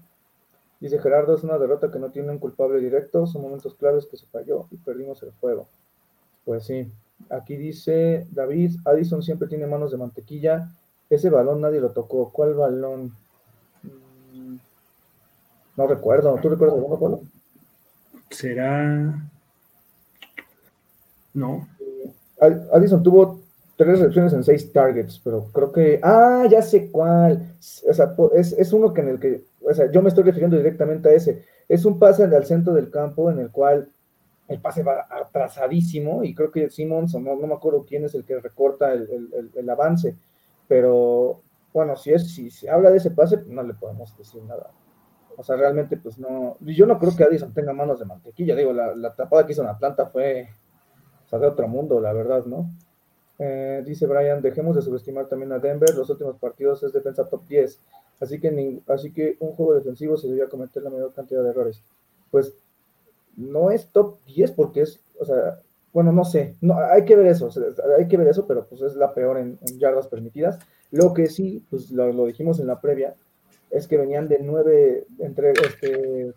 Dice 0.80 0.98
Gerardo, 0.98 1.34
es 1.34 1.44
una 1.44 1.56
derrota 1.56 1.90
que 1.90 1.98
no 1.98 2.10
tiene 2.10 2.30
un 2.30 2.38
culpable 2.38 2.78
directo, 2.78 3.26
son 3.26 3.40
momentos 3.40 3.74
claves 3.74 4.04
que 4.04 4.18
se 4.18 4.26
falló 4.26 4.66
y 4.70 4.76
perdimos 4.76 5.22
el 5.22 5.32
juego. 5.40 5.66
Pues 6.44 6.64
sí, 6.64 6.92
aquí 7.30 7.56
dice 7.56 8.26
David, 8.30 8.76
Addison 8.84 9.22
siempre 9.22 9.48
tiene 9.48 9.66
manos 9.66 9.90
de 9.90 9.98
mantequilla, 9.98 10.70
ese 11.08 11.30
balón 11.30 11.60
nadie 11.60 11.80
lo 11.80 11.90
tocó, 11.90 12.30
¿cuál 12.32 12.54
balón? 12.54 13.14
Mm, 13.82 14.56
no 15.76 15.86
recuerdo, 15.86 16.38
¿tú 16.40 16.48
recuerdas 16.48 16.76
alguno, 16.76 16.98
Pablo? 16.98 17.20
Será... 18.30 19.28
No. 21.34 21.66
Addison 22.72 23.02
tuvo 23.02 23.40
tres 23.76 23.98
recepciones 23.98 24.32
en 24.32 24.44
seis 24.44 24.72
targets, 24.72 25.20
pero 25.22 25.44
creo 25.52 25.72
que. 25.72 26.00
Ah, 26.02 26.46
ya 26.50 26.62
sé 26.62 26.90
cuál. 26.90 27.54
O 27.88 27.94
sea, 27.94 28.14
es, 28.34 28.52
es, 28.52 28.72
uno 28.72 28.92
que 28.92 29.00
en 29.00 29.08
el 29.08 29.20
que. 29.20 29.44
O 29.64 29.72
sea, 29.72 29.90
yo 29.90 30.02
me 30.02 30.08
estoy 30.08 30.24
refiriendo 30.24 30.56
directamente 30.56 31.08
a 31.08 31.12
ese. 31.12 31.44
Es 31.68 31.84
un 31.84 31.98
pase 31.98 32.24
al 32.24 32.44
centro 32.44 32.74
del 32.74 32.90
campo 32.90 33.30
en 33.30 33.38
el 33.38 33.50
cual 33.50 33.88
el 34.48 34.60
pase 34.60 34.82
va 34.82 35.06
atrasadísimo 35.08 36.24
y 36.24 36.34
creo 36.34 36.50
que 36.50 36.70
Simmons, 36.70 37.14
no, 37.14 37.36
no 37.36 37.46
me 37.46 37.54
acuerdo 37.54 37.84
quién 37.86 38.04
es 38.04 38.14
el 38.14 38.24
que 38.24 38.40
recorta 38.40 38.92
el, 38.92 39.52
el, 39.54 39.70
avance, 39.70 40.16
pero 40.68 41.42
bueno, 41.72 41.96
si, 41.96 42.12
es, 42.12 42.34
si 42.34 42.50
se 42.50 42.68
habla 42.68 42.90
de 42.90 42.98
ese 42.98 43.12
pase, 43.12 43.38
pues 43.38 43.50
no 43.50 43.62
le 43.62 43.74
podemos 43.74 44.16
decir 44.16 44.42
nada. 44.42 44.70
O 45.36 45.42
sea, 45.42 45.56
realmente, 45.56 45.96
pues 45.96 46.18
no. 46.18 46.58
Yo 46.60 46.84
no 46.84 46.98
creo 46.98 47.16
que 47.16 47.24
Addison 47.24 47.54
tenga 47.54 47.72
manos 47.72 47.98
de 47.98 48.04
mantequilla. 48.04 48.54
Digo, 48.54 48.74
la, 48.74 48.94
la 48.94 49.14
tapada 49.14 49.46
que 49.46 49.52
hizo 49.52 49.62
en 49.62 49.68
Atlanta 49.68 50.04
fue 50.06 50.48
o 51.32 51.38
de 51.38 51.46
otro 51.46 51.66
mundo, 51.66 52.00
la 52.00 52.12
verdad, 52.12 52.44
¿no? 52.44 52.70
Eh, 53.38 53.82
dice 53.86 54.06
Brian, 54.06 54.42
dejemos 54.42 54.76
de 54.76 54.82
subestimar 54.82 55.26
también 55.26 55.50
a 55.52 55.58
Denver, 55.58 55.94
los 55.96 56.10
últimos 56.10 56.36
partidos 56.36 56.82
es 56.82 56.92
defensa 56.92 57.28
top 57.28 57.46
10, 57.48 57.80
así 58.20 58.38
que, 58.38 58.82
así 58.86 59.12
que 59.12 59.36
un 59.40 59.52
juego 59.52 59.74
defensivo 59.74 60.16
se 60.16 60.26
debería 60.26 60.48
cometer 60.48 60.82
la 60.82 60.90
mayor 60.90 61.12
cantidad 61.14 61.42
de 61.42 61.50
errores. 61.50 61.82
Pues 62.30 62.54
no 63.36 63.70
es 63.70 63.88
top 63.88 64.18
10 64.26 64.52
porque 64.52 64.82
es, 64.82 65.00
o 65.18 65.24
sea, 65.24 65.60
bueno, 65.92 66.12
no 66.12 66.24
sé, 66.24 66.56
no, 66.60 66.78
hay 66.78 67.04
que 67.04 67.16
ver 67.16 67.26
eso, 67.26 67.50
hay 67.98 68.08
que 68.08 68.16
ver 68.16 68.28
eso, 68.28 68.46
pero 68.46 68.66
pues 68.66 68.80
es 68.82 68.96
la 68.96 69.12
peor 69.12 69.38
en, 69.38 69.58
yardas 69.78 70.08
permitidas. 70.08 70.58
Lo 70.90 71.12
que 71.12 71.26
sí, 71.28 71.64
pues 71.70 71.90
lo, 71.90 72.12
lo, 72.12 72.26
dijimos 72.26 72.60
en 72.60 72.66
la 72.66 72.80
previa, 72.80 73.14
es 73.70 73.88
que 73.88 73.96
venían 73.96 74.28
de 74.28 74.38
nueve 74.40 75.06
entre, 75.18 75.52
este, 75.52 76.34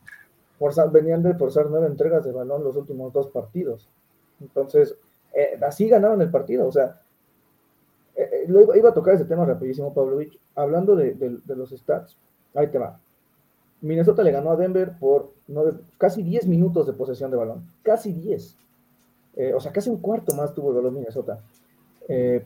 forzar, 0.57 0.91
venían 0.91 1.21
de 1.21 1.35
forzar 1.35 1.67
nueve 1.69 1.87
entregas 1.87 2.23
de 2.23 2.31
balón 2.31 2.63
los 2.63 2.75
últimos 2.75 3.11
dos 3.13 3.27
partidos. 3.27 3.89
Entonces, 4.41 4.97
eh, 5.33 5.59
así 5.61 5.87
ganaron 5.87 6.21
el 6.21 6.31
partido. 6.31 6.67
O 6.67 6.71
sea, 6.71 7.01
eh, 8.15 8.29
eh, 8.31 8.45
lo 8.47 8.75
iba, 8.75 8.89
a 8.89 8.93
tocar 8.93 9.15
ese 9.15 9.25
tema 9.25 9.45
rapidísimo, 9.45 9.93
Pavlovich. 9.93 10.39
Hablando 10.55 10.95
de, 10.95 11.13
de, 11.13 11.55
los 11.55 11.71
stats, 11.71 12.17
ahí 12.53 12.67
te 12.67 12.79
va. 12.79 12.99
Minnesota 13.81 14.23
le 14.23 14.31
ganó 14.31 14.51
a 14.51 14.55
Denver 14.55 14.97
por 14.99 15.33
casi 15.97 16.23
10 16.23 16.47
minutos 16.47 16.87
de 16.87 16.93
posesión 16.93 17.31
de 17.31 17.37
balón. 17.37 17.69
Casi 17.83 18.13
10. 18.13 18.57
Eh, 19.35 19.53
o 19.53 19.59
sea, 19.59 19.71
casi 19.71 19.89
un 19.89 19.97
cuarto 19.97 20.33
más 20.35 20.53
tuvo 20.53 20.69
el 20.69 20.75
balón 20.75 20.95
Minnesota. 20.95 21.41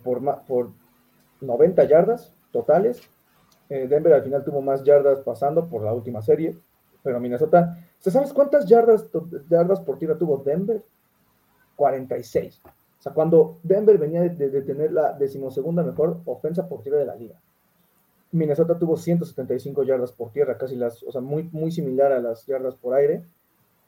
por, 0.04 0.46
por 0.46 0.70
90 1.42 1.84
yardas 1.86 2.34
totales. 2.52 3.02
Denver 3.70 4.14
al 4.14 4.24
final 4.24 4.44
tuvo 4.44 4.62
más 4.62 4.84
yardas 4.84 5.20
pasando 5.22 5.70
por 5.70 5.84
la 5.84 5.94
última 5.94 6.22
serie. 6.22 6.58
Pero 7.04 7.20
Minnesota, 7.20 7.78
¿sabes 8.00 8.34
cuántas 8.34 8.66
yardas, 8.66 9.10
yardas 9.50 9.80
por 9.82 9.98
tira 9.98 10.18
tuvo 10.18 10.38
Denver? 10.38 10.84
46. 11.76 12.62
O 12.66 13.02
sea, 13.02 13.14
cuando 13.14 13.60
Denver 13.64 13.98
venía 13.98 14.22
de, 14.22 14.30
de, 14.30 14.50
de, 14.50 14.62
tener 14.64 14.92
la 14.92 15.14
decimosegunda 15.14 15.84
mejor 15.84 16.20
ofensa 16.26 16.68
por 16.68 16.82
tierra 16.82 17.00
de 17.00 17.06
la 17.06 17.16
liga. 17.16 17.40
Minnesota 18.32 18.78
tuvo 18.78 18.98
175 18.98 19.84
yardas 19.84 20.12
por 20.12 20.32
tierra, 20.32 20.58
casi 20.58 20.76
las, 20.76 21.02
o 21.04 21.12
sea, 21.12 21.22
muy, 21.22 21.50
muy 21.52 21.72
similar 21.72 22.12
a 22.12 22.20
las 22.20 22.46
yardas 22.46 22.76
por 22.76 22.94
aire. 22.94 23.24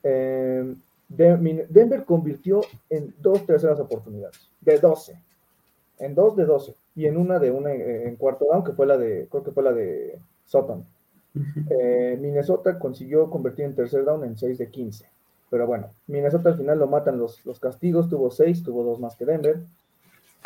Eh, 0.04 0.75
de, 1.10 1.67
Denver 1.69 2.06
convirtió 2.06 2.62
en 2.89 3.13
dos 3.19 3.45
terceras 3.45 3.80
oportunidades, 3.80 4.49
de 4.62 4.80
12, 4.80 5.19
en 5.99 6.15
dos 6.15 6.36
de 6.36 6.45
12, 6.45 6.73
y 6.95 7.06
en 7.06 7.17
una 7.17 7.38
de 7.39 7.51
una 7.51 7.73
en, 7.73 8.08
en 8.08 8.15
cuarto 8.15 8.45
down, 8.45 8.63
que 8.63 8.71
fue 8.71 8.88
la 8.88 8.97
de, 8.97 9.27
creo 9.30 9.43
que 9.43 9.51
fue 9.51 9.63
la 9.63 9.73
de 9.73 10.19
Sutton. 10.45 10.86
Eh, 11.69 12.17
Minnesota 12.19 12.77
consiguió 12.77 13.30
convertir 13.30 13.65
en 13.65 13.75
tercer 13.75 14.04
down 14.04 14.23
en 14.25 14.38
6 14.38 14.58
de 14.58 14.69
15. 14.69 15.06
Pero 15.49 15.67
bueno, 15.67 15.91
Minnesota 16.08 16.49
al 16.49 16.58
final 16.58 16.80
lo 16.80 16.88
matan 16.88 17.17
los, 17.17 17.45
los 17.45 17.60
castigos, 17.60 18.10
tuvo 18.10 18.32
seis, 18.32 18.63
tuvo 18.63 18.84
dos 18.84 19.01
más 19.01 19.17
que 19.17 19.25
Denver, 19.25 19.60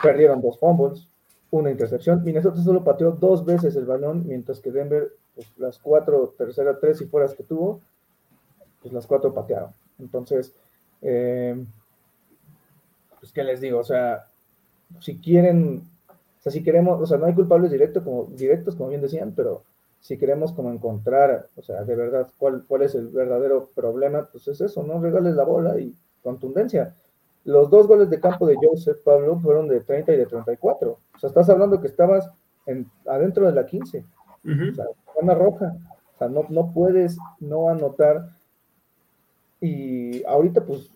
perdieron 0.01 0.41
dos 0.41 0.59
fumbles, 0.59 1.07
una 1.51 1.71
intercepción. 1.71 2.23
Minnesota 2.23 2.61
solo 2.61 2.83
pateó 2.83 3.11
dos 3.11 3.45
veces 3.45 3.75
el 3.75 3.85
balón, 3.85 4.25
mientras 4.27 4.59
que 4.59 4.71
Denver, 4.71 5.11
pues, 5.35 5.47
las 5.57 5.79
cuatro, 5.79 6.33
tercera, 6.37 6.79
tres 6.79 7.01
y 7.01 7.05
fueras 7.05 7.33
que 7.33 7.43
tuvo, 7.43 7.81
pues 8.81 8.93
las 8.93 9.07
cuatro 9.07 9.33
patearon. 9.33 9.71
Entonces, 9.99 10.53
eh, 11.01 11.63
pues, 13.19 13.31
¿qué 13.31 13.43
les 13.43 13.61
digo? 13.61 13.79
O 13.79 13.83
sea, 13.83 14.25
si 14.99 15.17
quieren, 15.17 15.83
o 16.09 16.41
sea, 16.41 16.51
si 16.51 16.63
queremos, 16.63 17.01
o 17.01 17.05
sea, 17.05 17.17
no 17.17 17.25
hay 17.25 17.33
culpables 17.33 17.71
directos, 17.71 18.03
como, 18.03 18.25
directos, 18.25 18.75
como 18.75 18.89
bien 18.89 19.01
decían, 19.01 19.33
pero 19.35 19.63
si 19.99 20.17
queremos 20.17 20.51
como 20.51 20.71
encontrar, 20.71 21.47
o 21.55 21.63
sea, 21.63 21.83
de 21.83 21.95
verdad, 21.95 22.27
cuál, 22.37 22.63
cuál 22.67 22.83
es 22.83 22.93
el 22.93 23.07
verdadero 23.07 23.69
problema, 23.73 24.29
pues 24.31 24.47
es 24.47 24.61
eso, 24.61 24.83
no 24.83 25.01
regales 25.01 25.35
la 25.35 25.43
bola 25.43 25.79
y 25.79 25.95
contundencia. 26.21 26.93
Los 27.45 27.69
dos 27.69 27.87
goles 27.87 28.09
de 28.09 28.19
campo 28.19 28.47
de 28.47 28.55
Joseph 28.61 28.97
Pablo 29.03 29.39
fueron 29.39 29.67
de 29.67 29.79
30 29.81 30.13
y 30.13 30.17
de 30.17 30.25
34. 30.25 30.91
O 30.91 31.19
sea, 31.19 31.29
estás 31.29 31.49
hablando 31.49 31.79
que 31.79 31.87
estabas 31.87 32.29
en, 32.65 32.89
adentro 33.07 33.45
de 33.45 33.53
la 33.53 33.65
15. 33.65 33.99
Uh 33.99 34.47
-huh. 34.47 34.71
O 34.71 34.75
sea, 34.75 34.85
una 35.21 35.35
roja. 35.35 35.75
O 36.15 36.17
sea, 36.17 36.27
no, 36.27 36.45
no 36.49 36.73
puedes 36.73 37.17
no 37.39 37.69
anotar. 37.69 38.29
Y 39.61 40.23
ahorita, 40.25 40.65
pues, 40.65 40.89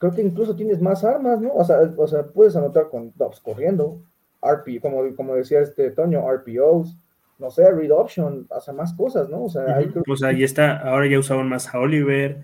creo 0.00 0.12
que 0.12 0.22
incluso 0.22 0.56
tienes 0.56 0.80
más 0.80 1.04
armas, 1.04 1.40
¿no? 1.40 1.52
O 1.52 1.64
sea, 1.64 1.80
o 1.96 2.06
sea 2.08 2.24
puedes 2.24 2.56
anotar 2.56 2.88
con 2.88 3.12
Dobbs 3.16 3.40
corriendo, 3.40 4.00
RP, 4.42 4.80
como, 4.80 5.14
como 5.14 5.34
decía 5.34 5.60
este 5.60 5.90
Toño, 5.90 6.26
RPOs, 6.32 6.96
no 7.38 7.50
sé, 7.50 7.70
read 7.70 7.90
option, 7.90 8.46
hace 8.50 8.72
más 8.72 8.94
cosas, 8.94 9.28
¿no? 9.28 9.44
O 9.44 9.48
sea, 9.50 9.62
uh 9.62 9.66
-huh. 9.66 9.74
ahí 9.74 9.92
pues 10.06 10.22
ahí 10.22 10.42
está, 10.42 10.78
ahora 10.78 11.06
ya 11.06 11.18
usaban 11.18 11.48
más 11.48 11.74
a 11.74 11.78
Oliver, 11.78 12.42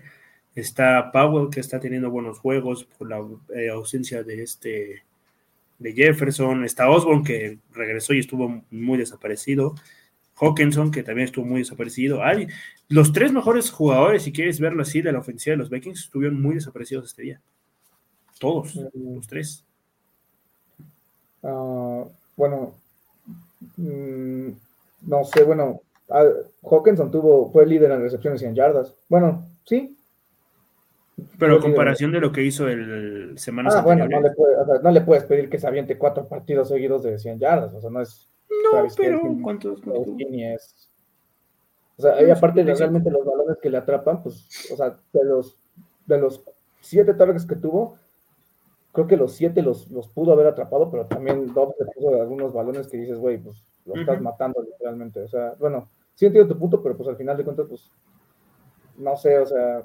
está 0.61 1.11
Powell 1.11 1.49
que 1.49 1.59
está 1.59 1.79
teniendo 1.79 2.09
buenos 2.09 2.39
juegos 2.39 2.85
por 2.97 3.09
la 3.09 3.23
eh, 3.55 3.69
ausencia 3.69 4.23
de 4.23 4.41
este 4.41 5.03
de 5.79 5.93
Jefferson, 5.93 6.65
está 6.65 6.89
Osborne 6.89 7.23
que 7.23 7.59
regresó 7.71 8.13
y 8.13 8.19
estuvo 8.19 8.63
muy 8.71 8.97
desaparecido, 8.97 9.75
Hawkinson 10.35 10.89
que 10.89 11.03
también 11.03 11.25
estuvo 11.25 11.45
muy 11.45 11.59
desaparecido. 11.59 12.23
Hay 12.23 12.47
los 12.89 13.13
tres 13.13 13.31
mejores 13.31 13.69
jugadores, 13.69 14.23
si 14.23 14.31
quieres 14.31 14.59
verlo 14.59 14.81
así, 14.81 15.01
de 15.01 15.11
la 15.11 15.19
ofensiva 15.19 15.51
de 15.51 15.57
los 15.57 15.69
Vikings 15.69 16.05
estuvieron 16.05 16.41
muy 16.41 16.55
desaparecidos 16.55 17.05
este 17.05 17.21
día. 17.21 17.41
Todos, 18.39 18.75
uh 18.75 18.89
-huh. 18.89 19.15
los 19.15 19.27
tres. 19.27 19.63
Uh, 21.41 22.09
bueno, 22.35 22.73
mmm, 23.77 24.49
no 25.01 25.23
sé, 25.25 25.43
bueno, 25.43 25.81
Hawkinson 26.63 27.11
tuvo, 27.11 27.51
fue 27.51 27.65
líder 27.65 27.91
en 27.91 28.01
recepciones 28.01 28.41
y 28.41 28.45
en 28.45 28.55
yardas. 28.55 28.93
Bueno, 29.09 29.47
sí. 29.65 29.96
Pero 31.39 31.55
a 31.55 31.61
comparación 31.61 32.11
de 32.11 32.19
lo 32.19 32.31
que 32.31 32.43
hizo 32.43 32.67
el 32.67 33.37
semana 33.37 33.69
ah, 33.73 33.81
bueno, 33.81 34.07
no 34.07 34.21
le, 34.21 34.31
puede, 34.31 34.55
o 34.55 34.65
sea, 34.65 34.75
no 34.83 34.91
le, 34.91 35.01
puedes 35.01 35.23
pedir 35.23 35.49
que 35.49 35.57
se 35.57 35.67
aviente 35.67 35.97
cuatro 35.97 36.27
partidos 36.27 36.67
seguidos 36.69 37.03
de 37.03 37.17
100 37.17 37.39
yardas, 37.39 37.73
o 37.73 37.81
sea, 37.81 37.89
no 37.89 38.01
es... 38.01 38.29
No, 38.49 38.87
pero 38.95 39.19
Kelvin, 39.19 39.41
¿cuántos? 39.41 39.81
Es, 39.81 40.89
o 41.97 42.01
sea, 42.01 42.21
y 42.21 42.29
aparte 42.29 42.63
de 42.63 42.73
realmente 42.75 43.09
los 43.09 43.25
balones 43.25 43.57
que 43.61 43.69
le 43.69 43.77
atrapan, 43.77 44.21
pues, 44.21 44.69
o 44.71 44.75
sea, 44.75 44.99
de 45.11 45.23
los, 45.23 45.57
de 46.05 46.19
los 46.19 46.43
siete 46.81 47.15
targets 47.15 47.45
que 47.45 47.55
tuvo, 47.55 47.97
creo 48.91 49.07
que 49.07 49.17
los 49.17 49.33
siete 49.33 49.63
los, 49.63 49.89
los 49.89 50.07
pudo 50.07 50.33
haber 50.33 50.47
atrapado, 50.47 50.91
pero 50.91 51.07
también 51.07 51.53
Dobbs 51.53 51.75
le 51.79 51.85
puso 51.87 52.21
algunos 52.21 52.53
balones 52.53 52.87
que 52.87 52.97
dices, 52.97 53.17
güey, 53.17 53.39
pues 53.39 53.63
lo 53.85 53.93
uh 53.93 53.95
-huh. 53.95 53.99
estás 54.01 54.21
matando 54.21 54.61
literalmente. 54.61 55.21
O 55.23 55.27
sea, 55.27 55.55
bueno, 55.59 55.89
sí 56.13 56.27
entiendo 56.27 56.53
tu 56.53 56.59
punto, 56.59 56.81
pero 56.83 56.95
pues 56.95 57.09
al 57.09 57.17
final 57.17 57.35
de 57.35 57.43
cuentas, 57.43 57.65
pues, 57.67 57.91
no 58.97 59.17
sé, 59.17 59.39
o 59.39 59.45
sea, 59.45 59.83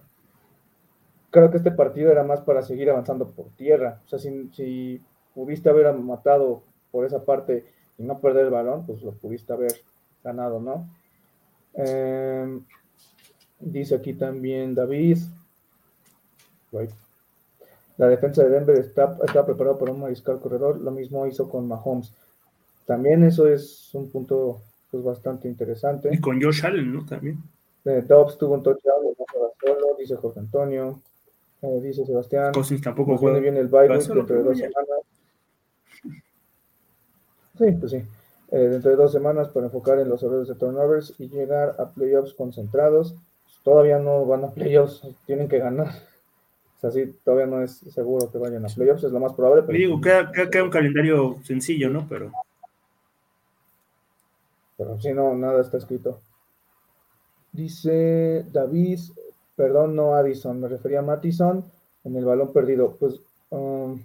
creo 1.32 1.50
que 1.50 1.56
este 1.56 1.72
partido 1.72 2.12
era 2.12 2.22
más 2.22 2.42
para 2.42 2.62
seguir 2.62 2.90
avanzando 2.90 3.30
por 3.30 3.48
tierra. 3.56 4.00
O 4.04 4.08
sea, 4.08 4.18
si, 4.20 4.50
si 4.52 5.02
pudiste 5.34 5.70
haber 5.70 5.92
matado 5.94 6.62
por 6.92 7.04
esa 7.04 7.24
parte 7.24 7.64
y 7.98 8.04
no 8.04 8.20
perder 8.20 8.44
el 8.44 8.52
balón, 8.52 8.86
pues 8.86 9.02
lo 9.02 9.12
pudiste 9.12 9.52
haber 9.52 9.72
ganado, 10.22 10.60
¿no? 10.60 10.88
Eh, 11.74 12.60
dice 13.58 13.96
aquí 13.96 14.12
también 14.12 14.74
David. 14.74 15.18
La 17.96 18.08
defensa 18.08 18.42
de 18.42 18.50
Denver 18.50 18.76
está, 18.76 19.16
está 19.24 19.44
preparada 19.44 19.78
para 19.78 19.92
un 19.92 20.00
mariscal 20.00 20.38
corredor, 20.38 20.80
lo 20.80 20.90
mismo 20.90 21.26
hizo 21.26 21.48
con 21.48 21.66
Mahomes. 21.66 22.12
También 22.86 23.24
eso 23.24 23.46
es 23.46 23.90
un 23.94 24.10
punto 24.10 24.60
pues, 24.90 25.02
bastante 25.02 25.48
interesante. 25.48 26.10
Y 26.12 26.20
con 26.20 26.40
Josh 26.40 26.64
Allen, 26.64 26.92
¿no? 26.92 27.06
También. 27.06 27.38
Eh, 27.84 28.02
Dobbs 28.06 28.38
tuvo 28.38 28.54
un 28.54 28.62
touchdown, 28.62 29.14
solo, 29.60 29.96
dice 29.98 30.16
Jorge 30.16 30.40
Antonio. 30.40 31.00
Eh, 31.62 31.80
dice 31.80 32.04
Sebastián. 32.04 32.52
Cousins 32.52 32.82
tampoco 32.82 33.16
juega. 33.16 33.38
bien 33.38 33.56
el 33.56 33.68
dentro 33.70 34.24
de 34.24 34.42
dos 34.42 34.58
semanas. 34.58 34.88
Sí, 37.58 37.70
pues 37.78 37.90
sí. 37.92 38.02
Eh, 38.50 38.58
dentro 38.58 38.90
de 38.90 38.96
dos 38.96 39.12
semanas 39.12 39.48
para 39.48 39.66
enfocar 39.66 39.98
en 39.98 40.08
los 40.08 40.22
errores 40.22 40.48
de 40.48 40.54
turnovers 40.56 41.14
y 41.18 41.28
llegar 41.28 41.76
a 41.78 41.90
playoffs 41.90 42.34
concentrados. 42.34 43.14
Todavía 43.62 43.98
no 43.98 44.26
van 44.26 44.44
a 44.44 44.50
playoffs, 44.50 45.02
tienen 45.26 45.48
que 45.48 45.58
ganar. 45.58 45.88
O 45.88 46.80
sea, 46.80 46.90
sí, 46.90 47.14
todavía 47.24 47.46
no 47.46 47.62
es 47.62 47.76
seguro 47.78 48.28
que 48.32 48.38
vayan 48.38 48.64
a 48.64 48.68
playoffs, 48.68 49.04
es 49.04 49.12
lo 49.12 49.20
más 49.20 49.34
probable. 49.34 49.62
Pero, 49.62 49.78
Y 49.78 49.82
digo, 49.82 50.00
queda, 50.00 50.32
queda- 50.32 50.50
queda 50.50 50.64
un 50.64 50.70
calendario 50.70 51.36
sencillo, 51.44 51.88
¿no? 51.90 52.06
Pero 52.08 52.32
pero 54.76 55.00
sí, 55.00 55.12
no, 55.12 55.32
nada 55.36 55.60
está 55.60 55.76
escrito. 55.76 56.18
Dice 57.52 58.44
David, 58.50 58.98
perdón, 59.62 59.94
no 59.94 60.16
Addison, 60.16 60.60
me 60.60 60.66
refería 60.66 60.98
a 60.98 61.02
Mattison 61.02 61.64
en 62.02 62.16
el 62.16 62.24
balón 62.24 62.52
perdido. 62.52 62.96
Pues, 62.98 63.20
um, 63.50 64.02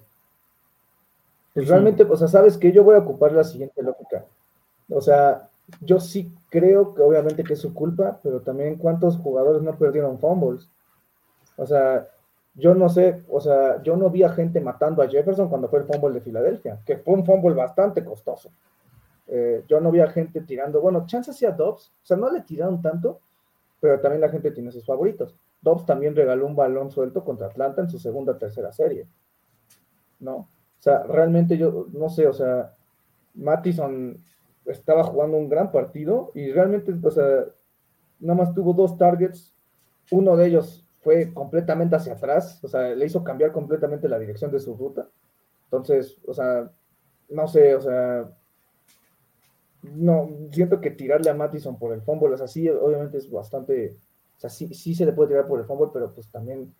pues 1.52 1.67
realmente, 1.67 2.04
o 2.04 2.15
sea, 2.15 2.28
sabes 2.28 2.60
que 2.60 2.72
yo 2.72 2.84
voy 2.84 2.93
a 2.93 3.00
ocupar 3.00 3.32
la 3.32 3.43
siguiente 3.43 3.82
lógica. 3.82 4.24
O 4.88 5.02
sea, 5.02 5.50
yo 5.82 6.00
sí 6.00 6.32
creo 6.52 6.93
que 6.93 7.02
obviamente 7.02 7.43
que 7.43 7.54
es 7.54 7.60
su 7.60 7.74
culpa, 7.74 8.20
pero 8.22 8.41
también 8.41 8.76
cuántos 8.76 9.17
jugadores 9.17 9.63
no 9.63 9.76
perdieron 9.80 10.20
fumbles. 10.20 10.70
O 11.56 11.65
sea, 11.65 12.08
yo 12.54 12.76
no 12.76 12.88
sé, 12.88 13.24
o 13.28 13.41
sea, 13.41 13.82
yo 13.82 13.98
no 13.98 14.12
vi 14.12 14.22
a 14.22 14.30
gente 14.30 14.62
matando 14.62 15.02
a 15.02 15.08
Jefferson 15.08 15.50
cuando 15.50 15.70
fue 15.70 15.80
el 15.80 15.86
fumble 15.86 16.13
de 16.13 16.22
Filadelfia, 16.22 16.80
que 16.86 16.98
fue 16.98 17.15
un 17.15 17.26
fumble 17.26 17.56
bastante 17.56 18.06
costoso. 18.06 18.52
Eh, 19.26 19.63
yo 19.67 19.82
no 19.82 19.89
vi 19.89 20.02
a 20.02 20.12
gente 20.12 20.41
tirando, 20.41 20.82
bueno, 20.82 21.08
chance 21.08 21.32
hacía 21.32 21.50
Dobbs, 21.50 21.91
o 22.04 22.06
sea, 22.06 22.15
no 22.15 22.30
le 22.30 22.41
tiraron 22.41 22.80
tanto, 22.80 23.22
pero 23.80 24.00
también 24.00 24.22
la 24.22 24.30
gente 24.30 24.52
tiene 24.52 24.72
sus 24.72 24.86
favoritos. 24.86 25.34
Dobbs 25.62 25.86
también 25.86 26.15
regaló 26.15 26.46
un 26.46 26.56
balón 26.56 26.91
suelto 26.91 27.24
contra 27.24 27.48
Atlanta 27.48 27.82
en 27.82 27.89
su 27.89 28.00
segunda 28.00 28.38
tercera 28.38 28.72
serie. 28.72 29.08
¿No? 30.20 30.36
O 30.36 30.82
sea, 30.82 31.04
realmente 31.04 31.58
yo 31.58 31.88
no 31.91 32.10
sé, 32.10 32.28
o 32.28 32.34
sea, 32.34 32.76
Mattison 33.34 34.17
estaba 34.65 35.04
jugando 35.04 35.38
un 35.38 35.50
gran 35.50 35.72
partido 35.72 36.32
y 36.34 36.52
realmente, 36.52 36.93
o 37.02 37.12
sea, 37.12 37.46
nada 38.20 38.43
más 38.43 38.54
tuvo 38.54 38.74
dos 38.74 38.98
targets, 38.98 39.56
uno 40.12 40.36
de 40.36 40.48
ellos 40.48 40.88
fue 41.02 41.34
completamente 41.34 41.96
hacia 41.96 42.13
atrás, 42.13 42.63
o 42.63 42.67
sea, 42.67 42.93
le 42.93 43.06
hizo 43.06 43.24
cambiar 43.24 43.52
completamente 43.52 44.10
la 44.10 44.20
dirección 44.20 44.52
de 44.52 44.60
su 44.60 44.76
ruta. 44.76 45.08
Entonces, 45.65 46.20
o 46.26 46.34
sea, 46.34 46.72
no 47.30 47.48
sé, 47.48 47.76
o 47.76 47.82
sea, 47.82 48.30
no, 49.84 50.30
siento 50.52 50.82
que 50.82 50.91
tirarle 50.91 51.30
a 51.30 51.34
Mattison 51.34 51.78
por 51.78 51.93
el 51.93 52.02
fumble, 52.02 52.34
o 52.34 52.38
sea, 52.38 52.63
obviamente 52.82 53.17
es 53.17 53.30
bastante, 53.30 53.98
o 54.38 54.39
sea, 54.39 54.50
sí, 54.50 54.73
sí 54.73 54.93
se 54.93 55.06
le 55.06 55.13
puede 55.13 55.30
tirar 55.30 55.47
por 55.47 55.60
el 55.60 55.65
fumble, 55.65 55.89
pero 55.91 56.13
pues 56.13 56.30
también 56.30 56.73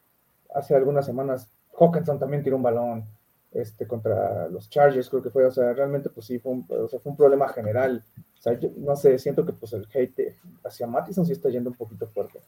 hace 0.54 0.76
algunas 0.76 1.06
semanas 1.06 1.50
Hawkinson 1.80 2.20
también 2.20 2.44
tiró 2.44 2.56
un 2.56 2.64
balón 2.64 3.06
este, 3.52 3.88
contra 3.88 4.48
los 4.50 4.70
Chargers, 4.70 5.10
creo 5.10 5.24
que 5.24 5.30
fue, 5.30 5.46
o 5.46 5.52
sea, 5.52 5.74
realmente 5.74 6.10
pues 6.10 6.28
sí, 6.28 6.38
fue 6.40 6.52
un, 6.54 6.66
o 6.70 6.88
sea, 6.88 7.00
fue 7.00 7.12
un 7.12 7.18
problema 7.18 7.48
general, 7.50 8.04
o 8.38 8.42
sea, 8.42 8.54
yo 8.54 8.70
no 8.78 8.96
sé, 8.96 9.18
siento 9.18 9.46
que 9.46 9.54
pues 9.54 9.74
el 9.74 9.88
hate 9.94 10.38
hacia 10.64 10.86
Mattison 10.86 11.26
sí 11.26 11.32
está 11.32 11.50
yendo 11.50 11.72
un 11.72 11.76
poquito 11.76 12.08
fuerte. 12.08 12.40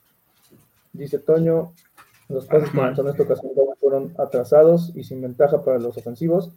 Dice 0.93 1.19
Toño, 1.19 1.73
los 2.29 2.45
pases 2.45 2.69
que 2.69 2.77
en 2.79 3.07
esta 3.07 3.23
ocasión 3.23 3.51
fueron 3.79 4.13
atrasados 4.17 4.91
y 4.95 5.03
sin 5.03 5.21
ventaja 5.21 5.63
para 5.63 5.79
los 5.79 5.97
ofensivos. 5.97 6.51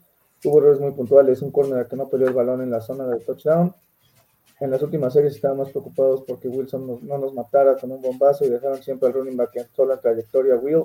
Hubo 0.44 0.58
errores 0.58 0.80
muy 0.80 0.92
puntuales, 0.92 1.40
un 1.40 1.50
corner 1.50 1.86
que 1.86 1.96
no 1.96 2.08
peleó 2.08 2.28
el 2.28 2.34
balón 2.34 2.60
en 2.60 2.70
la 2.70 2.80
zona 2.80 3.06
de 3.06 3.20
touchdown. 3.20 3.74
En 4.60 4.70
las 4.70 4.82
últimas 4.82 5.12
series 5.12 5.34
estábamos 5.34 5.70
preocupados 5.70 6.22
porque 6.26 6.48
Wilson 6.48 7.00
no 7.02 7.18
nos 7.18 7.34
matara 7.34 7.76
con 7.76 7.90
un 7.90 8.00
bombazo 8.00 8.44
y 8.44 8.48
dejaron 8.48 8.82
siempre 8.82 9.08
al 9.08 9.14
running 9.14 9.36
back 9.36 9.56
en 9.56 9.66
toda 9.74 9.96
la 9.96 10.00
trayectoria 10.00 10.56
Will. 10.56 10.84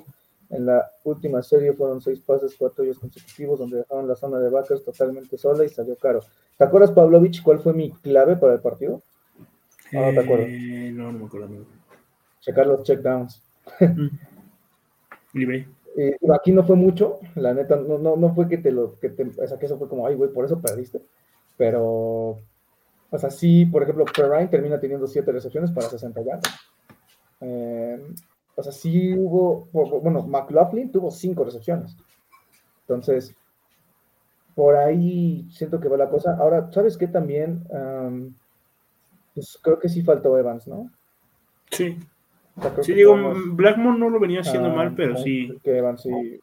En 0.50 0.66
la 0.66 0.90
última 1.04 1.42
serie 1.42 1.72
fueron 1.74 2.00
seis 2.00 2.20
pases, 2.20 2.54
cuatro 2.58 2.82
ellos 2.82 2.98
consecutivos, 2.98 3.58
donde 3.58 3.78
dejaron 3.78 4.08
la 4.08 4.16
zona 4.16 4.38
de 4.38 4.48
backers 4.48 4.82
totalmente 4.82 5.36
sola 5.36 5.64
y 5.64 5.68
salió 5.68 5.94
caro. 5.96 6.20
¿Te 6.56 6.64
acuerdas, 6.64 6.90
Pavlovich, 6.90 7.42
cuál 7.42 7.60
fue 7.60 7.72
mi 7.74 7.90
clave 7.90 8.36
para 8.36 8.54
el 8.54 8.60
partido? 8.60 9.02
Ah, 9.92 10.10
no 10.10 10.12
te 10.12 10.20
acuerdo. 10.20 10.44
Eh, 10.46 10.90
no, 10.92 11.12
no 11.12 11.18
me 11.18 11.26
acuerdo. 11.26 11.48
Checar 12.40 12.66
los 12.66 12.82
checkdowns. 12.82 13.42
Mm. 13.80 14.08
Eh, 16.00 16.16
aquí 16.32 16.52
no 16.52 16.62
fue 16.64 16.76
mucho, 16.76 17.18
la 17.34 17.52
neta, 17.52 17.74
no, 17.74 17.98
no, 17.98 18.16
no 18.16 18.32
fue 18.32 18.48
que 18.48 18.58
te 18.58 18.70
lo, 18.70 18.98
que 19.00 19.08
te, 19.08 19.24
o 19.24 19.48
sea, 19.48 19.58
que 19.58 19.66
eso 19.66 19.78
fue 19.78 19.88
como, 19.88 20.06
ay, 20.06 20.14
güey, 20.14 20.30
por 20.30 20.44
eso 20.44 20.60
perdiste, 20.60 21.02
pero, 21.56 22.38
o 23.10 23.18
sea, 23.18 23.30
sí, 23.30 23.66
por 23.66 23.82
ejemplo, 23.82 24.04
Perrine 24.04 24.48
termina 24.48 24.78
teniendo 24.80 25.06
siete 25.06 25.32
recepciones 25.32 25.70
para 25.72 25.88
60 25.88 26.20
yardas. 26.22 26.54
Eh, 27.40 28.06
o 28.56 28.62
sea, 28.62 28.72
sí 28.72 29.14
hubo, 29.16 29.68
bueno, 29.72 30.26
McLaughlin 30.26 30.90
tuvo 30.90 31.10
cinco 31.10 31.44
recepciones. 31.44 31.96
Entonces, 32.80 33.34
por 34.54 34.76
ahí 34.76 35.46
siento 35.50 35.78
que 35.78 35.88
va 35.88 35.96
la 35.96 36.08
cosa. 36.10 36.36
Ahora, 36.38 36.70
¿sabes 36.72 36.96
qué 36.96 37.06
también? 37.06 37.64
Um, 37.70 38.34
pues 39.34 39.58
creo 39.62 39.78
que 39.78 39.88
sí 39.88 40.02
faltó 40.02 40.36
Evans, 40.36 40.66
¿no? 40.66 40.90
Sí. 41.70 41.96
O 42.56 42.62
sea, 42.62 42.72
creo 42.72 42.82
Sí, 42.84 42.92
digo, 42.94 43.12
podemos- 43.12 43.56
Blackmore 43.56 43.98
no 43.98 44.10
lo 44.10 44.18
venía 44.18 44.40
haciendo 44.40 44.70
Ah, 44.70 44.74
mal, 44.74 44.94
pero 44.96 45.12
no, 45.12 45.18
sí. 45.20 45.56
Que 45.62 45.78
Evans 45.78 46.02
sí. 46.02 46.40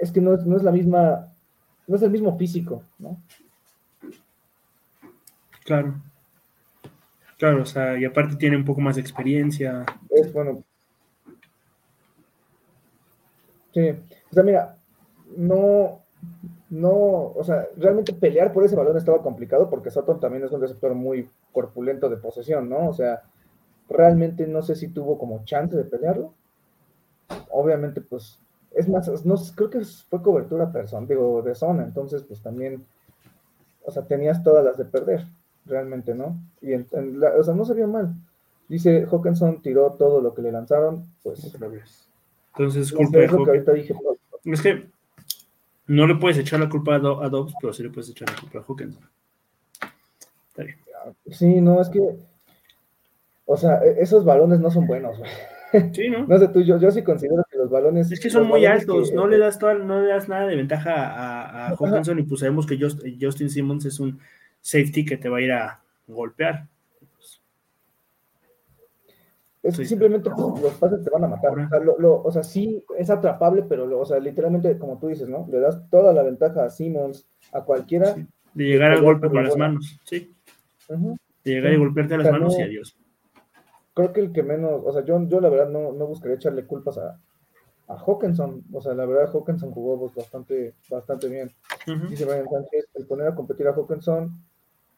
Es 0.00 0.12
que 0.12 0.20
no 0.20 0.34
es 0.34 0.62
la 0.62 0.70
misma, 0.70 1.33
no 1.86 1.96
es 1.96 2.02
el 2.02 2.10
mismo 2.10 2.36
físico, 2.36 2.82
¿no? 2.98 3.20
Claro. 5.64 5.94
Claro, 7.38 7.62
o 7.62 7.66
sea, 7.66 7.98
y 7.98 8.04
aparte 8.04 8.36
tiene 8.36 8.56
un 8.56 8.64
poco 8.64 8.80
más 8.80 8.96
de 8.96 9.02
experiencia. 9.02 9.84
Es 10.10 10.32
bueno. 10.32 10.62
Sí, 13.72 13.90
o 13.90 14.34
sea, 14.34 14.42
mira, 14.44 14.78
no, 15.36 16.00
no, 16.70 16.92
o 16.92 17.42
sea, 17.42 17.66
realmente 17.76 18.12
pelear 18.12 18.52
por 18.52 18.64
ese 18.64 18.76
balón 18.76 18.96
estaba 18.96 19.20
complicado 19.20 19.68
porque 19.68 19.90
Sutton 19.90 20.20
también 20.20 20.44
es 20.44 20.52
un 20.52 20.60
receptor 20.60 20.94
muy 20.94 21.28
corpulento 21.52 22.08
de 22.08 22.16
posesión, 22.16 22.68
¿no? 22.68 22.88
O 22.88 22.92
sea, 22.92 23.22
realmente 23.88 24.46
no 24.46 24.62
sé 24.62 24.76
si 24.76 24.88
tuvo 24.88 25.18
como 25.18 25.44
chance 25.44 25.76
de 25.76 25.84
pelearlo. 25.84 26.34
Obviamente, 27.50 28.00
pues, 28.00 28.40
es 28.76 28.88
más, 28.88 29.24
no, 29.24 29.34
creo 29.54 29.70
que 29.70 29.80
fue 29.84 30.22
cobertura 30.22 30.70
persona, 30.72 31.06
digo, 31.06 31.42
de 31.42 31.54
zona, 31.54 31.84
entonces, 31.84 32.22
pues 32.22 32.40
también, 32.40 32.84
o 33.84 33.90
sea, 33.90 34.02
tenías 34.04 34.42
todas 34.42 34.64
las 34.64 34.76
de 34.78 34.84
perder, 34.84 35.26
realmente, 35.66 36.14
¿no? 36.14 36.36
Y, 36.60 36.72
en, 36.72 36.86
en 36.92 37.20
la- 37.20 37.34
o 37.38 37.42
sea, 37.44 37.54
no 37.54 37.64
se 37.64 37.74
vio 37.74 37.86
mal. 37.86 38.14
Dice, 38.68 39.06
Hawkinson 39.10 39.60
tiró 39.62 39.90
todo 39.92 40.20
lo 40.20 40.34
que 40.34 40.42
le 40.42 40.50
lanzaron, 40.52 41.04
pues. 41.22 41.44
Entonces, 41.44 42.92
no 42.92 42.98
culpa 42.98 43.18
de 43.18 43.24
es 43.24 43.32
lo 43.32 43.44
que 43.44 43.72
dije, 43.72 43.94
pues, 43.94 44.18
Es 44.44 44.62
que 44.62 44.86
no 45.86 46.06
le 46.06 46.14
puedes 46.14 46.38
echar 46.38 46.60
la 46.60 46.68
culpa 46.68 46.94
a, 46.94 46.98
Do- 46.98 47.22
a 47.22 47.28
Dobbs, 47.28 47.54
pero 47.60 47.72
sí 47.72 47.82
le 47.82 47.90
puedes 47.90 48.08
echar 48.10 48.30
la 48.30 48.40
culpa 48.40 48.58
a 48.60 48.62
Hawkins. 48.66 48.98
Está 50.48 50.62
bien. 50.62 50.76
Sí, 51.30 51.60
no, 51.60 51.80
es 51.82 51.88
que, 51.90 52.00
o 53.46 53.56
sea, 53.56 53.84
e- 53.84 54.00
esos 54.00 54.24
balones 54.24 54.60
no 54.60 54.70
son 54.70 54.86
buenos, 54.86 55.18
güey. 55.18 55.30
Sí, 55.92 56.08
¿no? 56.08 56.24
No 56.28 56.38
sé 56.38 56.48
tú, 56.48 56.60
yo, 56.62 56.78
yo 56.78 56.90
sí 56.90 57.02
considero 57.02 57.44
que 57.50 57.53
los 57.64 57.70
balones. 57.70 58.10
Es 58.12 58.20
que 58.20 58.30
son 58.30 58.46
muy 58.46 58.64
altos, 58.66 59.10
que- 59.10 59.16
no 59.16 59.26
le 59.26 59.38
das 59.38 59.58
toda- 59.58 59.74
no 59.74 60.00
le 60.00 60.08
das 60.08 60.28
nada 60.28 60.46
de 60.46 60.56
ventaja 60.56 60.92
a, 60.94 61.66
a. 61.66 61.70
Hawkinson 61.70 62.18
y 62.18 62.22
pues 62.22 62.40
sabemos 62.40 62.66
que 62.66 62.76
Just- 62.78 63.02
Justin 63.20 63.50
Simmons 63.50 63.84
es 63.86 63.98
un 64.00 64.18
safety 64.60 65.04
que 65.04 65.16
te 65.16 65.28
va 65.28 65.38
a 65.38 65.40
ir 65.42 65.52
a 65.52 65.82
golpear. 66.06 66.66
Es 69.62 69.76
Sí. 69.76 69.82
que 69.82 69.88
simplemente 69.88 70.30
pues, 70.30 70.60
los 70.62 70.74
pases 70.74 71.02
te 71.02 71.10
van 71.10 71.24
a 71.24 71.28
matar. 71.28 71.58
O 71.58 71.68
sea, 71.68 71.78
lo- 71.80 71.98
lo- 71.98 72.22
o 72.22 72.30
sea, 72.30 72.42
sí 72.42 72.84
es 72.98 73.08
atrapable, 73.08 73.62
pero, 73.62 73.86
lo- 73.86 74.00
o 74.00 74.04
sea, 74.04 74.18
literalmente, 74.20 74.78
como 74.78 74.98
tú 74.98 75.08
dices, 75.08 75.26
¿no? 75.28 75.46
Le 75.50 75.58
das 75.58 75.88
toda 75.90 76.12
la 76.12 76.22
ventaja 76.22 76.64
a 76.66 76.70
Simmons, 76.70 77.26
a 77.52 77.62
cualquiera. 77.62 78.14
Sí. 78.14 78.26
De 78.52 78.64
llegar 78.64 78.92
al 78.92 79.02
golpe 79.02 79.26
con 79.28 79.36
la 79.36 79.42
las 79.44 79.56
manos, 79.56 79.98
sí. 80.04 80.34
De 80.88 81.50
llegar 81.50 81.70
Sí. 81.72 81.76
y 81.76 81.78
golpearte 81.78 82.16
las 82.18 82.26
O 82.26 82.30
sea, 82.30 82.38
manos 82.38 82.58
y 82.58 82.62
adiós. 82.62 82.96
Creo 83.94 84.12
que 84.12 84.20
el 84.20 84.32
que 84.32 84.42
menos, 84.42 84.82
o 84.84 84.92
sea, 84.92 85.04
yo, 85.04 85.18
yo 85.28 85.40
la 85.40 85.48
verdad 85.48 85.68
no, 85.70 85.92
no 85.92 86.06
buscaría 86.06 86.36
echarle 86.36 86.66
culpas 86.66 86.98
a, 86.98 87.18
a 87.88 87.96
Hawkinson. 87.96 88.64
O 88.72 88.80
sea, 88.80 88.94
la 88.94 89.06
verdad, 89.06 89.30
Hawkinson 89.32 89.72
jugó 89.72 89.98
pues, 89.98 90.14
bastante, 90.14 90.74
bastante 90.90 91.28
bien. 91.28 91.50
Dice 92.08 92.24
Brian 92.24 92.48
Sánchez, 92.48 92.88
el 92.94 93.06
poner 93.06 93.28
a 93.28 93.34
competir 93.34 93.66
a 93.68 93.72
Hawkinson 93.72 94.32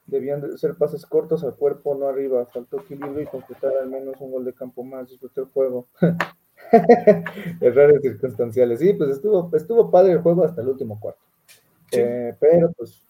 debían 0.07 0.41
de 0.41 0.57
ser 0.57 0.77
pases 0.77 1.05
cortos 1.05 1.43
al 1.45 1.57
cuerpo, 1.57 1.95
no 1.95 2.09
arriba. 2.09 2.47
Faltó 2.47 2.81
equilibrio 2.81 3.23
y 3.23 3.27
completar 3.27 3.73
al 3.81 3.91
menos 3.91 4.15
un 4.21 4.31
gol 4.31 4.45
de 4.45 4.55
campo 4.55 4.85
más. 4.85 5.11
Disfruté 5.11 5.41
el 5.41 5.49
juego. 5.49 5.89
Errores 7.61 8.01
circunstanciales. 8.03 8.81
Sí, 8.81 8.93
pues 8.93 9.11
estuvo, 9.11 9.51
estuvo 9.55 9.91
padre 9.91 10.13
el 10.13 10.23
juego 10.23 10.45
hasta 10.45 10.63
el 10.63 10.69
último 10.69 10.99
cuarto. 11.01 11.21
Eh, 11.93 12.35
pero 12.41 12.73
pues 12.73 13.03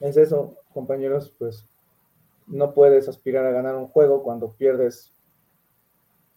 es 0.00 0.16
eso, 0.16 0.56
compañeros, 0.72 1.32
pues 1.38 1.66
no 2.46 2.74
puedes 2.74 3.08
aspirar 3.08 3.46
a 3.46 3.52
ganar 3.52 3.76
un 3.76 3.86
juego 3.86 4.22
cuando 4.22 4.52
pierdes 4.52 5.11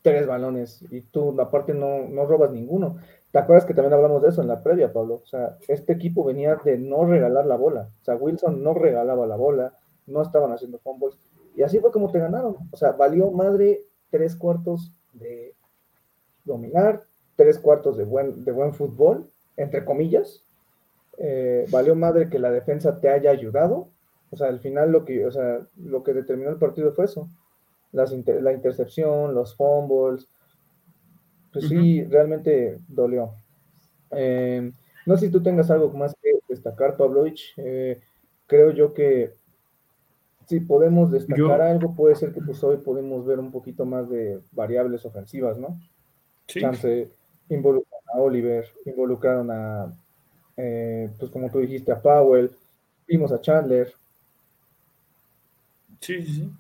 tres 0.05 0.27
balones 0.27 0.85
y 0.91 1.01
tú 1.01 1.35
aparte 1.41 1.73
no, 1.73 2.07
no 2.07 2.27
robas 2.27 2.51
ninguno. 2.51 2.97
¿Te 3.31 3.39
acuerdas 3.39 3.65
que 3.65 3.73
también 3.73 3.93
hablamos 3.93 4.21
de 4.21 4.29
eso 4.29 4.43
en 4.43 4.47
la 4.47 4.61
previa, 4.61 4.93
Pablo? 4.93 5.15
O 5.15 5.25
sea, 5.25 5.57
este 5.67 5.93
equipo 5.93 6.23
venía 6.23 6.57
de 6.63 6.77
no 6.77 7.05
regalar 7.05 7.47
la 7.47 7.55
bola. 7.55 7.89
O 8.01 8.05
sea, 8.05 8.15
Wilson 8.15 8.61
no 8.61 8.75
regalaba 8.75 9.25
la 9.25 9.35
bola, 9.35 9.73
no 10.05 10.21
estaban 10.21 10.51
haciendo 10.51 10.77
fumbles. 10.77 11.17
Y 11.55 11.63
así 11.63 11.79
fue 11.79 11.91
como 11.91 12.11
te 12.11 12.19
ganaron. 12.19 12.55
O 12.71 12.77
sea, 12.77 12.91
valió 12.91 13.31
madre 13.31 13.81
tres 14.11 14.35
cuartos 14.35 14.91
de 15.13 15.55
dominar, 16.43 17.01
tres 17.35 17.57
cuartos 17.57 17.97
de 17.97 18.03
buen, 18.03 18.45
de 18.45 18.51
buen 18.51 18.75
fútbol, 18.75 19.27
entre 19.57 19.85
comillas. 19.85 20.45
Eh, 21.17 21.65
valió 21.71 21.95
madre 21.95 22.29
que 22.29 22.37
la 22.37 22.51
defensa 22.51 22.99
te 23.01 23.09
haya 23.09 23.31
ayudado. 23.31 23.89
O 24.29 24.37
sea, 24.37 24.49
al 24.49 24.59
final 24.59 24.91
lo 24.91 25.03
que, 25.03 25.25
o 25.25 25.31
sea, 25.31 25.65
lo 25.77 26.03
que 26.03 26.13
determinó 26.13 26.51
el 26.51 26.59
partido 26.59 26.93
fue 26.93 27.05
eso. 27.05 27.27
Las 27.95 28.11
la 28.11 28.51
intercepción, 28.51 29.33
los 29.33 29.55
fumbles, 29.55 30.27
pues 31.53 31.69
sí, 31.69 32.03
realmente 32.03 32.79
dolió. 32.89 33.33
Eh, 34.11 34.69
no 35.05 35.15
sé 35.15 35.27
si 35.27 35.31
tú 35.31 35.41
tengas 35.41 35.71
algo 35.71 35.89
más 35.91 36.13
que 36.21 36.31
destacar, 36.49 36.97
Pavlovich. 36.97 37.53
Eh, 37.55 38.01
creo 38.47 38.71
yo 38.71 38.93
que 38.93 39.33
si 40.47 40.59
podemos 40.59 41.09
destacar 41.09 41.61
algo, 41.61 41.95
puede 41.95 42.15
ser 42.15 42.33
que 42.33 42.41
pues 42.41 42.61
hoy 42.63 42.77
podemos 42.77 43.25
ver 43.25 43.39
un 43.39 43.51
poquito 43.51 43.85
más 43.85 44.09
de 44.09 44.41
variables 44.51 45.05
ofensivas, 45.05 45.57
¿no? 45.57 45.79
Sí. 46.47 46.59
Chance, 46.59 47.09
involucraron 47.47 48.09
a 48.13 48.19
Oliver, 48.19 48.65
involucraron 48.85 49.49
a, 49.51 49.93
eh, 50.57 51.09
pues 51.17 51.31
como 51.31 51.49
tú 51.49 51.59
dijiste, 51.59 51.93
a 51.93 52.01
Powell, 52.01 52.51
vimos 53.07 53.31
a 53.31 53.39
Chandler. 53.39 53.93
Sí, 56.01 56.21
sí, 56.21 56.33
sí. 56.33 56.51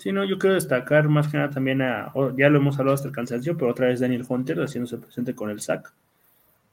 Sí, 0.00 0.12
no, 0.12 0.24
yo 0.24 0.38
quiero 0.38 0.54
destacar 0.54 1.10
más 1.10 1.28
que 1.28 1.36
nada 1.36 1.50
también 1.50 1.82
a, 1.82 2.10
ya 2.34 2.48
lo 2.48 2.56
hemos 2.56 2.78
hablado 2.78 2.94
hasta 2.94 3.08
el 3.08 3.14
cansancio, 3.14 3.58
pero 3.58 3.70
otra 3.70 3.88
vez 3.88 4.00
Daniel 4.00 4.24
Hunter 4.26 4.56
haciéndose 4.62 4.96
presente 4.96 5.34
con 5.34 5.50
el 5.50 5.60
sack. 5.60 5.92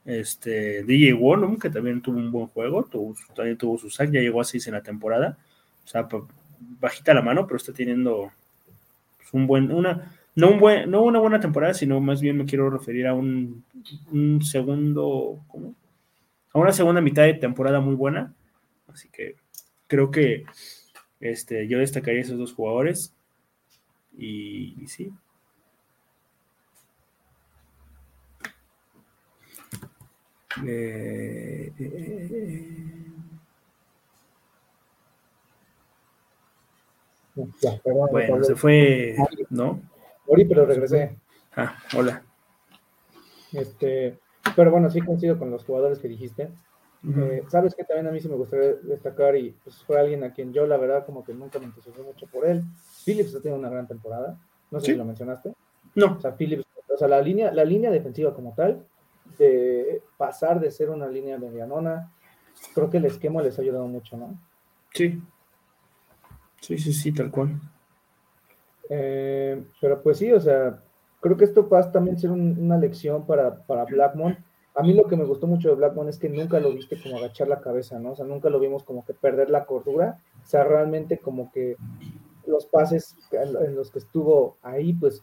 Este, 0.06 0.82
DJ 0.84 1.12
Wonum, 1.12 1.58
que 1.58 1.68
también 1.68 2.00
tuvo 2.00 2.16
un 2.16 2.32
buen 2.32 2.46
juego, 2.46 2.88
también 3.36 3.58
tuvo 3.58 3.76
su 3.76 3.90
sack, 3.90 4.10
ya 4.12 4.22
llegó 4.22 4.40
a 4.40 4.44
6 4.44 4.68
en 4.68 4.72
la 4.72 4.82
temporada. 4.82 5.36
O 5.84 5.86
sea, 5.86 6.08
bajita 6.80 7.12
la 7.12 7.20
mano, 7.20 7.46
pero 7.46 7.58
está 7.58 7.74
teniendo 7.74 8.32
pues, 9.18 9.34
un 9.34 9.46
buen, 9.46 9.72
una, 9.72 10.10
no, 10.34 10.48
un 10.48 10.58
buen, 10.58 10.90
no 10.90 11.02
una 11.02 11.18
buena 11.18 11.38
temporada, 11.38 11.74
sino 11.74 12.00
más 12.00 12.22
bien 12.22 12.38
me 12.38 12.46
quiero 12.46 12.70
referir 12.70 13.06
a 13.06 13.12
un, 13.12 13.62
un 14.10 14.40
segundo, 14.42 15.44
¿cómo? 15.48 15.74
A 16.54 16.58
una 16.58 16.72
segunda 16.72 17.02
mitad 17.02 17.24
de 17.24 17.34
temporada 17.34 17.78
muy 17.80 17.94
buena. 17.94 18.32
Así 18.90 19.10
que 19.10 19.36
creo 19.86 20.10
que 20.10 20.46
este, 21.20 21.68
yo 21.68 21.78
destacaría 21.78 22.22
esos 22.22 22.38
dos 22.38 22.54
jugadores. 22.54 23.12
Y, 24.18 24.86
sí. 24.88 25.12
Eh, 30.66 31.72
eh, 31.78 32.28
eh, 37.38 37.80
bueno, 38.10 38.42
se 38.42 38.56
fue, 38.56 39.16
¿no? 39.50 39.80
Ori, 40.26 40.44
pero 40.44 40.66
regresé. 40.66 41.16
Ah, 41.54 41.78
hola. 41.96 42.22
Este, 43.52 44.18
pero 44.56 44.72
bueno, 44.72 44.90
sí 44.90 45.00
coincido 45.00 45.38
con 45.38 45.50
los 45.50 45.64
jugadores 45.64 45.98
que 46.00 46.08
dijiste. 46.08 46.50
Eh, 47.04 47.44
Sabes 47.48 47.76
que 47.76 47.84
también 47.84 48.08
a 48.08 48.10
mí 48.10 48.20
sí 48.20 48.28
me 48.28 48.34
gustaría 48.34 48.74
destacar 48.82 49.36
y 49.36 49.54
pues 49.62 49.84
fue 49.84 50.00
alguien 50.00 50.24
a 50.24 50.32
quien 50.32 50.52
yo 50.52 50.66
la 50.66 50.76
verdad 50.76 51.06
como 51.06 51.24
que 51.24 51.32
nunca 51.32 51.60
me 51.60 51.66
entusiasmé 51.66 52.02
mucho 52.02 52.26
por 52.26 52.44
él. 52.44 52.64
Phillips 53.08 53.34
ha 53.34 53.40
tenido 53.40 53.58
una 53.58 53.70
gran 53.70 53.86
temporada. 53.86 54.38
No 54.70 54.80
sé 54.80 54.92
si 54.92 54.98
lo 54.98 55.04
mencionaste. 55.04 55.54
No. 55.94 56.16
O 56.16 56.20
sea, 56.20 56.36
Phillips, 56.36 56.66
o 56.88 56.96
sea, 56.96 57.08
la 57.08 57.22
línea, 57.22 57.50
la 57.52 57.64
línea 57.64 57.90
defensiva 57.90 58.34
como 58.34 58.52
tal, 58.54 58.84
de 59.38 60.02
pasar 60.18 60.60
de 60.60 60.70
ser 60.70 60.90
una 60.90 61.08
línea 61.08 61.38
medianona, 61.38 62.12
creo 62.74 62.90
que 62.90 62.98
el 62.98 63.06
esquema 63.06 63.40
les 63.40 63.58
ha 63.58 63.62
ayudado 63.62 63.86
mucho, 63.86 64.16
¿no? 64.18 64.38
Sí. 64.92 65.22
Sí, 66.60 66.76
sí, 66.76 66.92
sí, 66.92 67.12
tal 67.12 67.30
cual. 67.30 67.58
Eh, 68.90 69.64
pero 69.80 70.02
pues 70.02 70.18
sí, 70.18 70.30
o 70.32 70.40
sea, 70.40 70.82
creo 71.20 71.36
que 71.36 71.44
esto 71.44 71.66
va 71.66 71.80
a 71.80 71.92
también 71.92 72.18
ser 72.18 72.30
una 72.30 72.76
lección 72.76 73.26
para, 73.26 73.62
para 73.62 73.84
Blackmon 73.84 74.36
a 74.78 74.82
mí 74.84 74.94
lo 74.94 75.08
que 75.08 75.16
me 75.16 75.24
gustó 75.24 75.48
mucho 75.48 75.70
de 75.70 75.74
Blackmon 75.74 76.08
es 76.08 76.18
que 76.18 76.28
nunca 76.28 76.60
lo 76.60 76.72
viste 76.72 77.02
como 77.02 77.16
agachar 77.16 77.48
la 77.48 77.60
cabeza, 77.60 77.98
¿no? 77.98 78.12
O 78.12 78.16
sea, 78.16 78.24
nunca 78.24 78.48
lo 78.48 78.60
vimos 78.60 78.84
como 78.84 79.04
que 79.04 79.12
perder 79.12 79.50
la 79.50 79.64
cordura. 79.64 80.20
O 80.40 80.46
sea, 80.46 80.62
realmente 80.62 81.18
como 81.18 81.50
que 81.50 81.76
los 82.48 82.66
pases 82.66 83.16
en 83.32 83.74
los 83.74 83.90
que 83.90 83.98
estuvo 83.98 84.56
ahí, 84.62 84.92
pues, 84.94 85.22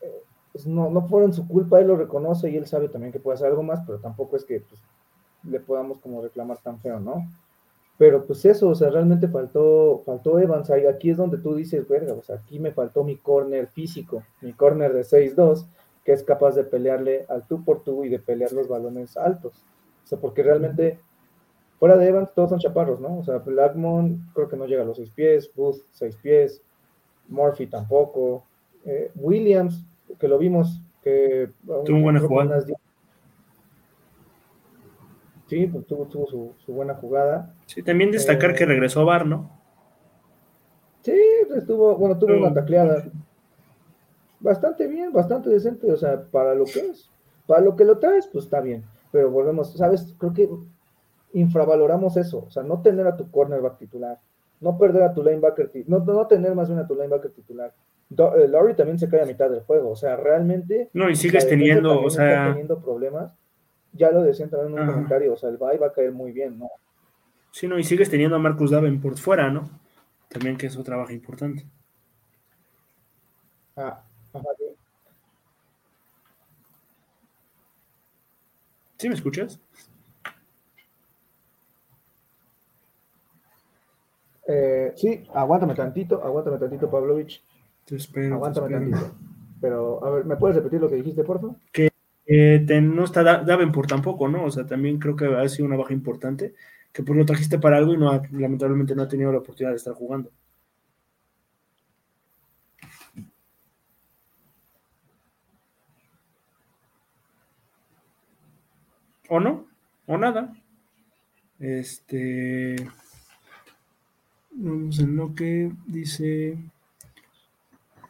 eh, 0.00 0.22
pues 0.52 0.66
no, 0.66 0.90
no 0.90 1.06
fueron 1.08 1.32
su 1.32 1.46
culpa, 1.46 1.80
él 1.80 1.88
lo 1.88 1.96
reconoce 1.96 2.50
y 2.50 2.56
él 2.56 2.66
sabe 2.66 2.88
también 2.88 3.12
que 3.12 3.20
puede 3.20 3.36
hacer 3.36 3.48
algo 3.48 3.62
más, 3.62 3.80
pero 3.86 3.98
tampoco 3.98 4.36
es 4.36 4.44
que 4.44 4.60
pues, 4.60 4.80
le 5.44 5.60
podamos 5.60 5.98
como 5.98 6.22
reclamar 6.22 6.58
tan 6.58 6.78
feo, 6.78 7.00
¿no? 7.00 7.26
Pero 7.98 8.24
pues 8.24 8.44
eso, 8.44 8.68
o 8.68 8.74
sea, 8.74 8.90
realmente 8.90 9.28
faltó, 9.28 10.02
faltó 10.04 10.38
Evans, 10.38 10.70
ahí, 10.70 10.86
aquí 10.86 11.10
es 11.10 11.16
donde 11.16 11.38
tú 11.38 11.54
dices, 11.54 11.86
verga, 11.86 12.14
o 12.14 12.22
sea, 12.22 12.36
aquí 12.36 12.58
me 12.58 12.72
faltó 12.72 13.04
mi 13.04 13.16
corner 13.16 13.68
físico, 13.68 14.22
mi 14.40 14.52
corner 14.52 14.92
de 14.92 15.02
6-2, 15.02 15.66
que 16.04 16.12
es 16.12 16.24
capaz 16.24 16.54
de 16.54 16.64
pelearle 16.64 17.26
al 17.28 17.46
tú 17.46 17.64
por 17.64 17.84
tú 17.84 18.04
y 18.04 18.08
de 18.08 18.18
pelear 18.18 18.52
los 18.52 18.66
balones 18.66 19.16
altos. 19.16 19.54
O 20.04 20.06
sea, 20.06 20.18
porque 20.18 20.42
realmente, 20.42 20.98
fuera 21.82 21.96
de 21.96 22.06
Evans, 22.06 22.32
todos 22.32 22.50
son 22.50 22.60
chaparros, 22.60 23.00
¿no? 23.00 23.18
O 23.18 23.24
sea, 23.24 23.38
Blackmon 23.38 24.28
creo 24.34 24.48
que 24.48 24.56
no 24.56 24.66
llega 24.66 24.82
a 24.82 24.84
los 24.84 24.98
seis 24.98 25.10
pies, 25.10 25.50
Booth 25.52 25.78
seis 25.90 26.14
pies, 26.14 26.62
Murphy 27.26 27.66
tampoco, 27.66 28.46
eh, 28.84 29.10
Williams, 29.16 29.84
que 30.16 30.28
lo 30.28 30.38
vimos, 30.38 30.80
que 31.02 31.50
tuvo 31.84 32.00
buena 32.00 32.20
jugada. 32.20 32.64
Sí, 35.48 35.66
pues 35.66 35.84
tuvo, 35.88 36.06
tuvo 36.06 36.54
su, 36.64 36.72
buena 36.72 36.94
jugada. 36.94 37.52
Sí, 37.66 37.82
también 37.82 38.12
destacar 38.12 38.54
que 38.54 38.62
eh, 38.62 38.66
regresó 38.66 39.00
a 39.00 39.04
Bar, 39.04 39.26
¿no? 39.26 39.50
Sí, 41.00 41.20
estuvo, 41.56 41.96
bueno, 41.96 42.16
tuvo 42.16 42.36
una 42.36 42.54
tacleada 42.54 43.10
bastante 44.38 44.86
bien, 44.86 45.12
bastante 45.12 45.50
decente, 45.50 45.90
o 45.90 45.96
sea, 45.96 46.22
para 46.30 46.54
lo 46.54 46.64
que 46.64 46.78
es. 46.78 47.10
Para 47.44 47.60
lo 47.60 47.74
que 47.74 47.84
lo 47.84 47.98
traes, 47.98 48.28
pues 48.28 48.44
está 48.44 48.60
bien. 48.60 48.84
Pero 49.10 49.32
volvemos, 49.32 49.72
¿sabes? 49.72 50.14
Creo 50.16 50.32
que 50.32 50.48
infravaloramos 51.32 52.16
eso, 52.16 52.44
o 52.46 52.50
sea, 52.50 52.62
no 52.62 52.82
tener 52.82 53.06
a 53.06 53.16
tu 53.16 53.30
cornerback 53.30 53.78
titular, 53.78 54.18
no 54.60 54.78
perder 54.78 55.02
a 55.02 55.12
tu 55.12 55.22
linebacker, 55.22 55.70
no, 55.86 55.98
no 56.00 56.26
tener 56.26 56.54
más 56.54 56.68
bien 56.68 56.80
a 56.80 56.86
tu 56.86 56.94
linebacker 56.94 57.30
titular. 57.32 57.72
Eh, 58.10 58.48
Laurie 58.48 58.74
también 58.74 58.98
se 58.98 59.08
cae 59.08 59.22
a 59.22 59.26
mitad 59.26 59.50
del 59.50 59.62
juego, 59.62 59.90
o 59.90 59.96
sea, 59.96 60.16
realmente. 60.16 60.90
No, 60.92 61.08
y 61.08 61.16
sigues 61.16 61.48
teniendo, 61.48 62.02
o 62.02 62.10
sea. 62.10 62.48
teniendo 62.48 62.78
problemas. 62.80 63.34
Ya 63.94 64.10
lo 64.10 64.22
decían 64.22 64.48
también 64.48 64.72
en 64.72 64.80
un 64.80 64.86
comentario, 64.86 65.34
o 65.34 65.36
sea, 65.36 65.50
el 65.50 65.58
bye 65.58 65.76
va 65.76 65.88
a 65.88 65.92
caer 65.92 66.12
muy 66.12 66.32
bien, 66.32 66.58
¿no? 66.58 66.70
Sí, 67.50 67.68
no, 67.68 67.78
y 67.78 67.84
sigues 67.84 68.08
teniendo 68.08 68.36
a 68.36 68.38
Marcus 68.38 68.70
por 69.02 69.18
fuera, 69.18 69.50
¿no? 69.50 69.68
También 70.28 70.56
que 70.56 70.66
es 70.66 70.76
otra 70.78 70.96
baja 70.96 71.12
importante. 71.12 71.66
Ah, 73.76 74.02
¿Sí 78.96 79.08
me 79.08 79.14
escuchas? 79.14 79.60
Eh, 84.46 84.92
sí, 84.96 85.24
aguántame 85.34 85.74
tantito, 85.74 86.22
aguántame 86.22 86.58
tantito, 86.58 86.90
Pavlovich. 86.90 87.42
Te 87.84 87.96
espero. 87.96 88.36
Aguántame 88.36 88.70
tantito. 88.70 89.14
Pero, 89.60 90.04
a 90.04 90.10
ver, 90.10 90.24
¿me 90.24 90.36
puedes 90.36 90.56
repetir 90.56 90.80
lo 90.80 90.88
que 90.88 90.96
dijiste, 90.96 91.22
por 91.24 91.40
favor? 91.40 91.56
Que 91.72 91.90
eh, 92.26 92.80
no 92.82 93.04
está 93.04 93.22
Davenport 93.22 93.88
tampoco, 93.88 94.28
¿no? 94.28 94.44
O 94.44 94.50
sea, 94.50 94.66
también 94.66 94.98
creo 94.98 95.14
que 95.14 95.26
ha 95.26 95.48
sido 95.48 95.66
una 95.66 95.76
baja 95.76 95.92
importante, 95.92 96.54
que 96.92 97.02
pues 97.02 97.16
lo 97.16 97.24
trajiste 97.24 97.58
para 97.58 97.76
algo 97.76 97.94
y 97.94 97.98
no 97.98 98.20
lamentablemente 98.32 98.94
no 98.94 99.02
ha 99.02 99.08
tenido 99.08 99.32
la 99.32 99.38
oportunidad 99.38 99.70
de 99.70 99.76
estar 99.76 99.94
jugando. 99.94 100.30
o 109.32 109.40
no, 109.40 109.66
o 110.06 110.18
nada. 110.18 110.52
Este. 111.58 112.76
Vamos 114.54 114.98
en 114.98 115.16
lo 115.16 115.34
que 115.34 115.72
dice. 115.86 116.58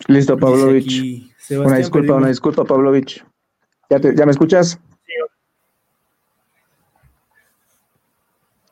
Listo, 0.09 0.36
Pavlovich. 0.36 1.32
Una 1.51 1.76
disculpa, 1.76 2.14
una 2.14 2.28
disculpa, 2.28 2.64
Pavlovich. 2.64 3.24
¿Ya, 3.90 3.99
¿Ya 4.01 4.26
me 4.26 4.32
escuchas? 4.32 4.80
Sí. 5.07 5.12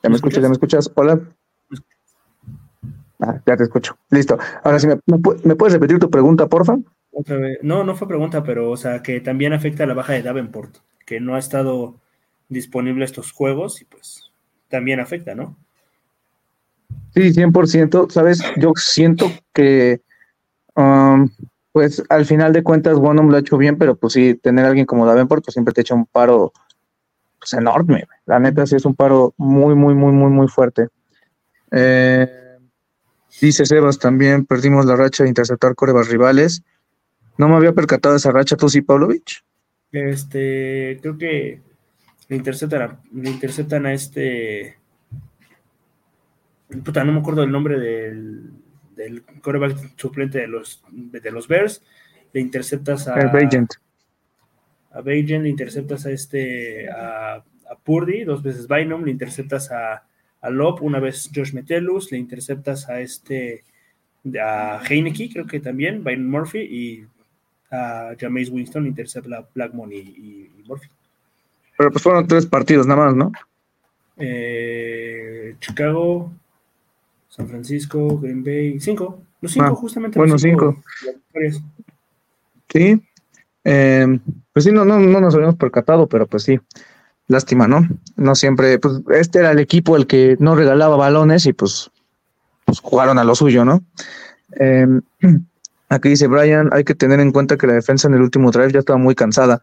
¿Ya 0.02 0.08
me 0.10 0.16
escuchas? 0.16 0.42
¿Ya 0.42 0.48
me 0.48 0.54
escuchas? 0.54 0.90
Hola. 0.94 1.20
Ah, 3.20 3.40
ya 3.46 3.56
te 3.56 3.64
escucho. 3.64 3.96
Listo. 4.10 4.38
Ahora 4.64 4.78
sí, 4.78 4.86
¿me, 4.86 4.96
¿me, 5.44 5.56
puedes 5.56 5.74
repetir 5.74 5.98
tu 5.98 6.10
pregunta, 6.10 6.48
porfa? 6.48 6.78
Otra 7.12 7.36
vez. 7.36 7.58
No, 7.62 7.84
no 7.84 7.94
fue 7.94 8.08
pregunta, 8.08 8.42
pero 8.42 8.70
o 8.70 8.76
sea, 8.76 9.02
que 9.02 9.20
también 9.20 9.52
afecta 9.52 9.84
a 9.84 9.86
la 9.86 9.94
baja 9.94 10.14
de 10.14 10.22
Davenport, 10.22 10.78
que 11.04 11.20
no 11.20 11.34
ha 11.34 11.38
estado 11.38 11.96
disponible 12.48 13.04
estos 13.04 13.32
juegos 13.32 13.82
y 13.82 13.84
pues 13.84 14.32
también 14.68 15.00
afecta, 15.00 15.34
¿no? 15.34 15.56
Sí, 17.14 17.32
100%. 17.32 18.10
Sabes, 18.10 18.42
yo 18.56 18.72
siento 18.76 19.30
que, 19.52 20.00
um, 20.76 21.28
pues 21.72 22.02
al 22.08 22.24
final 22.24 22.52
de 22.52 22.62
cuentas, 22.62 22.98
Bonham 22.98 23.28
lo 23.28 23.36
ha 23.36 23.40
hecho 23.40 23.58
bien, 23.58 23.78
pero 23.78 23.96
pues 23.96 24.12
sí, 24.12 24.34
tener 24.34 24.64
a 24.64 24.68
alguien 24.68 24.86
como 24.86 25.06
Davenport, 25.06 25.44
pues 25.44 25.54
siempre 25.54 25.74
te 25.74 25.80
echa 25.80 25.94
un 25.94 26.06
paro 26.06 26.52
pues, 27.38 27.52
enorme. 27.54 28.06
La 28.26 28.38
neta, 28.38 28.66
sí 28.66 28.76
es 28.76 28.84
un 28.84 28.94
paro 28.94 29.34
muy, 29.36 29.74
muy, 29.74 29.94
muy, 29.94 30.12
muy, 30.12 30.30
muy 30.30 30.48
fuerte. 30.48 30.88
Eh, 31.72 32.28
dice 33.40 33.64
Sebas 33.64 33.98
también, 33.98 34.46
perdimos 34.46 34.86
la 34.86 34.96
racha 34.96 35.24
de 35.24 35.28
interceptar 35.28 35.74
corebas 35.74 36.08
rivales. 36.08 36.62
No 37.38 37.48
me 37.48 37.56
había 37.56 37.72
percatado 37.72 38.14
de 38.14 38.18
esa 38.18 38.32
racha, 38.32 38.56
tú 38.56 38.68
sí, 38.68 38.82
Pavlovich. 38.82 39.44
Este, 39.92 40.98
creo 41.00 41.18
que 41.18 41.62
le 42.28 42.36
interceptan, 42.36 43.00
le 43.12 43.30
interceptan 43.30 43.86
a 43.86 43.92
este 43.92 44.79
puta, 46.78 47.04
no 47.04 47.12
me 47.12 47.20
acuerdo 47.20 47.42
el 47.42 47.50
nombre 47.50 47.78
del, 47.78 48.50
del 48.96 49.22
coreback 49.42 49.96
suplente 49.96 50.38
de 50.38 50.46
los, 50.46 50.82
de 50.90 51.30
los 51.30 51.48
Bears, 51.48 51.82
le 52.32 52.40
interceptas 52.40 53.08
a... 53.08 53.14
Bagent. 53.26 53.74
A 54.92 55.00
Bagent, 55.00 55.42
le 55.42 55.48
interceptas 55.48 56.06
a 56.06 56.10
este, 56.10 56.88
a, 56.90 57.36
a 57.36 57.74
Purdy, 57.82 58.24
dos 58.24 58.42
veces 58.42 58.66
Bynum, 58.66 59.04
le 59.04 59.10
interceptas 59.10 59.70
a, 59.70 60.04
a 60.40 60.50
Lop, 60.50 60.82
una 60.82 61.00
vez 61.00 61.30
Josh 61.34 61.52
Metellus, 61.52 62.10
le 62.12 62.18
interceptas 62.18 62.88
a 62.88 63.00
este, 63.00 63.64
a 64.40 64.80
Heineke, 64.88 65.30
creo 65.32 65.46
que 65.46 65.60
también, 65.60 66.02
Bynum 66.02 66.30
Murphy, 66.30 66.60
y 66.60 67.06
a 67.70 68.14
Jameis 68.18 68.50
Winston, 68.50 68.84
le 68.84 68.88
intercepta 68.88 69.38
a 69.38 69.46
Blackmon 69.54 69.92
y, 69.92 69.96
y, 69.96 70.50
y, 70.58 70.62
Murphy. 70.66 70.88
Pero 71.76 71.90
pues 71.92 72.02
fueron 72.02 72.26
tres 72.26 72.46
partidos 72.46 72.86
nada 72.86 73.06
más, 73.06 73.14
¿no? 73.14 73.32
Eh, 74.16 75.54
Chicago, 75.60 76.32
San 77.40 77.48
Francisco, 77.48 78.18
Green 78.18 78.44
Bay, 78.44 78.78
cinco, 78.80 79.22
los 79.40 79.52
cinco, 79.52 79.66
Ah, 79.66 79.74
justamente. 79.74 80.18
bueno, 80.18 80.34
los 80.34 80.42
cinco. 80.42 80.76
victorias. 81.32 81.62
Sí. 82.68 83.02
Eh, 83.64 84.18
pues 84.52 84.64
sí, 84.64 84.72
no, 84.72 84.84
no, 84.84 84.98
no 84.98 85.20
nos 85.20 85.34
habíamos 85.34 85.56
percatado, 85.56 86.06
pero 86.06 86.26
pues 86.26 86.42
sí. 86.44 86.60
Lástima, 87.28 87.68
¿no? 87.68 87.88
No 88.16 88.34
siempre, 88.34 88.78
pues 88.78 89.00
este 89.10 89.38
era 89.38 89.52
el 89.52 89.58
equipo 89.60 89.96
el 89.96 90.06
que 90.06 90.36
no 90.40 90.56
regalaba 90.56 90.96
balones 90.96 91.46
y 91.46 91.52
pues, 91.52 91.90
pues 92.64 92.80
jugaron 92.80 93.18
a 93.18 93.24
lo 93.24 93.34
suyo, 93.36 93.64
¿no? 93.64 93.82
Eh, 94.58 94.86
aquí 95.88 96.08
dice 96.08 96.26
Brian, 96.26 96.68
hay 96.72 96.82
que 96.84 96.94
tener 96.96 97.20
en 97.20 97.30
cuenta 97.32 97.56
que 97.56 97.66
la 97.68 97.74
defensa 97.74 98.08
en 98.08 98.14
el 98.14 98.22
último 98.22 98.50
drive 98.50 98.72
ya 98.72 98.80
estaba 98.80 98.98
muy 98.98 99.14
cansada. 99.14 99.62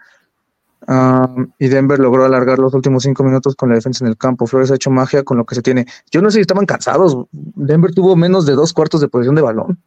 Ah, 0.85 1.29
y 1.57 1.67
Denver 1.67 1.99
logró 1.99 2.23
alargar 2.23 2.59
los 2.59 2.73
últimos 2.73 3.03
cinco 3.03 3.23
minutos 3.23 3.55
con 3.55 3.69
la 3.69 3.75
defensa 3.75 4.03
en 4.03 4.09
el 4.09 4.17
campo. 4.17 4.45
Flores 4.45 4.71
ha 4.71 4.75
hecho 4.75 4.91
magia 4.91 5.23
con 5.23 5.37
lo 5.37 5.45
que 5.45 5.55
se 5.55 5.61
tiene. 5.61 5.85
Yo 6.11 6.21
no 6.21 6.29
sé 6.29 6.35
si 6.35 6.41
estaban 6.41 6.65
cansados. 6.65 7.17
Denver 7.31 7.93
tuvo 7.93 8.15
menos 8.15 8.45
de 8.45 8.53
dos 8.53 8.73
cuartos 8.73 9.01
de 9.01 9.07
posición 9.07 9.35
de 9.35 9.41
balón. 9.41 9.79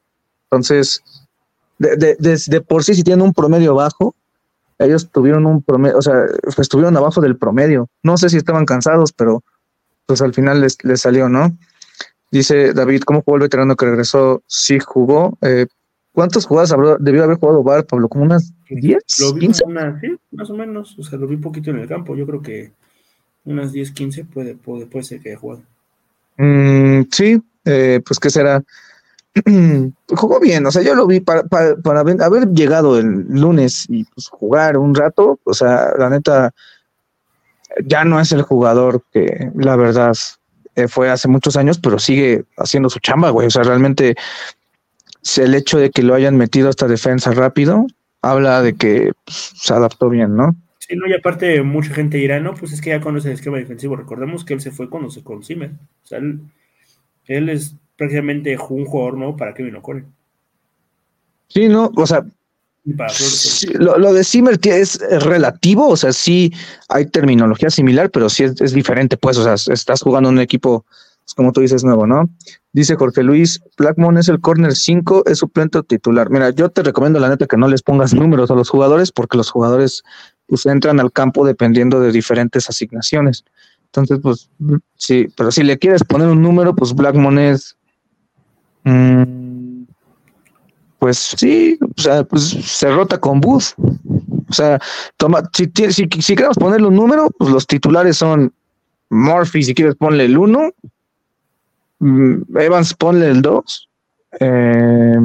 Entonces, 0.44 1.02
de, 1.78 1.96
de, 1.96 2.16
de, 2.18 2.60
por 2.60 2.84
sí, 2.84 2.94
si 2.94 3.04
tienen 3.04 3.24
un 3.24 3.32
promedio 3.32 3.74
bajo, 3.74 4.14
ellos 4.78 5.10
tuvieron 5.10 5.46
un 5.46 5.62
promedio, 5.62 5.98
o 5.98 6.02
sea, 6.02 6.24
estuvieron 6.58 6.96
abajo 6.96 7.20
del 7.20 7.36
promedio. 7.36 7.88
No 8.02 8.16
sé 8.16 8.28
si 8.28 8.36
estaban 8.36 8.66
cansados, 8.66 9.12
pero 9.12 9.42
pues 10.06 10.22
al 10.22 10.34
final 10.34 10.60
les, 10.60 10.82
les 10.84 11.00
salió, 11.00 11.28
¿no? 11.28 11.56
Dice 12.30 12.72
David, 12.72 13.02
¿cómo 13.02 13.22
jugó 13.22 13.36
el 13.36 13.42
veterano 13.42 13.76
que 13.76 13.86
regresó? 13.86 14.42
Sí 14.46 14.78
jugó. 14.78 15.36
Eh, 15.42 15.66
¿Cuántas 16.12 16.44
jugadas 16.44 16.74
debió 16.98 17.24
haber 17.24 17.36
jugado 17.36 17.62
Bar, 17.62 17.86
Pablo? 17.86 18.08
¿Como 18.08 18.24
unas 18.24 18.52
10? 18.68 19.02
Lo 19.20 19.32
vi 19.32 19.40
15? 19.46 19.64
una, 19.64 20.00
sí, 20.00 20.16
más 20.32 20.50
o 20.50 20.54
menos, 20.54 20.98
o 20.98 21.02
sea, 21.02 21.18
lo 21.18 21.26
vi 21.26 21.36
poquito 21.36 21.70
en 21.70 21.78
el 21.78 21.88
campo. 21.88 22.16
Yo 22.16 22.26
creo 22.26 22.42
que 22.42 22.72
unas 23.44 23.72
10, 23.72 23.92
15 23.92 24.24
puede, 24.24 24.54
puede, 24.56 24.86
puede 24.86 25.04
ser 25.04 25.20
que 25.20 25.30
haya 25.30 25.38
jugado. 25.38 25.62
Mm, 26.36 27.02
sí, 27.10 27.40
eh, 27.64 28.00
pues 28.04 28.18
qué 28.18 28.30
será. 28.30 28.62
Jugó 30.08 30.40
bien, 30.40 30.66
o 30.66 30.72
sea, 30.72 30.82
yo 30.82 30.96
lo 30.96 31.06
vi 31.06 31.20
para, 31.20 31.44
para, 31.44 31.76
para 31.76 32.00
haber 32.00 32.20
haber 32.20 32.48
llegado 32.48 32.98
el 32.98 33.26
lunes 33.28 33.86
y 33.88 34.04
pues, 34.04 34.28
jugar 34.28 34.76
un 34.76 34.94
rato, 34.94 35.38
o 35.44 35.54
sea, 35.54 35.92
la 35.96 36.10
neta, 36.10 36.52
ya 37.84 38.04
no 38.04 38.18
es 38.18 38.32
el 38.32 38.42
jugador 38.42 39.04
que 39.12 39.52
la 39.54 39.76
verdad 39.76 40.16
eh, 40.74 40.88
fue 40.88 41.10
hace 41.10 41.28
muchos 41.28 41.56
años, 41.56 41.78
pero 41.78 41.98
sigue 41.98 42.44
haciendo 42.56 42.88
su 42.90 42.98
chamba, 42.98 43.30
güey. 43.30 43.46
O 43.46 43.50
sea, 43.50 43.62
realmente 43.62 44.16
el 45.38 45.54
hecho 45.54 45.78
de 45.78 45.90
que 45.90 46.02
lo 46.02 46.14
hayan 46.14 46.36
metido 46.36 46.68
a 46.68 46.70
esta 46.70 46.88
defensa 46.88 47.32
rápido 47.32 47.86
habla 48.22 48.62
de 48.62 48.74
que 48.74 49.12
pues, 49.24 49.52
se 49.54 49.72
adaptó 49.72 50.08
bien, 50.08 50.36
¿no? 50.36 50.54
Sí, 50.78 50.96
no, 50.96 51.06
y 51.06 51.14
aparte 51.14 51.62
mucha 51.62 51.94
gente 51.94 52.18
dirá, 52.18 52.40
no, 52.40 52.54
pues 52.54 52.72
es 52.72 52.80
que 52.80 52.90
ya 52.90 53.00
conoce 53.00 53.28
el 53.28 53.34
esquema 53.34 53.58
defensivo. 53.58 53.96
Recordemos 53.96 54.44
que 54.44 54.54
él 54.54 54.60
se 54.60 54.70
fue 54.70 54.90
cuando 54.90 55.10
se 55.10 55.22
con 55.22 55.44
Zimmer. 55.44 55.70
O 55.70 56.06
sea, 56.06 56.18
él, 56.18 56.40
él 57.26 57.48
es 57.48 57.74
prácticamente 57.96 58.56
un 58.68 58.84
jugador 58.84 59.16
nuevo 59.16 59.36
para 59.36 59.54
Kevin 59.54 59.76
O'Connell. 59.76 60.06
Sí, 61.48 61.68
no, 61.68 61.92
o 61.94 62.06
sea. 62.06 62.24
Sí, 63.10 63.68
lo, 63.74 63.98
lo 63.98 64.14
de 64.14 64.24
Zimmer 64.24 64.58
es 64.64 64.98
relativo, 65.22 65.86
o 65.86 65.96
sea, 65.96 66.14
sí 66.14 66.50
hay 66.88 67.04
terminología 67.06 67.68
similar, 67.68 68.10
pero 68.10 68.30
sí 68.30 68.44
es, 68.44 68.58
es 68.60 68.72
diferente, 68.72 69.18
pues, 69.18 69.36
o 69.36 69.44
sea, 69.44 69.74
estás 69.74 70.00
jugando 70.00 70.30
en 70.30 70.36
un 70.36 70.40
equipo, 70.40 70.86
como 71.34 71.52
tú 71.52 71.60
dices, 71.60 71.84
nuevo, 71.84 72.06
¿no? 72.06 72.28
Dice 72.72 72.96
Jorge 72.96 73.22
Luis, 73.22 73.60
Blackmon 73.76 74.18
es 74.18 74.28
el 74.28 74.40
corner 74.40 74.74
5, 74.74 75.24
es 75.26 75.38
suplente 75.38 75.82
titular. 75.82 76.30
Mira, 76.30 76.50
yo 76.50 76.68
te 76.68 76.82
recomiendo 76.82 77.18
la 77.18 77.28
neta 77.28 77.46
que 77.46 77.56
no 77.56 77.68
les 77.68 77.82
pongas 77.82 78.14
números 78.14 78.50
a 78.50 78.54
los 78.54 78.70
jugadores, 78.70 79.12
porque 79.12 79.36
los 79.36 79.50
jugadores 79.50 80.02
pues 80.46 80.66
entran 80.66 80.98
al 81.00 81.12
campo 81.12 81.46
dependiendo 81.46 82.00
de 82.00 82.12
diferentes 82.12 82.68
asignaciones. 82.68 83.44
Entonces, 83.86 84.18
pues, 84.22 84.50
sí, 84.96 85.26
pero 85.36 85.50
si 85.50 85.62
le 85.62 85.78
quieres 85.78 86.04
poner 86.04 86.28
un 86.28 86.42
número, 86.42 86.74
pues 86.74 86.94
Blackmon 86.94 87.38
es... 87.38 87.76
mm, 88.84 89.82
pues 91.00 91.16
sí, 91.36 91.78
o 91.80 92.00
sea, 92.00 92.24
pues 92.24 92.42
se 92.42 92.90
rota 92.90 93.18
con 93.18 93.40
Booth. 93.40 93.72
O 94.48 94.52
sea, 94.52 94.78
toma, 95.16 95.42
si, 95.52 95.70
si, 95.90 96.06
si 96.20 96.34
queremos 96.36 96.58
ponerle 96.58 96.88
un 96.88 96.94
número, 96.94 97.30
pues 97.38 97.50
los 97.50 97.66
titulares 97.66 98.18
son 98.18 98.52
Murphy, 99.08 99.62
si 99.62 99.74
quieres 99.74 99.96
ponle 99.96 100.26
el 100.26 100.38
1, 100.38 100.72
Evans 102.00 102.94
ponle 102.94 103.28
el 103.28 103.42
2, 103.42 103.88
eh, 104.40 105.16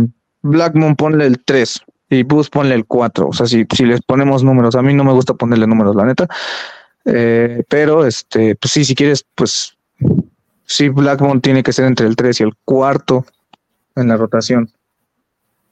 Blackmon 0.42 0.96
ponle 0.96 1.26
el 1.26 1.44
3 1.44 1.82
y 2.10 2.24
Booth 2.24 2.50
ponle 2.50 2.76
el 2.76 2.86
4. 2.86 3.28
O 3.28 3.34
sea, 3.34 3.46
si, 3.46 3.66
si 3.74 3.86
les 3.86 4.02
ponemos 4.02 4.44
números, 4.44 4.76
a 4.76 4.82
mí 4.82 4.94
no 4.94 5.04
me 5.04 5.14
gusta 5.14 5.34
ponerle 5.34 5.68
números, 5.68 5.96
la 5.96 6.06
neta. 6.06 6.28
Eh, 7.06 7.64
pero, 7.70 8.06
este, 8.06 8.56
pues 8.56 8.72
sí, 8.72 8.84
si 8.84 8.96
quieres, 8.96 9.26
pues 9.36 9.78
sí, 10.66 10.90
Blackmon 10.90 11.42
tiene 11.42 11.64
que 11.64 11.74
ser 11.74 11.86
entre 11.86 12.08
el 12.08 12.16
3 12.16 12.40
y 12.40 12.44
el 12.44 12.54
cuarto 12.66 13.26
en 13.96 14.08
la 14.08 14.18
rotación. 14.18 14.70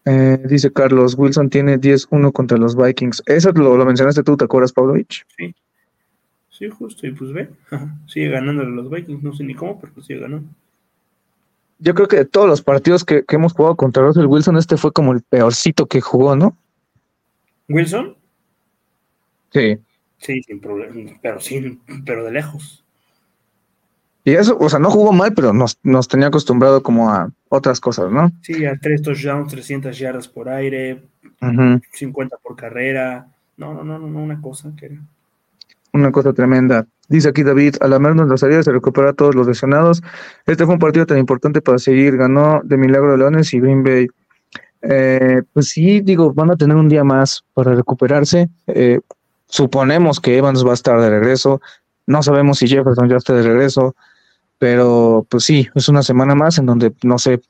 Eh, 0.06 0.42
dice 0.46 0.72
Carlos, 0.72 1.16
Wilson 1.18 1.50
tiene 1.50 1.80
10-1 1.80 2.32
contra 2.32 2.58
los 2.58 2.76
Vikings. 2.76 3.24
Eso 3.26 3.52
lo, 3.54 3.78
lo 3.78 3.86
mencionaste 3.86 4.24
tú, 4.24 4.36
¿te 4.36 4.46
acuerdas, 4.46 4.74
Pavlovich? 4.74 5.26
Sí, 6.50 6.70
justo, 6.70 7.08
y 7.08 7.12
pues 7.12 7.32
ve, 7.34 7.50
ajá, 7.72 7.96
sigue 8.08 8.30
ganándole 8.30 8.70
a 8.70 8.76
los 8.76 8.90
Vikings, 8.90 9.24
no 9.24 9.34
sé 9.34 9.44
ni 9.44 9.56
cómo, 9.56 9.80
pero 9.80 9.94
pues 9.94 10.06
sigue 10.06 10.20
ganando. 10.20 10.50
Yo 11.84 11.94
creo 11.94 12.08
que 12.08 12.16
de 12.16 12.26
todos 12.26 12.48
los 12.48 12.62
partidos 12.62 13.04
que, 13.04 13.26
que 13.26 13.36
hemos 13.36 13.52
jugado 13.52 13.76
contra 13.76 14.04
Russell 14.04 14.26
Wilson, 14.26 14.56
este 14.58 14.78
fue 14.78 14.94
como 14.94 15.12
el 15.12 15.22
peorcito 15.22 15.86
que 15.86 16.00
jugó, 16.00 16.36
¿no? 16.36 16.56
Wilson, 17.68 18.16
Sí. 19.52 19.78
sí, 20.18 20.42
sin 20.44 20.60
problema, 20.62 21.12
pero 21.22 21.40
sí, 21.42 21.80
pero 22.06 22.24
de 22.24 22.32
lejos. 22.32 22.84
Y 24.24 24.32
eso, 24.32 24.58
o 24.60 24.70
sea, 24.70 24.80
no 24.80 24.90
jugó 24.90 25.12
mal, 25.12 25.34
pero 25.34 25.52
nos, 25.52 25.78
nos 25.84 26.08
tenía 26.08 26.28
acostumbrado 26.28 26.82
como 26.82 27.10
a 27.10 27.30
otras 27.50 27.82
cosas, 27.82 28.10
¿no? 28.10 28.32
Sí, 28.42 28.66
a 28.66 28.78
tres 28.80 29.02
touchdowns, 29.02 29.52
300 29.52 29.98
yardas 30.00 30.30
por 30.30 30.48
aire, 30.48 31.04
Ujú. 31.42 31.82
50 31.92 32.38
por 32.38 32.56
carrera. 32.56 33.28
No, 33.58 33.74
no, 33.74 33.84
no, 33.84 34.00
no, 34.00 34.08
no, 34.08 34.24
una 34.24 34.42
cosa 34.42 34.72
que 34.78 34.86
era. 34.86 35.02
Una 35.94 36.12
cosa 36.12 36.34
tremenda. 36.34 36.88
Dice 37.08 37.30
aquí 37.30 37.44
David, 37.44 37.76
a 37.82 37.88
la 37.88 38.00
menos 38.00 38.28
la 38.28 38.38
salida 38.38 38.64
se 38.64 38.72
recupera 38.72 39.12
a 39.12 39.14
todos 39.14 39.36
los 39.36 39.46
lesionados. 39.46 40.02
Este 40.48 40.66
fue 40.66 40.74
un 40.74 40.80
partido 40.80 41.06
tan 41.06 41.20
importante 41.20 41.62
para 41.62 41.78
seguir. 41.78 42.18
Ganó 42.18 42.62
de 42.64 42.78
milagro 42.78 43.16
Leones 43.16 43.54
y 43.54 43.60
Green 43.60 43.84
Bay. 43.84 44.08
Eh, 44.82 45.44
pues 45.54 45.70
sí, 45.70 46.02
digo, 46.02 46.34
van 46.34 46.52
a 46.52 46.56
tener 46.56 46.76
un 46.76 46.90
día 46.90 47.04
más 47.04 47.44
para 47.54 47.76
recuperarse. 47.76 48.50
Eh, 48.68 49.00
suponemos 49.46 50.20
que 50.20 50.38
Evans 50.38 50.66
va 50.66 50.72
a 50.72 50.74
estar 50.74 51.00
de 51.00 51.10
regreso. 51.10 51.62
No 52.08 52.24
sabemos 52.24 52.58
si 52.58 52.68
Jefferson 52.68 53.08
ya 53.08 53.18
está 53.18 53.34
de 53.34 53.44
regreso. 53.44 53.96
Pero 54.58 55.28
pues 55.30 55.44
sí, 55.44 55.70
es 55.76 55.90
una 55.90 56.02
semana 56.02 56.36
más 56.36 56.58
en 56.58 56.66
donde, 56.66 56.94
no 57.04 57.20
sé, 57.20 57.42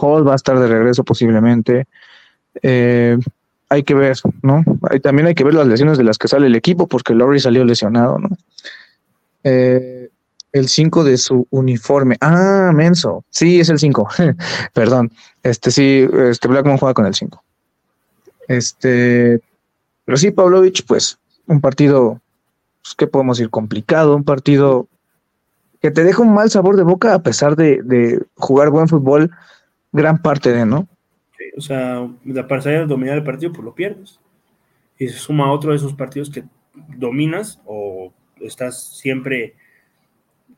Hall 0.00 0.26
va 0.26 0.32
a 0.32 0.36
estar 0.36 0.58
de 0.58 0.68
regreso 0.68 1.02
posiblemente. 1.02 1.86
Eh, 2.62 3.18
hay 3.74 3.82
que 3.82 3.94
ver, 3.94 4.16
¿no? 4.42 4.64
Hay- 4.90 5.00
también 5.00 5.26
hay 5.26 5.34
que 5.34 5.44
ver 5.44 5.54
las 5.54 5.66
lesiones 5.66 5.98
de 5.98 6.04
las 6.04 6.18
que 6.18 6.28
sale 6.28 6.46
el 6.46 6.54
equipo, 6.54 6.86
porque 6.86 7.14
Laurie 7.14 7.40
salió 7.40 7.64
lesionado, 7.64 8.18
¿no? 8.18 8.28
Eh, 9.44 10.08
el 10.52 10.68
5 10.68 11.04
de 11.04 11.18
su 11.18 11.46
uniforme. 11.50 12.16
Ah, 12.20 12.70
menso. 12.74 13.24
Sí, 13.30 13.60
es 13.60 13.68
el 13.68 13.78
5. 13.78 14.08
Perdón. 14.72 15.10
Este 15.42 15.70
sí, 15.70 16.08
este 16.30 16.48
Blackmon 16.48 16.78
juega 16.78 16.94
con 16.94 17.06
el 17.06 17.14
5. 17.14 17.42
Este, 18.48 19.40
pero 20.04 20.16
sí, 20.18 20.30
Pavlovich, 20.30 20.84
pues, 20.86 21.18
un 21.46 21.60
partido, 21.60 22.20
pues, 22.82 22.94
¿qué 22.94 23.06
podemos 23.06 23.38
decir? 23.38 23.50
Complicado, 23.50 24.14
un 24.16 24.24
partido 24.24 24.86
que 25.80 25.90
te 25.90 26.04
deja 26.04 26.22
un 26.22 26.32
mal 26.32 26.50
sabor 26.50 26.76
de 26.76 26.82
boca 26.82 27.14
a 27.14 27.22
pesar 27.22 27.56
de 27.56 28.22
jugar 28.36 28.70
buen 28.70 28.88
fútbol 28.88 29.30
gran 29.92 30.20
parte 30.22 30.52
de, 30.52 30.64
¿no? 30.64 30.88
O 31.56 31.60
sea, 31.60 32.08
la 32.24 32.48
parcialidad 32.48 32.82
de 32.82 32.88
dominar 32.88 33.16
el 33.16 33.24
partido, 33.24 33.52
pues 33.52 33.64
lo 33.64 33.74
pierdes. 33.74 34.20
Y 34.98 35.08
se 35.08 35.18
suma 35.18 35.46
a 35.46 35.52
otro 35.52 35.70
de 35.70 35.76
esos 35.76 35.94
partidos 35.94 36.30
que 36.30 36.44
dominas 36.74 37.60
o 37.64 38.12
estás 38.40 38.98
siempre 38.98 39.54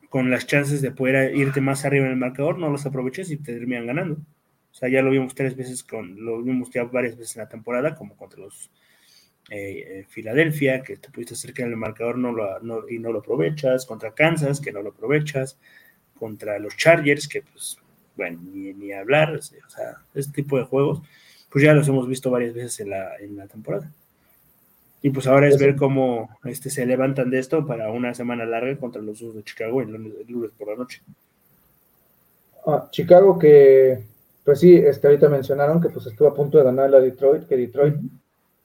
con 0.09 0.31
las 0.31 0.47
chances 0.47 0.81
de 0.83 0.91
poder 0.91 1.35
irte 1.37 1.61
más 1.61 1.85
arriba 1.85 2.07
en 2.07 2.13
el 2.13 2.19
marcador, 2.19 2.59
no 2.59 2.71
los 2.71 2.87
aproveches 2.87 3.31
y 3.31 3.37
te 3.37 3.55
terminan 3.55 3.87
ganando. 3.87 4.15
O 4.15 4.75
sea, 4.75 4.89
ya 4.89 5.03
lo 5.03 5.11
vimos 5.11 5.35
tres 5.35 5.57
veces, 5.57 5.83
con, 5.83 6.23
lo 6.25 6.43
vimos 6.43 6.71
ya 6.71 6.85
varias 6.85 7.17
veces 7.17 7.37
en 7.37 7.43
la 7.43 7.49
temporada, 7.49 7.95
como 7.95 8.17
contra 8.17 8.41
los 8.41 8.71
eh, 9.51 10.05
Filadelfia, 10.09 10.83
que 10.83 10.97
te 10.97 11.11
pudiste 11.11 11.35
acercar 11.35 11.69
el 11.69 11.77
marcador 11.77 12.17
y 12.91 12.99
no 12.99 13.13
lo 13.13 13.19
aprovechas, 13.19 13.87
contra 13.87 14.15
Kansas, 14.15 14.61
que 14.61 14.73
no 14.73 14.83
lo 14.83 14.91
aprovechas, 14.91 15.59
contra 16.19 16.59
los 16.59 16.77
Chargers, 16.77 17.29
que 17.29 17.43
pues, 17.43 17.79
bueno, 18.17 18.41
ni, 18.43 18.73
ni 18.73 18.93
hablar, 18.93 19.35
o 19.35 19.43
sea, 19.43 19.99
este 20.15 20.43
tipo 20.43 20.59
de 20.59 20.65
juegos, 20.65 21.03
pues 21.51 21.65
ya 21.65 21.75
los 21.75 21.89
hemos 21.89 22.09
visto 22.09 22.31
varias 22.31 22.55
veces 22.55 22.81
en 22.81 22.91
la, 22.91 23.17
en 23.17 23.37
la 23.37 23.47
temporada. 23.47 23.91
Y 25.03 25.11
pues 25.11 25.27
ahora 25.27 25.47
es 25.47 25.59
ver 25.59 25.77
cómo 25.77 26.31
este, 26.45 26.71
se 26.71 26.85
levantan 26.85 27.31
de 27.31 27.39
esto 27.39 27.67
para 27.67 27.91
una 27.91 28.15
semana 28.15 28.45
larga 28.45 28.77
contra 28.77 29.01
los 29.01 29.21
Usos 29.21 29.37
de 29.37 29.45
Chicago 29.45 29.81
el 29.81 29.91
lunes, 29.91 30.13
el 30.21 30.33
lunes 30.33 30.51
por 30.59 30.69
la 30.69 30.77
noche. 30.77 31.03
Ah, 32.67 32.89
Chicago 32.91 33.39
que, 33.39 34.03
pues 34.45 34.59
sí, 34.59 34.75
este, 34.75 35.07
ahorita 35.07 35.29
mencionaron 35.29 35.81
que 35.81 35.91
pues 35.91 36.07
estuvo 36.07 36.29
a 36.29 36.35
punto 36.35 36.59
de 36.59 36.65
ganar 36.65 36.93
a 36.93 37.01
Detroit, 37.01 37.47
que 37.47 37.57
Detroit, 37.57 37.95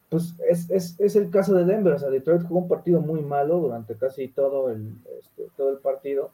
pues 0.10 0.34
es, 0.50 0.70
es, 0.72 1.00
es, 1.00 1.16
el 1.16 1.30
caso 1.30 1.54
de 1.54 1.66
Denver, 1.66 1.94
o 1.94 2.00
sea, 2.00 2.10
Detroit 2.10 2.42
jugó 2.44 2.62
un 2.62 2.68
partido 2.68 3.02
muy 3.02 3.22
malo 3.22 3.60
durante 3.60 3.96
casi 3.96 4.28
todo 4.30 4.72
el, 4.72 4.96
este, 5.20 5.44
todo 5.56 5.70
el 5.70 5.78
partido 5.78 6.32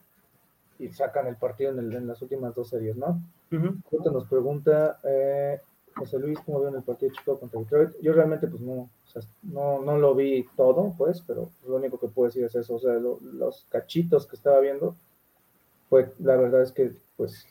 y 0.78 0.88
sacan 0.88 1.26
el 1.26 1.36
partido 1.36 1.72
en, 1.72 1.78
el, 1.80 1.92
en, 1.94 2.06
las 2.06 2.20
últimas 2.22 2.54
dos 2.54 2.68
series, 2.68 2.96
¿no? 2.96 3.20
Uh 3.50 3.56
-huh. 3.56 4.12
nos 4.12 4.26
pregunta, 4.28 4.98
eh, 5.02 5.60
José 5.96 6.18
Luis, 6.18 6.38
¿cómo 6.44 6.60
vio 6.60 6.68
en 6.68 6.76
el 6.76 6.82
partido 6.82 7.10
de 7.10 7.16
Chicago 7.16 7.40
contra 7.40 7.60
Detroit? 7.60 7.90
Yo 8.00 8.12
realmente 8.12 8.46
pues 8.46 8.62
no, 8.62 8.72
o 8.74 8.90
sea, 9.06 9.22
no, 9.42 9.80
no 9.80 9.98
lo 9.98 10.14
vi 10.14 10.46
todo, 10.56 10.94
pues, 10.96 11.22
pero 11.26 11.50
lo 11.66 11.76
único 11.76 11.98
que 11.98 12.08
puedo 12.08 12.28
decir 12.28 12.44
es 12.44 12.54
eso, 12.54 12.76
o 12.76 12.78
sea, 12.78 12.94
lo, 12.94 13.18
los 13.20 13.66
cachitos 13.70 14.26
que 14.26 14.36
estaba 14.36 14.60
viendo, 14.60 14.94
pues 15.88 16.08
la 16.20 16.36
verdad 16.36 16.62
es 16.62 16.72
que 16.72 16.92
pues 17.16 17.46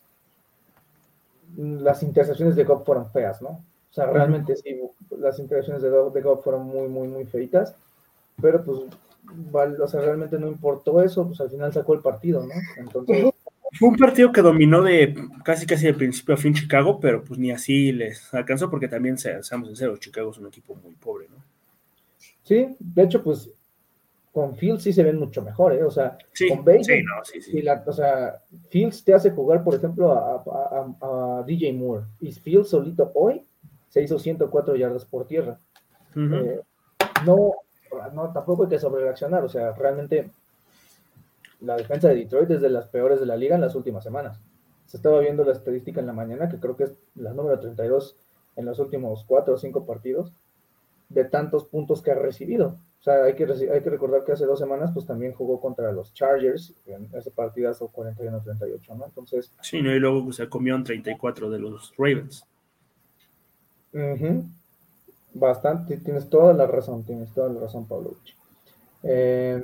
las 1.57 2.03
intercepciones 2.03 2.55
de 2.55 2.63
Goff 2.63 2.85
fueron 2.85 3.09
feas, 3.09 3.41
¿no? 3.41 3.49
O 3.49 3.93
sea, 3.93 4.05
realmente 4.05 4.55
sí, 4.55 4.79
las 5.17 5.39
intercepciones 5.39 5.81
de, 5.81 5.89
de 5.89 6.21
Goff 6.21 6.43
fueron 6.43 6.65
muy, 6.65 6.87
muy, 6.87 7.07
muy 7.07 7.25
feitas, 7.25 7.75
pero 8.41 8.63
pues, 8.63 8.81
o 9.53 9.87
sea, 9.87 10.01
realmente 10.01 10.39
no 10.39 10.47
importó 10.47 11.01
eso, 11.01 11.27
pues 11.27 11.39
al 11.41 11.49
final 11.49 11.73
sacó 11.73 11.93
el 11.93 12.01
partido, 12.01 12.45
¿no? 12.45 12.53
Entonces... 12.77 13.25
Fue 13.73 13.89
un 13.89 13.97
partido 13.97 14.31
que 14.31 14.41
dominó 14.41 14.81
de 14.81 15.13
casi 15.43 15.65
casi 15.65 15.85
de 15.85 15.93
principio 15.93 16.35
a 16.35 16.37
fin 16.37 16.53
Chicago, 16.53 16.99
pero 17.01 17.21
pues 17.23 17.37
ni 17.37 17.51
así 17.51 17.91
les 17.91 18.33
alcanzó 18.33 18.69
porque 18.69 18.87
también, 18.87 19.17
seamos 19.17 19.67
sinceros, 19.67 19.99
Chicago 19.99 20.31
es 20.31 20.37
un 20.37 20.47
equipo 20.47 20.73
muy 20.75 20.93
pobre, 20.93 21.27
¿no? 21.29 21.43
Sí, 22.43 22.75
de 22.79 23.03
hecho, 23.03 23.21
pues 23.21 23.51
con 24.31 24.55
Fields 24.55 24.83
sí 24.83 24.93
se 24.93 25.03
ven 25.03 25.17
mucho 25.17 25.41
mejor, 25.41 25.73
¿eh? 25.73 25.83
O 25.83 25.91
sea, 25.91 26.17
sí, 26.31 26.47
con 26.47 26.63
Baker, 26.63 26.85
sí, 26.85 27.03
no, 27.03 27.25
sí, 27.25 27.41
sí. 27.41 27.57
Y 27.57 27.61
la, 27.61 27.83
o 27.85 27.91
sea, 27.91 28.41
Fields 28.69 29.03
te 29.03 29.13
hace 29.13 29.31
jugar, 29.31 29.63
por 29.63 29.75
ejemplo, 29.75 30.13
a, 30.13 30.43
a, 30.45 31.39
a, 31.39 31.43
DJ 31.43 31.73
Moore. 31.73 32.05
Y 32.21 32.31
Fields 32.31 32.69
solito 32.69 33.11
hoy 33.15 33.45
se 33.89 34.03
hizo 34.03 34.17
104 34.17 34.75
yardas 34.75 35.05
por 35.05 35.27
tierra. 35.27 35.59
Uh 36.15 36.19
-huh. 36.19 36.45
eh, 36.45 36.61
no, 37.25 37.51
no, 38.13 38.31
tampoco 38.31 38.63
hay 38.63 38.69
que 38.69 38.79
sobrereaccionar, 38.79 39.43
o 39.43 39.49
sea, 39.49 39.71
realmente 39.73 40.29
la 41.61 41.75
defensa 41.75 42.09
de 42.09 42.15
Detroit 42.15 42.49
es 42.51 42.61
de 42.61 42.69
las 42.69 42.87
peores 42.87 43.19
de 43.19 43.25
la 43.25 43.35
liga 43.35 43.55
en 43.55 43.61
las 43.61 43.75
últimas 43.75 44.03
semanas. 44.03 44.39
Se 44.85 44.97
estaba 44.97 45.19
viendo 45.19 45.43
la 45.43 45.53
estadística 45.53 45.99
en 45.99 46.07
la 46.07 46.13
mañana, 46.13 46.47
que 46.47 46.59
creo 46.59 46.75
que 46.75 46.85
es 46.85 46.97
la 47.15 47.33
número 47.33 47.59
32 47.59 48.15
en 48.55 48.65
los 48.65 48.79
últimos 48.79 49.23
4 49.27 49.53
o 49.53 49.57
5 49.57 49.85
partidos, 49.85 50.31
de 51.09 51.25
tantos 51.25 51.65
puntos 51.65 52.01
que 52.01 52.11
ha 52.11 52.15
recibido. 52.15 52.77
O 52.99 53.03
sea, 53.03 53.23
hay 53.23 53.35
que, 53.35 53.43
hay 53.45 53.81
que 53.81 53.89
recordar 53.89 54.23
que 54.23 54.33
hace 54.33 54.45
dos 54.45 54.59
semanas, 54.59 54.91
pues 54.93 55.05
también 55.05 55.33
jugó 55.33 55.59
contra 55.61 55.91
los 55.91 56.13
Chargers, 56.13 56.73
en 56.85 57.09
ese 57.13 57.31
partidazo 57.31 57.89
41-38, 57.91 58.97
¿no? 58.97 59.05
Entonces. 59.05 59.51
Sí, 59.61 59.81
¿no? 59.81 59.93
y 59.93 59.99
luego 59.99 60.31
se 60.33 60.49
comió 60.49 60.75
en 60.75 60.83
34 60.83 61.49
de 61.49 61.59
los 61.59 61.93
Ravens. 61.97 62.45
Uh 63.93 63.97
-huh. 63.97 64.43
Bastante, 65.39 65.97
tienes 65.97 66.29
toda 66.29 66.53
la 66.53 66.67
razón, 66.67 67.03
tienes 67.03 67.33
toda 67.33 67.49
la 67.49 67.61
razón, 67.61 67.85
Pablo. 67.85 68.15
Eh, 69.03 69.63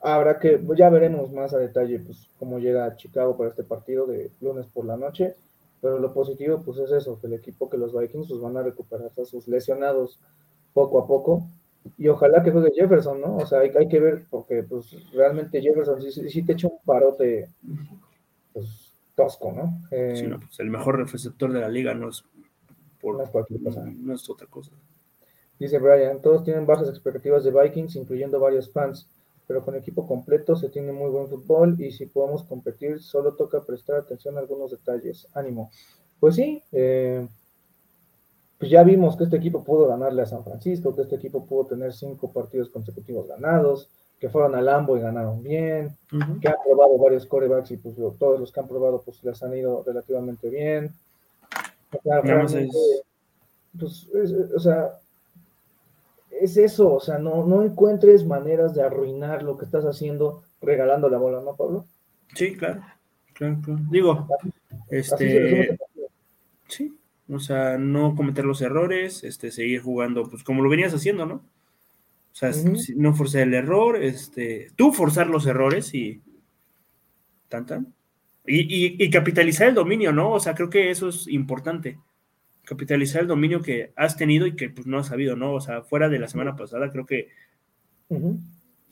habrá 0.00 0.38
que, 0.38 0.60
ya 0.76 0.90
veremos 0.90 1.32
más 1.32 1.54
a 1.54 1.58
detalle, 1.58 1.98
pues, 2.00 2.28
cómo 2.38 2.58
llega 2.58 2.84
a 2.86 2.96
Chicago 2.96 3.36
para 3.36 3.50
este 3.50 3.64
partido 3.64 4.06
de 4.06 4.30
lunes 4.40 4.66
por 4.66 4.84
la 4.84 4.96
noche. 4.96 5.34
Pero 5.80 5.98
lo 5.98 6.14
positivo, 6.14 6.62
pues, 6.64 6.78
es 6.78 6.90
eso, 6.90 7.20
que 7.20 7.26
el 7.26 7.34
equipo 7.34 7.68
que 7.68 7.76
los 7.76 7.92
Vikings 7.92 8.28
pues, 8.28 8.40
van 8.40 8.56
a 8.56 8.62
recuperar 8.62 9.10
a 9.20 9.24
sus 9.24 9.46
lesionados 9.48 10.18
poco 10.72 10.98
a 10.98 11.06
poco 11.06 11.46
y 11.98 12.08
ojalá 12.08 12.42
que 12.42 12.50
juegue 12.50 12.72
Jefferson, 12.74 13.20
¿no? 13.20 13.36
O 13.36 13.46
sea, 13.46 13.60
hay, 13.60 13.70
hay 13.76 13.88
que 13.88 14.00
ver, 14.00 14.24
porque 14.30 14.62
pues 14.62 14.96
realmente 15.12 15.60
Jefferson 15.60 16.00
sí, 16.00 16.30
sí, 16.30 16.42
te 16.42 16.52
echa 16.52 16.68
un 16.68 16.78
parote 16.84 17.48
pues, 18.52 18.92
tosco, 19.14 19.52
¿no? 19.52 19.80
Eh, 19.90 20.14
sí, 20.16 20.26
no, 20.26 20.40
pues 20.40 20.58
el 20.60 20.70
mejor 20.70 21.10
receptor 21.10 21.52
de 21.52 21.60
la 21.60 21.68
liga 21.68 21.94
no 21.94 22.08
es, 22.08 22.24
por, 23.00 23.16
no 23.16 23.24
es 23.24 23.30
cualquier 23.30 23.62
cosa. 23.62 23.84
No 23.84 24.14
es 24.14 24.28
otra 24.30 24.46
cosa. 24.46 24.72
Dice 25.58 25.78
Brian, 25.78 26.20
todos 26.20 26.44
tienen 26.44 26.66
bajas 26.66 26.88
expectativas 26.88 27.44
de 27.44 27.50
Vikings, 27.50 27.96
incluyendo 27.96 28.40
varios 28.40 28.70
fans, 28.70 29.06
pero 29.46 29.64
con 29.64 29.76
equipo 29.76 30.06
completo 30.06 30.56
se 30.56 30.68
tiene 30.68 30.92
muy 30.92 31.10
buen 31.10 31.28
fútbol 31.28 31.80
y 31.80 31.92
si 31.92 32.06
podemos 32.06 32.44
competir, 32.44 33.00
solo 33.00 33.34
toca 33.34 33.62
prestar 33.62 33.96
atención 33.96 34.36
a 34.36 34.40
algunos 34.40 34.70
detalles. 34.70 35.28
Ánimo. 35.34 35.70
Pues 36.18 36.36
sí, 36.36 36.62
eh, 36.72 37.26
pues 38.58 38.70
ya 38.70 38.82
vimos 38.82 39.16
que 39.16 39.24
este 39.24 39.36
equipo 39.36 39.62
pudo 39.62 39.86
ganarle 39.88 40.22
a 40.22 40.26
San 40.26 40.42
Francisco, 40.42 40.94
que 40.94 41.02
este 41.02 41.16
equipo 41.16 41.44
pudo 41.44 41.66
tener 41.66 41.92
cinco 41.92 42.32
partidos 42.32 42.70
consecutivos 42.70 43.28
ganados, 43.28 43.90
que 44.18 44.30
fueron 44.30 44.54
al 44.54 44.64
Lambo 44.64 44.96
y 44.96 45.00
ganaron 45.00 45.42
bien, 45.42 45.96
uh 46.12 46.16
-huh. 46.16 46.40
que 46.40 46.48
han 46.48 46.56
probado 46.64 46.96
varios 46.96 47.26
corebacks 47.26 47.72
y 47.72 47.76
pues 47.76 47.94
todos 48.18 48.40
los 48.40 48.50
que 48.50 48.60
han 48.60 48.68
probado 48.68 49.02
pues 49.02 49.22
les 49.22 49.42
han 49.42 49.54
ido 49.54 49.82
relativamente 49.84 50.48
bien. 50.48 50.94
O 51.92 52.02
sea, 52.02 52.22
pues, 52.22 54.08
es, 54.14 54.30
o 54.56 54.60
sea, 54.60 54.98
es 56.40 56.56
eso, 56.56 56.94
o 56.94 57.00
sea, 57.00 57.18
no, 57.18 57.46
no 57.46 57.62
encuentres 57.62 58.24
maneras 58.26 58.74
de 58.74 58.82
arruinar 58.82 59.42
lo 59.42 59.56
que 59.56 59.64
estás 59.64 59.84
haciendo 59.84 60.42
regalando 60.60 61.08
la 61.08 61.18
bola, 61.18 61.40
¿no, 61.40 61.54
Pablo? 61.56 61.86
Sí, 62.34 62.56
claro, 62.56 62.82
claro, 63.32 63.58
claro. 63.62 63.80
Digo, 63.90 64.28
este, 64.90 65.78
sí, 66.68 66.96
o 67.28 67.38
sea, 67.38 67.78
no 67.78 68.14
cometer 68.14 68.44
los 68.44 68.60
errores, 68.60 69.24
este, 69.24 69.50
seguir 69.50 69.82
jugando, 69.82 70.28
pues 70.28 70.42
como 70.42 70.62
lo 70.62 70.68
venías 70.68 70.94
haciendo, 70.94 71.26
¿no? 71.26 71.34
O 71.36 72.36
sea, 72.36 72.50
uh 72.50 72.52
-huh. 72.52 72.94
no 72.96 73.14
forzar 73.14 73.42
el 73.42 73.54
error, 73.54 74.02
este, 74.02 74.72
tú 74.76 74.92
forzar 74.92 75.28
los 75.28 75.46
errores 75.46 75.94
y 75.94 76.20
tan 77.48 77.66
tan. 77.66 77.94
Y, 78.46 78.60
y, 78.60 78.96
y, 78.98 79.10
capitalizar 79.10 79.68
el 79.68 79.74
dominio, 79.74 80.12
¿no? 80.12 80.32
O 80.32 80.40
sea, 80.40 80.54
creo 80.54 80.68
que 80.68 80.90
eso 80.90 81.08
es 81.08 81.28
importante. 81.28 81.98
Capitalizar 82.64 83.22
el 83.22 83.28
dominio 83.28 83.60
que 83.60 83.92
has 83.96 84.16
tenido 84.16 84.46
y 84.46 84.56
que 84.56 84.70
pues 84.70 84.86
no 84.86 84.98
has 84.98 85.08
sabido, 85.08 85.36
¿no? 85.36 85.54
O 85.54 85.60
sea, 85.60 85.82
fuera 85.82 86.08
de 86.08 86.18
la 86.18 86.28
semana 86.28 86.56
pasada, 86.56 86.90
creo 86.90 87.06
que 87.06 87.28
uh 88.08 88.16
-huh. 88.16 88.40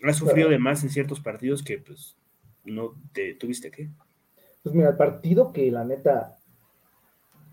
has 0.05 0.17
sufrido 0.17 0.49
de 0.49 0.59
más 0.59 0.83
en 0.83 0.91
ciertos 0.91 1.21
partidos 1.21 1.63
que 1.63 1.79
pues 1.79 2.17
no 2.65 2.95
te 3.13 3.35
tuviste 3.35 3.71
que. 3.71 3.89
Pues 4.63 4.75
mira, 4.75 4.91
el 4.91 4.97
partido 4.97 5.53
que 5.53 5.71
la 5.71 5.85
neta 5.85 6.37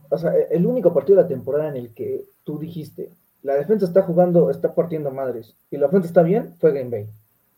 o 0.09 0.17
sea, 0.17 0.33
el 0.49 0.65
único 0.65 0.93
partido 0.93 1.17
de 1.17 1.23
la 1.23 1.27
temporada 1.27 1.69
en 1.69 1.77
el 1.77 1.93
que 1.93 2.25
tú 2.43 2.57
dijiste, 2.57 3.11
la 3.43 3.53
defensa 3.53 3.85
está 3.85 4.01
jugando, 4.01 4.49
está 4.49 4.73
partiendo 4.73 5.11
madres, 5.11 5.55
y 5.69 5.77
la 5.77 5.85
ofensa 5.85 6.07
está 6.07 6.23
bien, 6.23 6.55
fue 6.59 6.71
Green 6.71 6.89
Bay. 6.89 7.07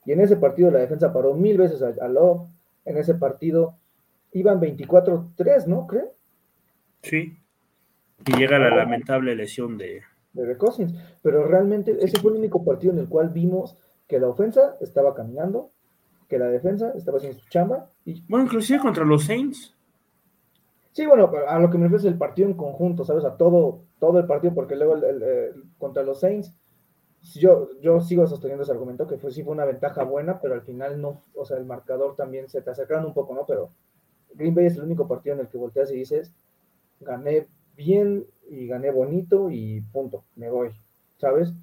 Y 0.06 0.12
en 0.12 0.20
ese 0.20 0.36
partido 0.36 0.70
la 0.70 0.80
defensa 0.80 1.14
paró 1.14 1.34
mil 1.34 1.58
veces 1.58 1.82
a, 1.82 1.94
a 2.04 2.08
Love, 2.10 2.48
en 2.86 2.98
ese 2.98 3.16
partido 3.16 3.78
iban 4.34 4.60
24-3, 4.60 5.68
¿no? 5.68 5.88
Creo. 5.88 6.14
Sí. 7.04 7.38
Y 8.26 8.38
llega 8.38 8.60
la 8.60 8.76
lamentable 8.76 9.36
lesión 9.36 9.78
de... 9.78 10.02
De 10.34 10.58
Cousins. 10.58 10.94
Pero 11.22 11.46
realmente 11.46 11.98
ese 12.00 12.20
fue 12.20 12.32
el 12.32 12.38
único 12.38 12.64
partido 12.64 12.94
en 12.94 13.00
el 13.00 13.10
cual 13.10 13.30
vimos 13.30 13.78
que 14.08 14.20
la 14.20 14.28
ofensa 14.28 14.78
estaba 14.82 15.14
caminando, 15.14 15.72
que 16.28 16.40
la 16.40 16.48
defensa 16.48 16.92
estaba 16.96 17.18
haciendo 17.18 17.40
su 17.40 17.50
chamba. 17.50 17.90
Y... 18.06 18.24
Bueno, 18.28 18.46
inclusive 18.46 18.80
contra 18.80 19.06
los 19.06 19.26
Saints. 19.26 19.76
Sí, 20.92 21.06
bueno, 21.06 21.32
a 21.48 21.60
lo 21.60 21.70
que 21.70 21.78
me 21.78 21.86
refiero 21.86 22.00
es 22.00 22.14
el 22.14 22.18
partido 22.18 22.50
en 22.50 22.56
conjunto, 22.56 23.06
¿sabes? 23.06 23.24
A 23.24 23.38
todo, 23.38 23.84
todo 24.00 24.20
el 24.20 24.26
partido, 24.26 24.54
porque 24.54 24.76
luego 24.76 24.96
el, 24.96 25.04
el, 25.06 25.24
el, 25.24 25.64
contra 25.78 26.04
los 26.04 26.20
Saints, 26.20 26.54
yo, 27.36 27.70
yo 27.80 28.02
sigo 28.02 28.28
sosteniendo 28.28 28.64
ese 28.64 28.72
argumento 28.72 29.08
que 29.08 29.18
fue, 29.18 29.32
sí 29.32 29.44
fue 29.44 29.54
una 29.54 29.66
ventaja 29.66 30.04
buena, 30.04 30.42
pero 30.42 30.54
al 30.54 30.62
final 30.62 31.00
no, 31.00 31.22
o 31.36 31.46
sea, 31.46 31.58
el 31.58 31.66
marcador 31.66 32.16
también 32.16 32.50
se 32.50 32.62
te 32.62 32.72
acercaron 32.72 33.06
un 33.06 33.14
poco, 33.14 33.34
¿no? 33.34 33.46
Pero 33.46 33.70
Green 34.34 34.56
Bay 34.56 34.66
es 34.66 34.76
el 34.76 34.84
único 34.84 35.08
partido 35.08 35.36
en 35.36 35.42
el 35.42 35.48
que 35.48 35.58
volteas 35.58 35.92
y 35.92 35.96
dices, 35.96 36.34
gané 37.00 37.48
bien 37.84 38.26
y 38.50 38.68
gané 38.68 38.92
bonito 38.92 39.50
y 39.50 39.82
punto, 39.82 40.24
me 40.36 40.50
voy. 40.50 40.70
¿sabes? 41.18 41.54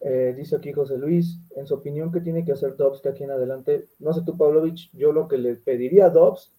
Eh, 0.00 0.34
dice 0.36 0.56
aquí 0.56 0.72
José 0.72 0.96
Luis, 0.98 1.38
en 1.56 1.66
su 1.66 1.74
opinión, 1.74 2.10
¿qué 2.10 2.20
tiene 2.20 2.44
que 2.44 2.52
hacer 2.52 2.76
Dobbs 2.76 3.02
de 3.02 3.10
aquí 3.10 3.22
en 3.24 3.30
adelante? 3.30 3.86
No 3.98 4.12
sé 4.12 4.22
tú, 4.24 4.36
Pavlovich, 4.36 4.90
yo 4.94 5.12
lo 5.12 5.28
que 5.28 5.36
le 5.38 5.54
pediría 5.56 6.06
a 6.06 6.10
Dobbs, 6.10 6.52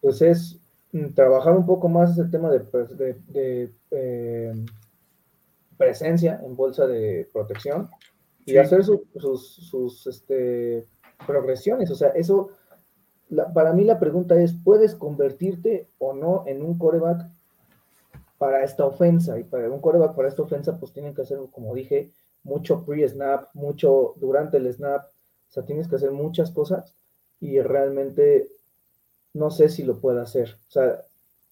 pues 0.00 0.22
es 0.22 0.58
mm, 0.92 1.08
trabajar 1.14 1.56
un 1.56 1.66
poco 1.66 1.88
más 1.88 2.16
el 2.18 2.30
tema 2.30 2.50
de, 2.50 2.60
de, 2.96 3.16
de, 3.28 3.72
eh, 3.90 4.52
presencia 5.76 6.40
en 6.44 6.54
bolsa 6.56 6.86
de 6.86 7.28
protección 7.32 7.88
y 8.44 8.52
Sí. 8.52 8.58
hacer 8.58 8.84
su- 8.84 9.04
sus, 9.16 9.46
sus 9.70 10.06
este, 10.06 10.86
progresiones. 11.26 11.90
O 11.90 11.94
sea, 11.94 12.08
eso, 12.10 12.50
la- 13.30 13.52
para 13.52 13.72
mí 13.72 13.84
la 13.84 13.98
pregunta 13.98 14.40
es, 14.40 14.54
¿puedes 14.64 14.94
convertirte 14.94 15.88
o 15.98 16.12
no 16.12 16.44
en 16.46 16.62
un 16.62 16.78
coreback 16.78 17.26
para 18.38 18.62
esta 18.64 18.84
ofensa? 18.86 19.38
Y 19.38 19.44
para 19.44 19.70
un 19.70 19.80
coreback 19.80 20.14
para 20.14 20.28
esta 20.28 20.42
ofensa, 20.42 20.78
pues 20.78 20.92
tienen 20.92 21.14
que 21.14 21.22
hacer, 21.22 21.38
como 21.52 21.74
dije, 21.74 22.10
mucho 22.44 22.84
pre-snap, 22.84 23.48
mucho 23.54 24.14
durante 24.16 24.58
el 24.58 24.72
snap. 24.72 25.06
O 25.06 25.52
sea, 25.52 25.64
tienes 25.64 25.88
que 25.88 25.96
hacer 25.96 26.10
muchas 26.12 26.50
cosas 26.50 26.94
y 27.40 27.60
realmente 27.60 28.48
no 29.34 29.50
sé 29.50 29.68
si 29.68 29.82
lo 29.84 29.98
pueda 30.00 30.22
hacer. 30.22 30.56
O 30.68 30.70
sea, 30.70 31.02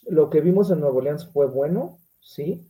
lo 0.09 0.31
que 0.31 0.41
vimos 0.41 0.71
en 0.71 0.81
Nueva 0.81 0.97
Orleans 0.97 1.27
fue 1.27 1.47
bueno, 1.47 1.99
sí, 2.21 2.67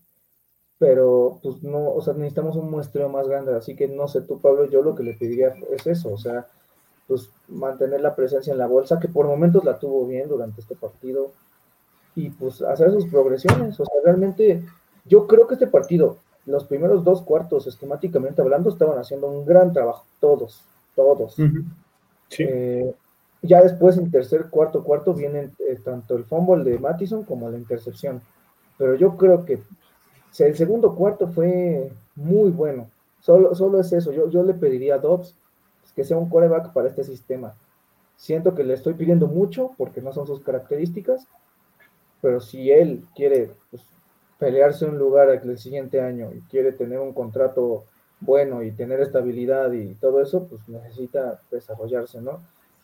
pero 0.78 1.40
pues 1.42 1.62
no, 1.62 1.90
o 1.92 2.02
sea, 2.02 2.14
necesitamos 2.14 2.56
un 2.56 2.70
muestreo 2.70 3.08
más 3.08 3.28
grande, 3.28 3.54
así 3.54 3.74
que 3.76 3.88
no 3.88 4.08
sé 4.08 4.22
tú, 4.22 4.40
Pablo, 4.40 4.66
yo 4.66 4.82
lo 4.82 4.94
que 4.94 5.02
le 5.02 5.14
pediría 5.14 5.54
es 5.72 5.86
eso, 5.86 6.12
o 6.12 6.18
sea, 6.18 6.46
pues 7.06 7.30
mantener 7.48 8.00
la 8.00 8.14
presencia 8.14 8.52
en 8.52 8.58
la 8.58 8.66
bolsa, 8.66 8.98
que 8.98 9.08
por 9.08 9.26
momentos 9.26 9.64
la 9.64 9.78
tuvo 9.78 10.06
bien 10.06 10.28
durante 10.28 10.60
este 10.60 10.74
partido, 10.74 11.30
y 12.14 12.30
pues 12.30 12.62
hacer 12.62 12.90
sus 12.92 13.06
progresiones, 13.06 13.78
o 13.78 13.84
sea, 13.84 13.94
realmente 14.04 14.64
yo 15.04 15.26
creo 15.26 15.46
que 15.46 15.54
este 15.54 15.66
partido, 15.66 16.18
los 16.46 16.64
primeros 16.64 17.04
dos 17.04 17.22
cuartos, 17.22 17.66
esquemáticamente 17.66 18.42
hablando, 18.42 18.70
estaban 18.70 18.98
haciendo 18.98 19.28
un 19.28 19.44
gran 19.44 19.72
trabajo, 19.72 20.04
todos, 20.20 20.62
todos. 20.94 21.34
Sí. 22.28 22.44
Eh, 22.44 22.94
ya 23.42 23.62
después 23.62 23.96
en 23.98 24.10
tercer, 24.10 24.46
cuarto, 24.50 24.82
cuarto 24.82 25.14
vienen 25.14 25.52
eh, 25.58 25.78
tanto 25.84 26.16
el 26.16 26.24
fumble 26.24 26.68
de 26.68 26.78
Mattison 26.78 27.24
como 27.24 27.48
la 27.50 27.58
intercepción. 27.58 28.20
Pero 28.78 28.94
yo 28.96 29.16
creo 29.16 29.44
que 29.44 29.56
o 29.56 30.34
sea, 30.38 30.48
el 30.48 30.56
segundo 30.56 30.94
cuarto 30.94 31.28
fue 31.28 31.90
muy 32.14 32.50
bueno. 32.50 32.90
Solo, 33.20 33.54
solo 33.54 33.80
es 33.80 33.90
eso. 33.92 34.12
Yo, 34.12 34.28
yo 34.28 34.42
le 34.42 34.52
pediría 34.52 34.96
a 34.96 34.98
Dobbs 34.98 35.34
que 35.96 36.04
sea 36.04 36.18
un 36.18 36.28
coreback 36.28 36.72
para 36.72 36.88
este 36.88 37.02
sistema. 37.02 37.54
Siento 38.16 38.54
que 38.54 38.64
le 38.64 38.74
estoy 38.74 38.94
pidiendo 38.94 39.26
mucho 39.26 39.72
porque 39.76 40.02
no 40.02 40.12
son 40.12 40.26
sus 40.26 40.40
características, 40.40 41.26
pero 42.20 42.40
si 42.40 42.70
él 42.70 43.02
quiere 43.14 43.50
pues, 43.70 43.82
pelearse 44.38 44.84
un 44.84 44.98
lugar 44.98 45.30
el 45.30 45.58
siguiente 45.58 46.00
año 46.00 46.30
y 46.32 46.40
quiere 46.42 46.72
tener 46.72 47.00
un 47.00 47.12
contrato 47.12 47.84
bueno 48.20 48.62
y 48.62 48.70
tener 48.70 49.00
estabilidad 49.00 49.72
y 49.72 49.94
todo 49.94 50.22
eso, 50.22 50.46
pues 50.48 50.68
necesita 50.68 51.40
desarrollarse, 51.50 52.20
¿no? 52.20 52.40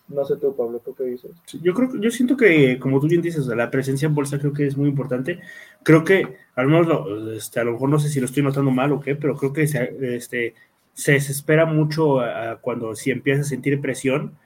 No 0.08 0.24
sé 0.24 0.36
tú, 0.36 0.54
Pablo, 0.54 0.80
¿tú 0.84 0.94
qué 0.94 1.04
dices? 1.04 1.30
Yo 1.62 1.72
creo, 1.72 1.90
yo 1.94 2.10
siento 2.10 2.36
que, 2.36 2.78
como 2.78 3.00
tú 3.00 3.06
bien 3.06 3.22
dices, 3.22 3.46
la 3.46 3.70
presencia 3.70 4.06
en 4.06 4.14
bolsa 4.14 4.38
creo 4.38 4.52
que 4.52 4.66
es 4.66 4.76
muy 4.76 4.88
importante. 4.88 5.40
Creo 5.82 6.04
que, 6.04 6.36
al 6.54 6.66
menos, 6.66 6.88
este, 7.34 7.60
a 7.60 7.64
lo 7.64 7.72
mejor 7.72 7.88
no 7.88 7.98
sé 7.98 8.08
si 8.08 8.20
lo 8.20 8.26
estoy 8.26 8.42
notando 8.42 8.70
mal 8.70 8.92
o 8.92 9.00
qué, 9.00 9.16
pero 9.16 9.36
creo 9.36 9.52
que 9.52 9.62
este, 9.62 10.54
se 10.94 11.12
desespera 11.12 11.66
mucho 11.66 12.20
cuando 12.60 12.94
si 12.94 13.10
empieza 13.10 13.42
a 13.42 13.44
sentir 13.44 13.80
presión 13.80 14.36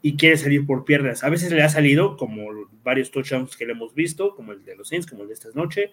y 0.00 0.16
quiere 0.16 0.36
salir 0.36 0.66
por 0.66 0.84
piernas. 0.84 1.22
A 1.24 1.28
veces 1.28 1.52
le 1.52 1.62
ha 1.62 1.68
salido, 1.68 2.16
como 2.16 2.48
varios 2.82 3.10
touchdowns 3.10 3.56
que 3.56 3.66
le 3.66 3.72
hemos 3.72 3.94
visto, 3.94 4.34
como 4.34 4.52
el 4.52 4.64
de 4.64 4.76
los 4.76 4.88
Saints, 4.88 5.06
como 5.06 5.22
el 5.22 5.28
de 5.28 5.34
esta 5.34 5.48
noche. 5.54 5.90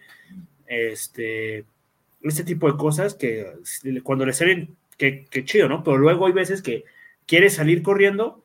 Este, 0.66 1.66
este 2.22 2.44
tipo 2.44 2.72
de 2.72 2.78
cosas 2.78 3.14
que 3.14 3.46
cuando 4.04 4.26
le 4.26 4.34
salen, 4.34 4.76
que, 4.98 5.26
que 5.30 5.46
chido, 5.46 5.70
¿no? 5.70 5.84
Pero 5.84 5.98
luego 5.98 6.26
hay 6.26 6.34
veces 6.34 6.62
que 6.62 6.86
quiere 7.26 7.50
salir 7.50 7.84
corriendo 7.84 8.44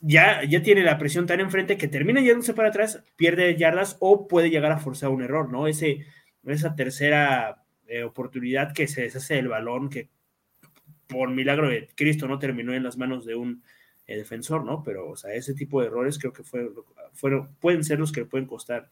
ya, 0.00 0.42
ya 0.44 0.62
tiene 0.62 0.82
la 0.82 0.98
presión 0.98 1.26
tan 1.26 1.40
enfrente 1.40 1.76
que 1.76 1.88
termina 1.88 2.20
yéndose 2.20 2.54
para 2.54 2.68
atrás, 2.68 3.02
pierde 3.16 3.56
yardas 3.56 3.96
o 4.00 4.26
puede 4.28 4.50
llegar 4.50 4.72
a 4.72 4.78
forzar 4.78 5.10
un 5.10 5.22
error, 5.22 5.50
¿no? 5.50 5.66
Ese, 5.66 6.06
esa 6.46 6.74
tercera 6.74 7.62
eh, 7.86 8.02
oportunidad 8.02 8.72
que 8.72 8.88
se 8.88 9.02
deshace 9.02 9.34
del 9.34 9.48
balón, 9.48 9.90
que 9.90 10.08
por 11.08 11.30
milagro 11.30 11.68
de 11.68 11.88
Cristo 11.94 12.28
no 12.28 12.38
terminó 12.38 12.74
en 12.74 12.82
las 12.82 12.96
manos 12.96 13.24
de 13.24 13.34
un 13.34 13.62
eh, 14.06 14.16
defensor, 14.16 14.64
¿no? 14.64 14.82
Pero, 14.84 15.10
o 15.10 15.16
sea, 15.16 15.34
ese 15.34 15.54
tipo 15.54 15.80
de 15.80 15.86
errores 15.86 16.18
creo 16.18 16.32
que 16.32 16.42
fue, 16.42 16.70
fueron, 17.12 17.54
pueden 17.60 17.84
ser 17.84 17.98
los 17.98 18.12
que 18.12 18.20
le 18.20 18.26
pueden 18.26 18.46
costar 18.46 18.88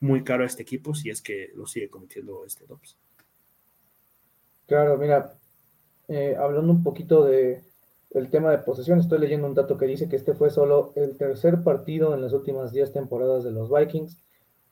muy 0.00 0.24
caro 0.24 0.44
a 0.44 0.46
este 0.46 0.62
equipo 0.62 0.94
si 0.94 1.10
es 1.10 1.20
que 1.20 1.50
lo 1.54 1.66
sigue 1.66 1.90
cometiendo 1.90 2.44
este 2.46 2.66
Dobbs. 2.66 2.96
Claro, 4.66 4.96
mira, 4.96 5.34
eh, 6.08 6.36
hablando 6.38 6.72
un 6.72 6.82
poquito 6.82 7.24
de 7.24 7.62
el 8.10 8.30
tema 8.30 8.50
de 8.50 8.58
posesión, 8.58 8.98
estoy 8.98 9.20
leyendo 9.20 9.46
un 9.46 9.54
dato 9.54 9.78
que 9.78 9.86
dice 9.86 10.08
que 10.08 10.16
este 10.16 10.34
fue 10.34 10.50
solo 10.50 10.92
el 10.96 11.16
tercer 11.16 11.62
partido 11.62 12.14
en 12.14 12.22
las 12.22 12.32
últimas 12.32 12.72
10 12.72 12.92
temporadas 12.92 13.44
de 13.44 13.52
los 13.52 13.70
Vikings 13.70 14.18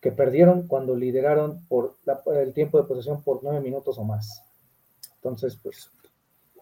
que 0.00 0.12
perdieron 0.12 0.66
cuando 0.66 0.96
lideraron 0.96 1.64
por 1.68 1.96
el 2.34 2.52
tiempo 2.52 2.80
de 2.80 2.88
posesión 2.88 3.22
por 3.22 3.40
9 3.42 3.60
minutos 3.60 3.98
o 3.98 4.04
más. 4.04 4.42
Entonces, 5.16 5.58
pues, 5.62 5.90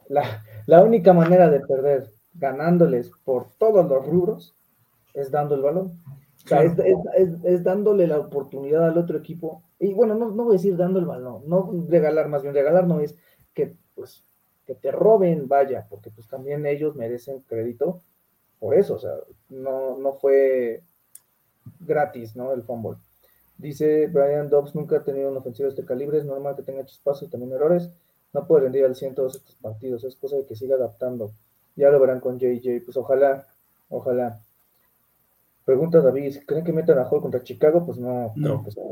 la, 0.09 0.45
la 0.67 0.83
única 0.83 1.13
manera 1.13 1.49
de 1.51 1.61
perder 1.61 2.13
ganándoles 2.35 3.11
por 3.25 3.47
todos 3.59 3.89
los 3.89 4.07
rubros 4.07 4.55
es 5.15 5.31
dando 5.31 5.55
el 5.55 5.63
balón. 5.63 6.01
O 6.45 6.49
sea, 6.49 6.63
es, 6.63 6.79
es, 6.79 6.97
es, 7.17 7.45
es, 7.45 7.65
dándole 7.65 8.07
la 8.07 8.21
oportunidad 8.21 8.87
al 8.87 8.99
otro 8.99 9.19
equipo. 9.19 9.63
Y 9.81 9.95
bueno, 9.95 10.15
no, 10.15 10.31
no 10.31 10.45
voy 10.45 10.55
a 10.55 10.59
decir 10.59 10.77
dando 10.77 10.99
el 10.99 11.07
balón, 11.07 11.43
no 11.47 11.71
regalar, 11.89 12.29
más 12.29 12.43
bien 12.43 12.55
regalar 12.55 12.87
no 12.87 13.01
es 13.01 13.17
que 13.53 13.75
pues 13.95 14.25
que 14.67 14.75
te 14.75 14.91
roben, 14.91 15.49
vaya, 15.49 15.87
porque 15.89 16.11
pues 16.11 16.27
también 16.27 16.67
ellos 16.67 16.97
merecen 16.97 17.41
crédito 17.41 18.01
por 18.59 18.75
eso, 18.75 18.95
o 18.95 18.99
sea, 18.99 19.13
no, 19.49 19.97
no 19.99 20.15
fue 20.15 20.83
gratis, 21.81 22.35
¿no? 22.37 22.53
El 22.53 22.63
fútbol. 22.63 22.99
Dice 23.59 24.07
Brian 24.09 24.49
Dobbs 24.49 24.75
nunca 24.75 24.97
ha 24.97 25.05
tenido 25.05 25.31
una 25.31 25.41
ofensiva 25.41 25.67
de 25.67 25.71
este 25.71 25.85
calibre, 25.85 26.19
es 26.19 26.25
normal 26.25 26.57
que 26.57 26.63
tenga 26.63 26.85
chispazos 26.85 27.29
y 27.29 27.31
también 27.31 27.53
errores, 27.53 27.91
no 28.33 28.47
puede 28.47 28.65
rendir 28.65 28.85
al 28.85 28.97
100 28.97 29.15
todos 29.15 29.37
estos 29.37 29.55
partidos, 29.57 30.05
es 30.05 30.17
cosa 30.17 30.37
de 30.37 30.47
que 30.47 30.57
siga 30.57 30.77
adaptando. 30.77 31.33
Ya 31.75 31.91
lo 31.91 32.01
verán 32.01 32.21
con 32.21 32.39
JJ, 32.39 32.85
pues 32.85 32.97
ojalá, 32.97 33.47
ojalá. 33.89 34.41
Pregunta 35.65 36.01
David, 36.01 36.39
¿creen 36.47 36.65
que 36.65 36.73
metan 36.73 36.99
a 36.99 37.05
Hall 37.05 37.21
contra 37.21 37.43
Chicago? 37.43 37.85
Pues 37.85 37.99
no, 37.99 38.33
no. 38.37 38.65
que 38.65 38.71
sea, 38.71 38.85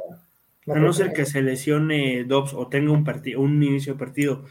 no 0.67 0.75
a 0.75 0.79
no 0.79 0.93
ser 0.93 1.13
que 1.13 1.25
se 1.25 1.43
lesione 1.43 2.25
Dobbs 2.25 2.55
o 2.55 2.69
tenga 2.69 2.93
un 2.93 3.05
partido, 3.05 3.41
un 3.41 3.63
inicio 3.63 3.93
de 3.93 3.99
partido 3.99 4.45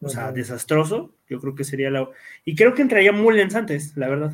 o 0.00 0.08
sea, 0.08 0.26
uh 0.26 0.30
-huh. 0.30 0.34
desastroso, 0.34 1.10
yo 1.28 1.40
creo 1.40 1.54
que 1.54 1.64
sería 1.64 1.90
la... 1.90 2.08
Y 2.44 2.54
creo 2.54 2.74
que 2.74 2.82
entraría 2.82 3.12
Mullens 3.12 3.54
antes, 3.54 3.96
la 3.96 4.08
verdad. 4.08 4.32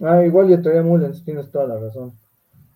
Ah, 0.00 0.24
igual 0.24 0.48
yo 0.48 0.54
entraría 0.54 0.82
Mullens, 0.82 1.24
tienes 1.24 1.50
toda 1.50 1.66
la 1.66 1.78
razón. 1.78 2.12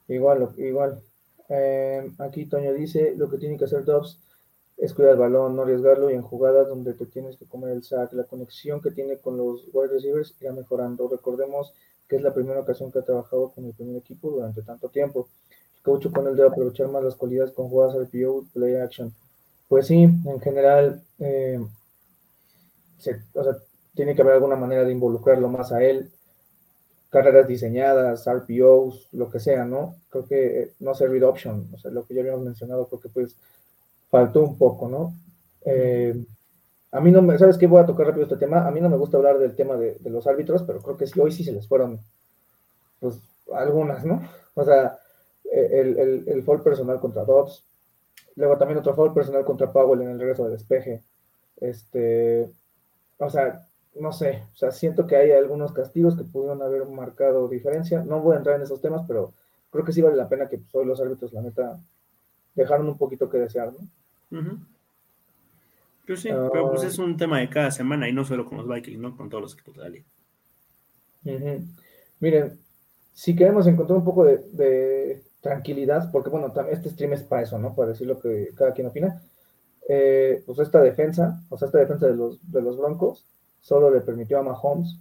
Igual, 0.09 0.49
igual. 0.59 1.01
Eh, 1.49 2.11
aquí 2.19 2.47
Toño 2.47 2.73
dice, 2.73 3.15
lo 3.17 3.31
que 3.31 3.39
tiene 3.39 3.57
que 3.57 3.65
hacer 3.65 3.85
Dobbs 3.85 4.19
es 4.81 4.95
cuidar 4.95 5.12
el 5.12 5.18
balón, 5.18 5.55
no 5.55 5.62
arriesgarlo 5.62 6.11
y 6.11 6.14
en 6.14 6.22
jugadas 6.22 6.66
donde 6.68 6.95
te 6.95 7.05
tienes 7.05 7.37
que 7.37 7.45
comer 7.45 7.72
el 7.72 7.85
sack, 7.85 8.14
la 8.14 8.24
conexión 8.24 8.81
que 8.81 8.91
tiene 8.91 9.18
con 9.18 9.37
los 9.37 9.68
wide 9.74 9.89
receivers 9.93 10.35
irá 10.41 10.53
mejorando. 10.53 11.07
Recordemos 11.07 11.74
que 12.09 12.16
es 12.16 12.22
la 12.22 12.33
primera 12.33 12.61
ocasión 12.61 12.91
que 12.91 13.01
ha 13.01 13.03
trabajado 13.03 13.51
con 13.51 13.66
el 13.66 13.74
primer 13.74 13.97
equipo 13.97 14.31
durante 14.31 14.62
tanto 14.62 14.89
tiempo. 14.89 15.28
El 15.76 15.83
coach 15.83 16.11
con 16.11 16.26
él 16.26 16.35
debe 16.35 16.49
aprovechar 16.49 16.89
más 16.89 17.05
las 17.05 17.14
cualidades 17.14 17.53
con 17.53 17.68
jugadas 17.68 17.95
RPO, 17.95 18.47
play 18.55 18.76
action. 18.76 19.14
Pues 19.68 19.87
sí, 19.87 20.03
en 20.03 20.41
general, 20.41 21.03
eh, 21.18 21.61
o 23.35 23.45
sea, 23.45 23.57
tiene 23.95 24.14
que 24.14 24.22
haber 24.22 24.35
alguna 24.35 24.57
manera 24.57 24.85
de 24.85 24.93
involucrarlo 24.93 25.49
más 25.51 25.72
a 25.72 25.83
él. 25.85 26.11
Carreras 27.11 27.47
diseñadas, 27.47 28.24
RPOs, 28.26 29.09
lo 29.12 29.31
que 29.31 29.41
sea, 29.41 29.66
¿no? 29.66 29.97
Creo 30.09 30.24
que 30.24 30.72
no 30.81 30.95
sé, 30.95 31.07
read 31.07 31.24
option, 31.24 31.68
o 31.74 31.78
sea, 31.78 31.91
lo 31.91 32.07
que 32.07 32.14
ya 32.14 32.22
habíamos 32.22 32.45
mencionado, 32.45 32.87
creo 32.89 33.01
que 33.01 33.09
pues 33.11 33.37
faltó 34.11 34.43
un 34.43 34.59
poco, 34.59 34.89
¿no? 34.89 35.15
Eh, 35.65 36.15
a 36.93 37.01
mí 37.01 37.11
no 37.11 37.23
me, 37.23 37.39
¿sabes 37.39 37.57
qué? 37.57 37.67
Voy 37.67 37.81
a 37.81 37.87
tocar 37.87 38.07
rápido 38.07 38.25
este 38.25 38.37
tema. 38.37 38.67
A 38.67 38.71
mí 38.71 38.81
no 38.81 38.89
me 38.89 38.97
gusta 38.97 39.17
hablar 39.17 39.39
del 39.39 39.55
tema 39.55 39.77
de, 39.77 39.99
los 40.05 40.27
árbitros, 40.27 40.63
pero 40.65 40.81
creo 40.83 40.97
que 40.97 41.07
sí, 41.07 41.21
hoy 41.21 41.33
sí 41.33 41.45
se 41.45 41.53
les 41.53 41.69
fueron, 41.69 42.01
pues, 42.99 43.17
algunas, 43.55 44.05
¿no? 44.05 44.23
O 44.55 44.65
sea, 44.65 44.99
el, 45.53 45.99
el, 45.99 46.25
el 46.27 46.43
fall 46.43 46.63
personal 46.63 47.01
contra 47.01 47.25
Dobbs, 47.25 47.65
Luego 48.37 48.57
también 48.57 48.79
otro 48.79 48.95
foul 48.95 49.13
personal 49.13 49.45
contra 49.45 49.73
Powell 49.73 50.03
en 50.03 50.11
el 50.11 50.19
regreso 50.19 50.45
del 50.45 50.53
despeje. 50.53 51.03
Este, 51.61 52.51
o 53.19 53.29
sea, 53.29 53.67
no 53.97 54.13
sé, 54.13 54.45
o 54.55 54.57
sea, 54.57 54.73
siento 54.73 55.07
que 55.07 55.17
hay 55.17 55.33
algunos 55.33 55.73
castigos 55.73 56.17
que 56.17 56.25
pudieron 56.25 56.63
haber 56.63 56.87
marcado 56.87 57.49
diferencia. 57.49 58.03
No 58.03 58.21
voy 58.21 58.35
a 58.35 58.39
entrar 58.39 58.57
en 58.57 58.63
esos 58.63 58.81
temas, 58.81 59.03
pero 59.07 59.35
creo 59.71 59.85
que 59.85 59.93
sí 59.93 60.01
vale 60.01 60.17
la 60.17 60.29
pena 60.29 60.49
que 60.49 60.59
pues, 60.59 60.75
hoy 60.75 60.87
los 60.87 61.01
árbitros, 61.01 61.33
la 61.33 61.43
neta, 61.43 61.79
dejaron 62.55 62.89
un 62.89 62.99
poquito 62.99 63.29
que 63.29 63.39
desear, 63.39 63.73
¿no? 63.73 63.87
Uh 64.31 64.37
-huh. 64.39 64.66
Sí, 66.16 66.28
uh, 66.33 66.51
pero 66.53 66.68
pues 66.68 66.83
es 66.83 66.99
un 66.99 67.16
tema 67.16 67.39
de 67.39 67.49
cada 67.49 67.70
semana 67.70 68.09
y 68.09 68.12
no 68.12 68.24
solo 68.24 68.45
con 68.45 68.59
los 68.59 68.68
Vikings, 68.68 68.99
¿no? 69.01 69.16
Con 69.16 69.28
todos 69.31 69.43
los 69.43 69.55
equipos 69.55 69.76
de 69.76 69.83
la 69.83 69.89
liga. 69.89 70.07
Uh 71.24 71.31
-huh. 71.31 71.66
Miren, 72.20 72.59
si 73.12 73.35
queremos 73.37 73.66
encontrar 73.66 73.99
un 73.99 74.05
poco 74.05 74.24
de, 74.24 74.39
de 74.53 75.24
tranquilidad, 75.41 76.11
porque 76.12 76.31
bueno, 76.31 76.53
este 76.70 76.91
stream 76.91 77.12
es 77.14 77.22
para 77.24 77.43
eso, 77.43 77.59
¿no? 77.59 77.74
Para 77.74 77.91
decir 77.91 78.07
lo 78.07 78.18
que 78.20 78.53
cada 78.57 78.72
quien 78.74 78.87
opina. 78.89 79.22
eh, 79.89 80.43
pues 80.47 80.59
esta 80.61 80.81
defensa, 80.83 81.43
o 81.51 81.59
sea, 81.59 81.66
esta 81.66 81.78
defensa 81.78 82.07
de 82.09 82.16
los, 82.16 82.39
de 82.53 82.62
los 82.62 82.76
Broncos, 82.78 83.26
solo 83.61 83.91
le 83.91 84.01
permitió 84.03 84.39
a 84.39 84.43
Mahomes 84.43 84.99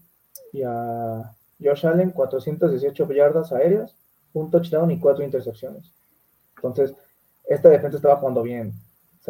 y 0.53 0.63
a 0.65 1.35
Josh 1.61 1.85
Allen 1.87 2.11
418 2.11 3.07
yardas 3.13 3.51
aéreas, 3.53 3.95
un 4.33 4.49
touchdown 4.51 4.91
y 4.91 4.99
cuatro 4.99 5.23
intercepciones. 5.25 5.93
Entonces, 6.57 6.95
esta 7.45 7.69
defensa 7.69 7.97
estaba 7.97 8.17
jugando 8.17 8.43
bien. 8.43 8.73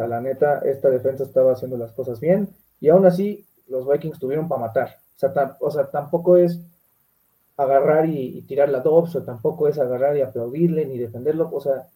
La 0.06 0.20
neta, 0.20 0.60
esta 0.60 0.90
defensa 0.90 1.24
estaba 1.24 1.52
haciendo 1.52 1.76
las 1.76 1.92
cosas 1.92 2.20
bien. 2.20 2.48
Y 2.80 2.88
aún 2.88 3.06
así, 3.06 3.44
los 3.68 3.88
Vikings 3.88 4.18
tuvieron 4.18 4.48
para 4.48 4.62
matar. 4.62 4.96
O 5.16 5.18
sea, 5.18 5.56
o 5.60 5.70
sea 5.70 5.90
tampoco 5.90 6.36
es 6.36 6.60
agarrar 7.56 8.08
y, 8.08 8.42
tirar 8.42 8.70
la 8.70 8.80
Dobbs, 8.80 9.16
o 9.16 9.22
tampoco 9.22 9.68
es 9.68 9.78
agarrar 9.78 10.16
y 10.16 10.22
aplaudirle 10.22 10.86
ni 10.86 10.98
defenderlo. 10.98 11.50
O 11.52 11.60
sea, 11.60 11.86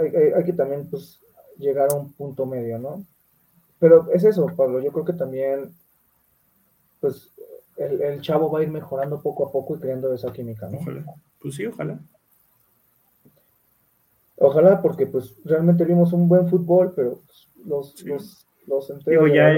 hay, 0.00 0.44
que 0.44 0.52
también 0.52 0.88
pues, 0.88 1.20
llegar 1.58 1.90
a 1.90 1.94
un 1.94 2.12
punto 2.12 2.46
medio, 2.46 2.78
¿no? 2.78 3.04
Pero 3.78 4.10
es 4.12 4.24
eso, 4.24 4.46
Pablo. 4.56 4.80
Yo 4.80 4.90
creo 4.92 5.04
que 5.04 5.12
también, 5.12 5.74
pues, 7.00 7.30
el, 7.76 8.00
el 8.02 8.20
chavo 8.22 8.50
va 8.50 8.60
a 8.60 8.62
ir 8.62 8.70
mejorando 8.70 9.20
poco 9.20 9.46
a 9.46 9.52
poco 9.52 9.76
y 9.76 9.78
creando 9.78 10.12
esa 10.12 10.32
química, 10.32 10.68
¿no? 10.68 10.78
Ojalá. 10.78 11.04
Pues 11.40 11.54
sí, 11.54 11.66
ojalá. 11.66 12.00
Ojalá, 14.40 14.80
porque 14.80 15.06
pues 15.06 15.34
realmente 15.44 15.84
vimos 15.84 16.12
un 16.12 16.28
buen 16.28 16.48
fútbol, 16.48 16.92
pero 16.94 17.20
pues, 17.26 17.48
los, 17.64 18.02
los, 18.04 18.46
los 18.66 19.04
ya, 19.32 19.52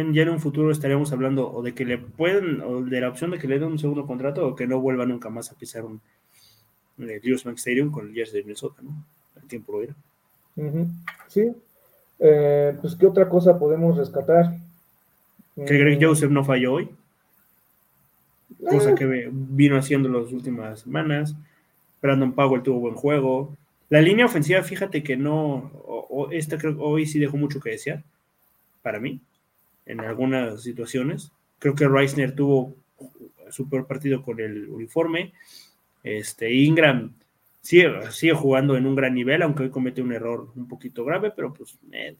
en, 0.00 0.28
un 0.28 0.40
futuro 0.40 0.70
estaríamos 0.70 1.12
hablando 1.12 1.52
o 1.52 1.62
de 1.62 1.74
que 1.74 1.84
le 1.84 1.98
pueden, 1.98 2.60
o 2.62 2.82
de 2.82 3.00
la 3.00 3.08
opción 3.08 3.30
de 3.30 3.38
que 3.38 3.48
le 3.48 3.58
den 3.58 3.72
un 3.72 3.78
segundo 3.78 4.06
contrato 4.06 4.46
o 4.46 4.54
que 4.54 4.66
no 4.66 4.80
vuelva 4.80 5.04
nunca 5.04 5.28
más 5.28 5.50
a 5.50 5.56
pisar 5.56 5.84
un 5.84 6.00
eh, 6.98 7.20
Stadium 7.56 7.90
con 7.90 8.08
el 8.08 8.14
Jazz 8.14 8.32
de 8.32 8.42
Minnesota, 8.42 8.82
¿no? 8.82 9.04
El 9.40 9.48
tiempo 9.48 9.72
lo 9.72 9.82
era. 9.82 9.94
Sí. 11.28 11.52
Eh, 12.18 12.76
pues, 12.80 12.96
¿qué 12.96 13.06
otra 13.06 13.28
cosa 13.28 13.58
podemos 13.58 13.96
rescatar? 13.96 14.56
Que 15.54 15.78
Greg 15.78 15.98
mm. 15.98 16.04
Joseph 16.04 16.30
no 16.30 16.44
falló 16.44 16.74
hoy. 16.74 16.90
Cosa 18.64 18.90
eh. 18.90 18.94
que 18.94 19.28
vino 19.32 19.76
haciendo 19.76 20.08
las 20.08 20.32
últimas 20.32 20.80
semanas. 20.80 21.34
Brandon 22.00 22.32
Powell 22.32 22.62
tuvo 22.62 22.80
buen 22.80 22.94
juego. 22.94 23.56
La 23.90 24.00
línea 24.02 24.26
ofensiva, 24.26 24.62
fíjate 24.62 25.02
que 25.02 25.16
no, 25.16 26.28
esta 26.30 26.58
creo 26.58 26.78
hoy 26.80 27.06
sí 27.06 27.18
dejó 27.18 27.36
mucho 27.36 27.60
que 27.60 27.70
desear, 27.70 28.04
para 28.82 29.00
mí, 29.00 29.20
en 29.86 30.00
algunas 30.00 30.62
situaciones. 30.62 31.32
Creo 31.58 31.74
que 31.74 31.88
Reisner 31.88 32.34
tuvo 32.34 32.74
su 33.50 33.68
peor 33.68 33.86
partido 33.86 34.22
con 34.22 34.40
el 34.40 34.68
uniforme. 34.68 35.32
Este, 36.02 36.52
Ingram 36.52 37.14
sigue, 37.60 38.10
sigue 38.12 38.34
jugando 38.34 38.76
en 38.76 38.86
un 38.86 38.94
gran 38.94 39.14
nivel, 39.14 39.42
aunque 39.42 39.64
hoy 39.64 39.70
comete 39.70 40.02
un 40.02 40.12
error 40.12 40.50
un 40.54 40.68
poquito 40.68 41.04
grave, 41.04 41.32
pero 41.34 41.52
pues 41.52 41.78
eh, 41.92 42.16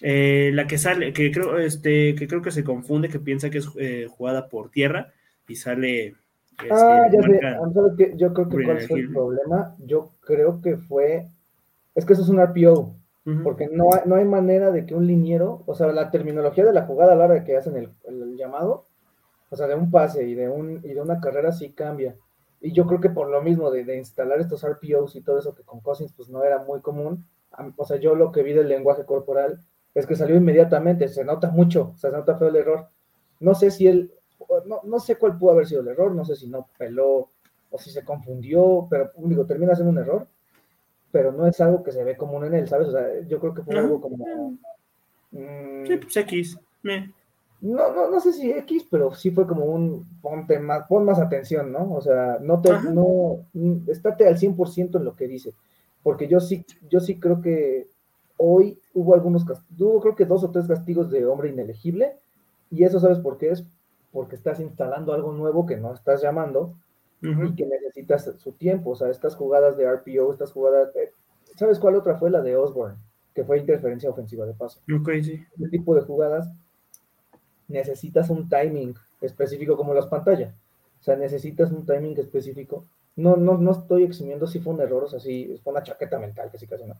eh, 0.00 0.50
la 0.52 0.66
que 0.66 0.78
sale, 0.78 1.12
que 1.12 1.30
creo, 1.30 1.58
este, 1.58 2.14
que 2.14 2.26
creo 2.26 2.42
que 2.42 2.50
se 2.50 2.64
confunde, 2.64 3.08
que 3.08 3.20
piensa 3.20 3.50
que 3.50 3.58
es 3.58 3.68
eh, 3.78 4.06
jugada 4.10 4.48
por 4.48 4.70
tierra 4.70 5.12
y 5.46 5.56
sale 5.56 6.14
ah, 6.70 7.08
ya 7.12 7.22
sé. 7.22 7.40
Ah, 7.44 7.60
yo 8.16 8.32
creo 8.32 8.48
que 8.48 8.64
cuál 8.64 8.80
fue 8.80 9.00
el 9.00 9.12
problema. 9.12 9.76
Yo 9.78 10.10
creo 10.20 10.60
que 10.60 10.76
fue. 10.76 11.26
Es 11.94 12.04
que 12.04 12.12
eso 12.12 12.22
es 12.22 12.28
un 12.28 12.40
RPO. 12.40 12.94
Porque 13.42 13.68
no 13.72 13.88
hay, 13.94 14.00
no 14.04 14.16
hay 14.16 14.26
manera 14.26 14.70
de 14.70 14.84
que 14.84 14.94
un 14.94 15.06
liniero, 15.06 15.62
o 15.64 15.74
sea, 15.74 15.86
la 15.86 16.10
terminología 16.10 16.62
de 16.62 16.74
la 16.74 16.84
jugada 16.84 17.14
a 17.14 17.16
la 17.16 17.24
hora 17.24 17.34
de 17.36 17.44
que 17.44 17.56
hacen 17.56 17.74
el, 17.74 18.36
llamado, 18.36 18.84
o 19.48 19.56
sea, 19.56 19.66
de 19.66 19.74
un 19.74 19.90
pase 19.90 20.26
y 20.26 20.34
de, 20.34 20.50
un, 20.50 20.82
y 20.84 20.92
de 20.92 21.00
una 21.00 21.20
carrera 21.22 21.50
sí 21.50 21.72
cambia. 21.72 22.16
Y 22.60 22.72
yo 22.72 22.86
creo 22.86 23.00
que 23.00 23.08
por 23.08 23.30
lo 23.30 23.40
mismo 23.40 23.70
de, 23.70 23.84
de, 23.84 23.96
instalar 23.96 24.40
estos 24.40 24.62
RPOs 24.62 25.16
y 25.16 25.22
todo 25.22 25.38
eso 25.38 25.54
que 25.54 25.62
con 25.62 25.80
Cousins 25.80 26.12
pues 26.14 26.28
no 26.28 26.44
era 26.44 26.64
muy 26.64 26.82
común, 26.82 27.24
o 27.76 27.86
sea, 27.86 27.96
yo 27.98 28.14
lo 28.14 28.32
que 28.32 28.42
vi 28.42 28.52
del 28.52 28.68
lenguaje 28.68 29.04
corporal 29.04 29.60
es 29.94 30.06
que 30.06 30.16
salió 30.16 30.36
inmediatamente, 30.36 31.08
se 31.08 31.24
nota 31.24 31.50
mucho, 31.50 31.92
o 31.94 31.96
sea, 31.96 32.10
se 32.10 32.16
nota 32.16 32.36
feo 32.36 32.48
el 32.48 32.56
error. 32.56 32.88
No 33.40 33.54
sé 33.54 33.70
si 33.70 33.86
él 33.86 34.12
no, 34.66 34.80
no, 34.84 35.00
sé 35.00 35.16
cuál 35.16 35.38
pudo 35.38 35.52
haber 35.52 35.66
sido 35.66 35.80
el 35.80 35.88
error, 35.88 36.14
no 36.14 36.24
sé 36.24 36.36
si 36.36 36.48
no 36.48 36.68
peló 36.78 37.30
o 37.70 37.78
si 37.78 37.90
se 37.90 38.04
confundió, 38.04 38.86
pero 38.88 39.10
digo, 39.16 39.44
termina 39.46 39.74
siendo 39.74 39.90
un 39.92 39.98
error, 39.98 40.28
pero 41.10 41.32
no 41.32 41.46
es 41.46 41.60
algo 41.60 41.82
que 41.82 41.92
se 41.92 42.04
ve 42.04 42.16
común 42.16 42.44
en 42.44 42.54
él, 42.54 42.68
¿sabes? 42.68 42.88
O 42.88 42.92
sea, 42.92 43.20
yo 43.26 43.38
creo 43.40 43.54
que 43.54 43.62
fue 43.62 43.78
algo 43.78 44.00
como... 44.00 44.56
Mm, 45.32 45.86
sí, 45.86 45.96
pues 45.96 46.16
X. 46.16 46.58
No, 47.60 47.94
no, 47.94 48.10
no 48.10 48.20
sé 48.20 48.32
si 48.32 48.50
X, 48.50 48.86
pero 48.90 49.14
sí 49.14 49.30
fue 49.30 49.46
como 49.46 49.64
un 49.64 50.06
ponte 50.20 50.58
más, 50.58 50.86
pon 50.86 51.04
más 51.04 51.18
atención, 51.18 51.72
¿no? 51.72 51.94
O 51.94 52.00
sea, 52.00 52.38
no 52.40 52.60
te, 52.60 52.70
no, 52.92 53.46
estate 53.86 54.28
al 54.28 54.38
100% 54.38 54.98
en 54.98 55.04
lo 55.04 55.16
que 55.16 55.26
dice, 55.26 55.54
porque 56.02 56.28
yo 56.28 56.40
sí, 56.40 56.66
yo 56.90 57.00
sí 57.00 57.18
creo 57.18 57.40
que 57.40 57.88
hoy 58.36 58.78
hubo 58.92 59.14
algunos, 59.14 59.46
hubo 59.78 60.00
creo 60.00 60.14
que 60.14 60.26
dos 60.26 60.44
o 60.44 60.50
tres 60.50 60.66
castigos 60.66 61.10
de 61.10 61.24
hombre 61.24 61.48
inelegible, 61.48 62.18
y 62.70 62.84
eso 62.84 63.00
sabes 63.00 63.18
por 63.18 63.38
qué 63.38 63.50
es, 63.50 63.64
porque 64.14 64.36
estás 64.36 64.60
instalando 64.60 65.12
algo 65.12 65.32
nuevo 65.32 65.66
que 65.66 65.76
no 65.76 65.92
estás 65.92 66.22
llamando 66.22 66.76
y 67.20 67.54
que 67.56 67.66
necesitas 67.66 68.30
su 68.38 68.52
tiempo. 68.52 68.90
O 68.90 68.94
sea, 68.94 69.10
estas 69.10 69.34
jugadas 69.34 69.76
de 69.76 69.90
RPO, 69.90 70.30
estas 70.30 70.52
jugadas. 70.52 70.94
Eh, 70.94 71.10
¿Sabes 71.56 71.80
cuál 71.80 71.96
otra 71.96 72.16
fue? 72.16 72.30
La 72.30 72.40
de 72.40 72.54
Osborne, 72.56 72.96
que 73.34 73.44
fue 73.44 73.58
interferencia 73.58 74.08
ofensiva 74.08 74.46
de 74.46 74.54
paso. 74.54 74.80
Ok, 74.94 75.10
sí. 75.22 75.44
Este 75.52 75.68
tipo 75.68 75.96
de 75.96 76.02
jugadas 76.02 76.48
necesitas 77.66 78.30
un 78.30 78.48
timing 78.48 78.94
específico 79.20 79.76
como 79.76 79.94
las 79.94 80.06
pantallas. 80.06 80.54
O 81.00 81.02
sea, 81.02 81.16
necesitas 81.16 81.72
un 81.72 81.84
timing 81.84 82.16
específico. 82.20 82.84
No, 83.16 83.36
no, 83.36 83.58
no 83.58 83.72
estoy 83.72 84.04
eximiendo 84.04 84.46
si 84.46 84.60
fue 84.60 84.74
un 84.74 84.80
error, 84.80 85.04
o 85.04 85.08
sea, 85.08 85.18
si 85.18 85.58
fue 85.64 85.72
una 85.72 85.82
chaqueta 85.82 86.20
mental, 86.20 86.50
que 86.52 86.58
sí 86.58 86.68
casi 86.68 86.84
no. 86.84 86.94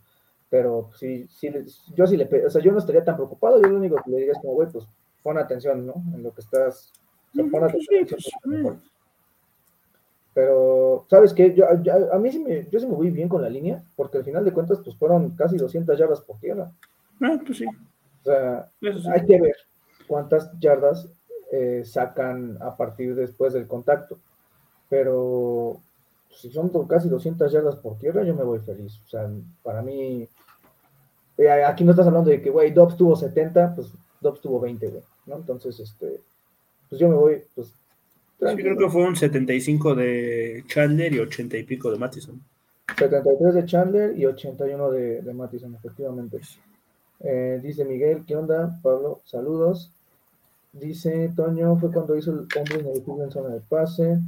Pero 0.51 0.91
sí, 0.97 1.29
sí, 1.29 1.49
yo 1.95 2.09
sí 2.09 2.17
le, 2.17 2.29
o 2.45 2.51
sea, 2.51 2.61
yo 2.61 2.73
no 2.73 2.79
estaría 2.79 3.05
tan 3.05 3.17
preocupado, 3.17 3.61
yo 3.61 3.69
lo 3.69 3.77
único 3.77 3.97
que 4.03 4.11
le 4.11 4.17
diría 4.17 4.33
es 4.33 4.39
como, 4.39 4.55
güey, 4.55 4.69
pues 4.69 4.85
pon 5.23 5.39
atención, 5.39 5.87
¿no? 5.87 5.95
En 6.15 6.23
lo 6.23 6.33
que 6.33 6.43
estás 6.43 6.93
pues, 7.35 8.79
pero, 10.35 11.07
¿sabes 11.09 11.33
qué? 11.33 11.55
Yo, 11.55 11.65
a 11.69 12.19
mí 12.19 12.33
sí 12.33 12.41
me, 12.41 12.69
yo 12.69 12.81
sí 12.81 12.87
me 12.87 12.97
voy 12.97 13.11
bien 13.11 13.29
con 13.29 13.41
la 13.41 13.49
línea, 13.49 13.85
porque 13.95 14.19
al 14.19 14.25
final 14.25 14.45
de 14.45 14.53
cuentas, 14.53 14.81
pues 14.83 14.97
fueron 14.97 15.31
casi 15.37 15.57
200 15.57 15.97
yardas 15.97 16.21
por 16.23 16.39
tierra. 16.41 16.73
Ah, 17.21 17.39
pues 17.47 17.59
sí. 17.59 17.67
O 17.67 18.25
sea, 18.25 18.69
hay 19.13 19.27
que 19.27 19.41
ver 19.41 19.57
cuántas 20.09 20.51
yardas 20.59 21.09
eh, 21.53 21.85
sacan 21.85 22.59
a 22.61 22.77
partir 22.77 23.15
después 23.15 23.53
del 23.53 23.69
contacto. 23.69 24.19
Pero 24.89 25.81
si 26.31 26.51
son 26.51 26.71
casi 26.87 27.09
200 27.09 27.53
yardas 27.53 27.77
por 27.77 27.97
tierra, 27.97 28.25
yo 28.25 28.35
me 28.35 28.43
voy 28.43 28.59
feliz. 28.59 29.01
O 29.05 29.09
sea, 29.09 29.31
para 29.63 29.83
mí, 29.83 30.29
eh, 31.39 31.65
aquí 31.65 31.85
no 31.85 31.93
estás 31.93 32.09
hablando 32.09 32.31
de 32.31 32.43
que, 32.43 32.51
güey, 32.51 32.73
Dobbs 32.73 32.97
tuvo 32.97 33.15
70, 33.15 33.75
pues 33.77 33.93
Dobbs 34.21 34.41
tuvo 34.41 34.59
20, 34.59 34.89
güey, 34.89 35.03
¿no? 35.27 35.37
Entonces, 35.37 35.79
este, 35.79 36.21
pues 36.95 37.01
yo 37.01 37.09
me 37.09 37.17
voy, 37.17 37.43
pues. 37.57 37.67
Sí, 37.67 38.63
creo 38.63 38.77
que 38.77 38.89
fue 38.89 39.03
un 39.03 39.17
75 39.17 39.95
de 39.97 40.65
Chandler 40.69 41.13
y 41.13 41.19
80 41.19 41.57
y 41.57 41.63
pico 41.65 41.91
de 41.91 41.99
Mattison. 41.99 42.41
73 42.97 43.55
de 43.55 43.65
Chandler 43.65 44.17
y 44.17 44.27
81 44.27 44.91
de, 44.93 45.23
de 45.23 45.35
Mattison, 45.35 45.75
efectivamente. 45.75 46.41
Eh, 47.21 47.59
dice 47.63 47.85
Miguel, 47.85 48.25
¿qué 48.27 48.37
onda? 48.37 48.79
Pablo, 48.81 49.23
saludos. 49.25 49.91
Dice 50.73 51.33
Toño, 51.35 51.77
fue 51.79 51.91
cuando 51.91 52.17
hizo 52.17 52.31
el 52.31 52.47
hombre 52.59 52.79
ineligible 52.81 53.25
en 53.25 53.33
zona 53.33 53.49
de 53.49 53.61
pase. 53.61 54.19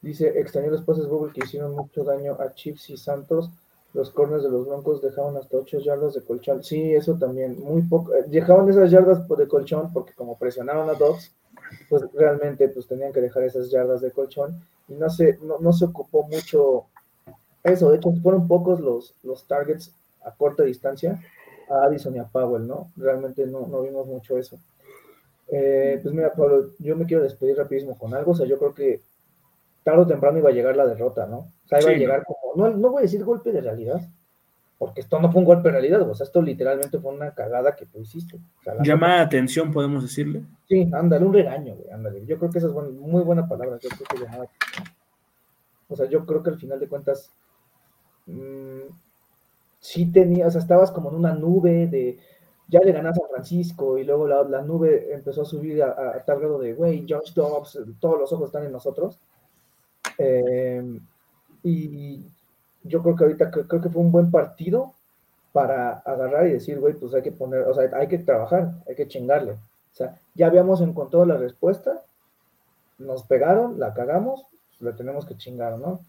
Dice, 0.00 0.38
extrañó 0.38 0.70
los 0.70 0.82
pases 0.82 1.06
Google 1.06 1.32
que 1.34 1.44
hicieron 1.44 1.74
mucho 1.74 2.02
daño 2.04 2.34
a 2.40 2.54
Chips 2.54 2.90
y 2.90 2.96
Santos. 2.96 3.50
Los 3.92 4.10
corners 4.10 4.42
de 4.42 4.50
los 4.50 4.66
Broncos 4.66 5.02
dejaban 5.02 5.36
hasta 5.36 5.56
8 5.56 5.80
yardas 5.80 6.14
de 6.14 6.22
colchón. 6.22 6.62
Sí, 6.62 6.94
eso 6.94 7.14
también, 7.18 7.58
muy 7.62 7.82
poco. 7.82 8.14
Eh, 8.14 8.24
dejaban 8.28 8.68
esas 8.70 8.90
yardas 8.90 9.26
de 9.28 9.48
colchón 9.48 9.92
porque 9.92 10.12
como 10.14 10.38
presionaron 10.38 10.88
a 10.88 10.94
Dogs, 10.94 11.32
pues 11.88 12.04
realmente 12.14 12.68
pues 12.68 12.86
tenían 12.86 13.12
que 13.12 13.20
dejar 13.20 13.44
esas 13.44 13.70
yardas 13.70 14.00
de 14.00 14.10
colchón 14.10 14.60
y 14.88 14.94
no 14.94 15.10
se, 15.10 15.38
no, 15.42 15.72
se 15.72 15.84
ocupó 15.84 16.24
mucho 16.24 16.86
eso, 17.62 17.90
de 17.90 17.96
hecho 17.96 18.12
fueron 18.22 18.46
pocos 18.46 18.80
los, 18.80 19.14
los 19.22 19.46
targets 19.46 19.92
a 20.24 20.32
corta 20.32 20.62
distancia 20.62 21.20
a 21.68 21.84
Addison 21.84 22.14
y 22.14 22.18
a 22.18 22.24
Powell, 22.24 22.66
¿no? 22.66 22.92
Realmente 22.96 23.46
no, 23.46 23.66
no 23.66 23.82
vimos 23.82 24.06
mucho 24.06 24.38
eso. 24.38 24.58
Eh, 25.48 25.98
pues 26.02 26.14
mira, 26.14 26.32
Pablo, 26.32 26.70
yo 26.78 26.96
me 26.96 27.06
quiero 27.06 27.22
despedir 27.22 27.56
rapidísimo 27.56 27.96
con 27.96 28.14
algo, 28.14 28.32
o 28.32 28.34
sea, 28.34 28.46
yo 28.46 28.58
creo 28.58 28.74
que 28.74 29.00
tarde 29.82 30.02
o 30.02 30.06
temprano 30.06 30.38
iba 30.38 30.50
a 30.50 30.52
llegar 30.52 30.76
la 30.76 30.86
derrota, 30.86 31.26
¿no? 31.26 31.38
O 31.38 31.68
sea, 31.68 31.80
iba 31.80 31.90
a 31.90 31.94
llegar 31.94 32.24
como, 32.24 32.54
no, 32.56 32.76
no 32.76 32.90
voy 32.90 33.00
a 33.00 33.02
decir 33.02 33.24
golpe 33.24 33.52
de 33.52 33.60
realidad, 33.60 34.00
porque 34.78 35.00
esto 35.00 35.18
no 35.20 35.32
fue 35.32 35.40
un 35.40 35.46
golpe 35.46 35.68
en 35.68 35.74
realidad, 35.74 36.02
o 36.02 36.14
sea, 36.14 36.24
esto 36.24 36.42
literalmente 36.42 36.98
fue 36.98 37.12
una 37.12 37.32
cagada 37.32 37.74
que 37.74 37.86
tú 37.86 38.00
hiciste. 38.00 38.38
Llama 38.82 39.20
atención, 39.20 39.72
podemos 39.72 40.02
decirle. 40.02 40.42
Sí, 40.68 40.90
ándale, 40.92 41.24
un 41.24 41.32
regaño, 41.32 41.74
güey, 41.74 41.90
ándale. 41.90 42.26
Yo 42.26 42.38
creo 42.38 42.50
que 42.50 42.58
esa 42.58 42.66
es 42.68 42.74
muy 42.74 43.22
buena 43.22 43.48
palabra, 43.48 43.78
yo 43.80 43.88
creo 43.88 44.06
que 44.06 44.24
llamaba 44.24 44.44
atención. 44.44 44.96
O 45.88 45.96
sea, 45.96 46.06
yo 46.06 46.26
creo 46.26 46.42
que 46.42 46.50
al 46.50 46.58
final 46.58 46.78
de 46.78 46.88
cuentas, 46.88 47.30
mmm, 48.26 48.82
sí 49.78 50.12
tenías, 50.12 50.48
o 50.48 50.50
sea, 50.50 50.60
estabas 50.60 50.90
como 50.90 51.08
en 51.08 51.16
una 51.16 51.32
nube 51.32 51.86
de, 51.86 52.18
ya 52.68 52.80
le 52.80 52.92
ganas 52.92 53.16
a 53.16 53.28
Francisco 53.28 53.96
y 53.96 54.04
luego 54.04 54.26
la, 54.26 54.62
nube 54.62 55.14
empezó 55.14 55.42
a 55.42 55.46
subir 55.46 55.82
a, 55.82 56.22
tal 56.26 56.40
grado 56.40 56.58
de, 56.58 56.74
güey, 56.74 57.06
Josh 57.08 57.32
Dobbs, 57.32 57.78
todos 57.98 58.18
los 58.18 58.32
ojos 58.32 58.48
están 58.48 58.64
en 58.64 58.72
nosotros. 58.72 59.18
Eh, 60.18 61.00
y 61.62 62.24
yo 62.88 63.02
creo 63.02 63.16
que 63.16 63.24
ahorita 63.24 63.50
creo, 63.50 63.80
que 63.80 63.88
fue 63.88 64.02
un 64.02 64.12
buen 64.12 64.30
partido 64.30 64.92
para 65.52 65.98
agarrar 66.00 66.46
y 66.46 66.52
decir, 66.52 66.78
güey, 66.78 66.94
pues 66.94 67.14
hay 67.14 67.22
que 67.22 67.32
poner, 67.32 67.62
o 67.62 67.74
sea, 67.74 67.90
hay 67.96 68.08
que 68.08 68.18
trabajar, 68.18 68.72
hay 68.88 68.94
que 68.94 69.08
chingarle. 69.08 69.52
O 69.52 69.94
sea, 69.94 70.18
ya 70.34 70.46
habíamos 70.46 70.80
encontrado 70.80 71.24
la 71.24 71.36
respuesta, 71.36 72.02
nos 72.98 73.22
pegaron, 73.24 73.78
la 73.78 73.94
cagamos, 73.94 74.46
pues 74.78 74.92
la 74.92 74.96
tenemos 74.96 75.24
que 75.24 75.36
chingar, 75.36 75.78
¿no? 75.78 76.00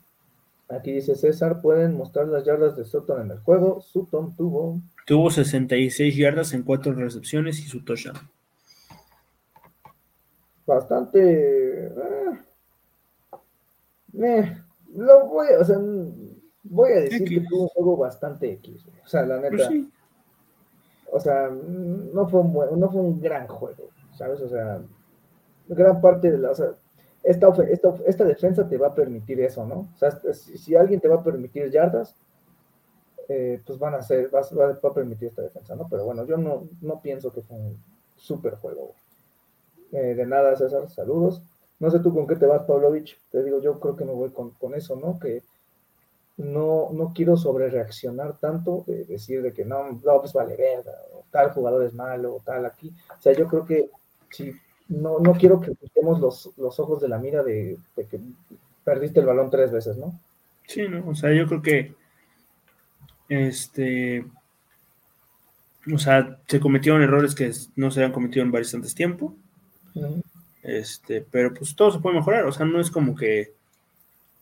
Aquí 0.69 0.91
dice 0.91 1.15
César, 1.15 1.61
pueden 1.61 1.95
mostrar 1.95 2.27
las 2.27 2.43
yardas 2.43 2.75
de 2.75 2.83
Sutton 2.83 3.21
en 3.21 3.31
el 3.31 3.39
juego. 3.39 3.81
Sutton 3.81 4.35
tuvo. 4.35 4.81
Tuvo 5.05 5.31
66 5.31 6.15
yardas 6.15 6.53
en 6.53 6.63
cuatro 6.63 6.91
recepciones 6.91 7.59
y 7.59 7.63
su 7.63 7.85
touchdown. 7.85 8.17
Bastante. 10.65 11.85
Eh, 11.85 11.91
eh, 14.21 14.57
lo 14.93 15.27
voy, 15.27 15.47
a, 15.47 15.61
o 15.61 15.63
sea, 15.63 15.77
voy 16.69 16.91
a 16.91 17.01
decir 17.01 17.27
que 17.27 17.41
tuvo 17.41 17.63
un 17.63 17.67
juego 17.69 17.97
bastante 17.97 18.51
X. 18.53 18.85
O 19.03 19.07
sea, 19.07 19.25
la 19.25 19.37
neta. 19.37 19.55
Pues 19.55 19.67
sí. 19.67 19.91
O 21.11 21.19
sea, 21.19 21.49
no 21.49 22.27
fue 22.27 22.41
un 22.41 22.53
buen, 22.53 22.79
no 22.79 22.89
fue 22.91 23.01
un 23.01 23.19
gran 23.19 23.47
juego, 23.47 23.89
¿sabes? 24.13 24.41
O 24.41 24.49
sea, 24.49 24.81
gran 25.67 26.01
parte 26.01 26.31
de 26.31 26.37
la. 26.37 26.51
O 26.51 26.55
sea, 26.55 26.71
esta, 27.23 27.49
esta, 27.69 27.95
esta, 28.05 28.23
defensa 28.23 28.67
te 28.67 28.77
va 28.77 28.87
a 28.87 28.95
permitir 28.95 29.39
eso, 29.41 29.65
¿no? 29.65 29.89
O 29.93 29.97
sea, 29.97 30.11
si, 30.33 30.57
si 30.57 30.75
alguien 30.75 30.99
te 30.99 31.07
va 31.07 31.15
a 31.15 31.23
permitir 31.23 31.69
yardas, 31.71 32.15
eh, 33.29 33.61
pues 33.65 33.77
van 33.77 33.95
a 33.95 34.01
ser, 34.01 34.33
va, 34.33 34.41
va, 34.57 34.89
a 34.89 34.93
permitir 34.93 35.29
esta 35.29 35.41
defensa, 35.41 35.75
¿no? 35.75 35.87
Pero 35.89 36.05
bueno, 36.05 36.25
yo 36.25 36.37
no, 36.37 36.67
no 36.81 37.01
pienso 37.01 37.31
que 37.31 37.41
fue 37.41 37.57
un 37.57 37.83
super 38.15 38.55
juego. 38.55 38.93
Eh, 39.91 40.15
de 40.15 40.25
nada, 40.25 40.55
César, 40.55 40.89
saludos. 40.89 41.41
No 41.79 41.91
sé 41.91 41.99
tú 41.99 42.13
con 42.13 42.27
qué 42.27 42.35
te 42.35 42.45
vas, 42.45 42.63
Pavlovich. 42.63 43.19
Te 43.29 43.43
digo, 43.43 43.61
yo 43.61 43.79
creo 43.79 43.95
que 43.95 44.05
me 44.05 44.13
voy 44.13 44.29
con, 44.29 44.51
con 44.51 44.73
eso, 44.75 44.95
¿no? 44.95 45.19
Que 45.19 45.43
no, 46.37 46.89
no 46.93 47.13
quiero 47.13 47.35
sobre 47.35 47.69
reaccionar 47.69 48.37
tanto, 48.37 48.83
de 48.87 49.05
decir 49.05 49.41
de 49.41 49.53
que 49.53 49.65
no, 49.65 49.91
no, 49.91 50.19
pues 50.19 50.33
vale 50.33 50.55
verga, 50.55 50.91
o 51.13 51.25
tal 51.31 51.51
jugador 51.51 51.83
es 51.83 51.93
malo, 51.93 52.35
o 52.35 52.39
tal 52.39 52.65
aquí. 52.65 52.93
O 53.17 53.21
sea, 53.21 53.33
yo 53.33 53.47
creo 53.47 53.65
que 53.65 53.89
si 54.29 54.53
no, 54.87 55.19
no 55.19 55.33
quiero 55.33 55.59
que 55.59 55.75
quitemos 55.75 56.19
los, 56.19 56.51
los 56.57 56.79
ojos 56.79 57.01
de 57.01 57.09
la 57.09 57.17
mira 57.17 57.43
de, 57.43 57.77
de, 57.95 58.05
que 58.05 58.19
perdiste 58.83 59.19
el 59.19 59.25
balón 59.25 59.49
tres 59.49 59.71
veces, 59.71 59.97
¿no? 59.97 60.19
Sí, 60.67 60.87
no, 60.87 61.09
o 61.09 61.15
sea, 61.15 61.33
yo 61.33 61.47
creo 61.47 61.61
que 61.61 61.95
este, 63.29 64.25
o 65.93 65.97
sea, 65.97 66.39
se 66.47 66.59
cometieron 66.59 67.01
errores 67.01 67.35
que 67.35 67.51
no 67.75 67.91
se 67.91 67.99
habían 67.99 68.13
cometido 68.13 68.45
en 68.45 68.51
bastante 68.51 68.89
tiempo. 68.89 69.35
Uh 69.95 70.01
-huh. 70.01 70.23
Este, 70.63 71.21
pero 71.21 71.53
pues 71.53 71.75
todo 71.75 71.91
se 71.91 71.99
puede 71.99 72.17
mejorar, 72.17 72.45
o 72.45 72.51
sea, 72.51 72.65
no 72.65 72.81
es 72.81 72.91
como 72.91 73.15
que, 73.15 73.53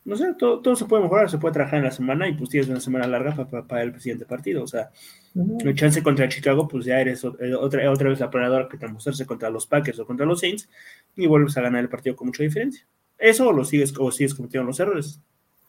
no 0.05 0.15
sé, 0.15 0.33
todo, 0.37 0.59
todo 0.61 0.75
se 0.75 0.85
puede 0.85 1.03
mejorar, 1.03 1.29
se 1.29 1.39
puede 1.39 1.53
trabajar 1.53 1.79
en 1.79 1.85
la 1.85 1.91
semana 1.91 2.27
y 2.27 2.33
pues 2.33 2.49
tienes 2.49 2.69
una 2.69 2.79
semana 2.79 3.07
larga 3.07 3.35
para, 3.35 3.49
para, 3.49 3.63
para 3.63 3.81
el 3.83 3.99
siguiente 3.99 4.25
partido, 4.25 4.63
o 4.63 4.67
sea, 4.67 4.91
uh 5.33 5.39
-huh. 5.39 5.67
el 5.67 5.75
chance 5.75 6.01
contra 6.03 6.29
Chicago, 6.29 6.67
pues 6.67 6.85
ya 6.85 7.01
eres 7.01 7.25
otra, 7.25 7.91
otra 7.91 8.09
vez 8.09 8.19
la 8.19 8.29
planadora 8.29 8.69
que 8.69 8.77
te 8.77 8.87
mostrarse 8.87 9.25
contra 9.25 9.49
los 9.49 9.65
Packers 9.65 9.99
o 9.99 10.05
contra 10.05 10.25
los 10.25 10.39
Saints 10.39 10.69
y 11.15 11.25
vuelves 11.27 11.57
a 11.57 11.61
ganar 11.61 11.81
el 11.81 11.89
partido 11.89 12.15
con 12.15 12.27
mucha 12.27 12.43
diferencia. 12.43 12.85
Eso 13.17 13.47
o 13.49 13.51
lo 13.51 13.65
sigues, 13.65 13.93
o 13.97 14.11
sigues 14.11 14.35
cometiendo 14.35 14.67
los 14.67 14.79
errores. 14.79 15.19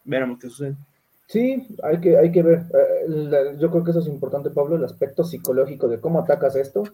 Veremos 0.05 0.39
qué 0.39 0.49
sucede. 0.49 0.77
Sí, 1.27 1.67
hay 1.83 2.01
que, 2.01 2.17
hay 2.17 2.31
que 2.31 2.43
ver. 2.43 2.65
Eh, 2.73 3.57
yo 3.59 3.71
creo 3.71 3.83
que 3.83 3.91
eso 3.91 4.01
es 4.01 4.07
importante, 4.07 4.51
Pablo, 4.51 4.77
el 4.77 4.85
aspecto 4.85 5.25
psicológico 5.25 5.89
de 5.89 6.01
cómo 6.01 6.21
atacas 6.21 6.55
esto 6.57 6.85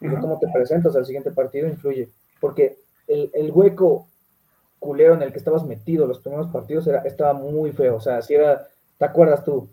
y 0.00 0.08
de 0.08 0.18
cómo 0.18 0.38
te 0.38 0.48
presentas 0.52 0.96
al 0.96 1.06
siguiente 1.06 1.30
partido 1.30 1.68
influye. 1.68 2.08
Porque 2.40 2.76
el, 3.06 3.30
el, 3.32 3.50
hueco 3.50 4.08
culero 4.78 5.14
en 5.14 5.22
el 5.22 5.32
que 5.32 5.38
estabas 5.38 5.64
metido 5.64 6.06
los 6.06 6.20
primeros 6.20 6.48
partidos 6.48 6.86
era, 6.86 7.00
estaba 7.00 7.32
muy 7.32 7.72
feo. 7.72 7.96
O 7.96 8.00
sea, 8.00 8.22
si 8.22 8.34
era, 8.34 8.66
¿te 8.98 9.04
acuerdas 9.04 9.44
tú? 9.44 9.68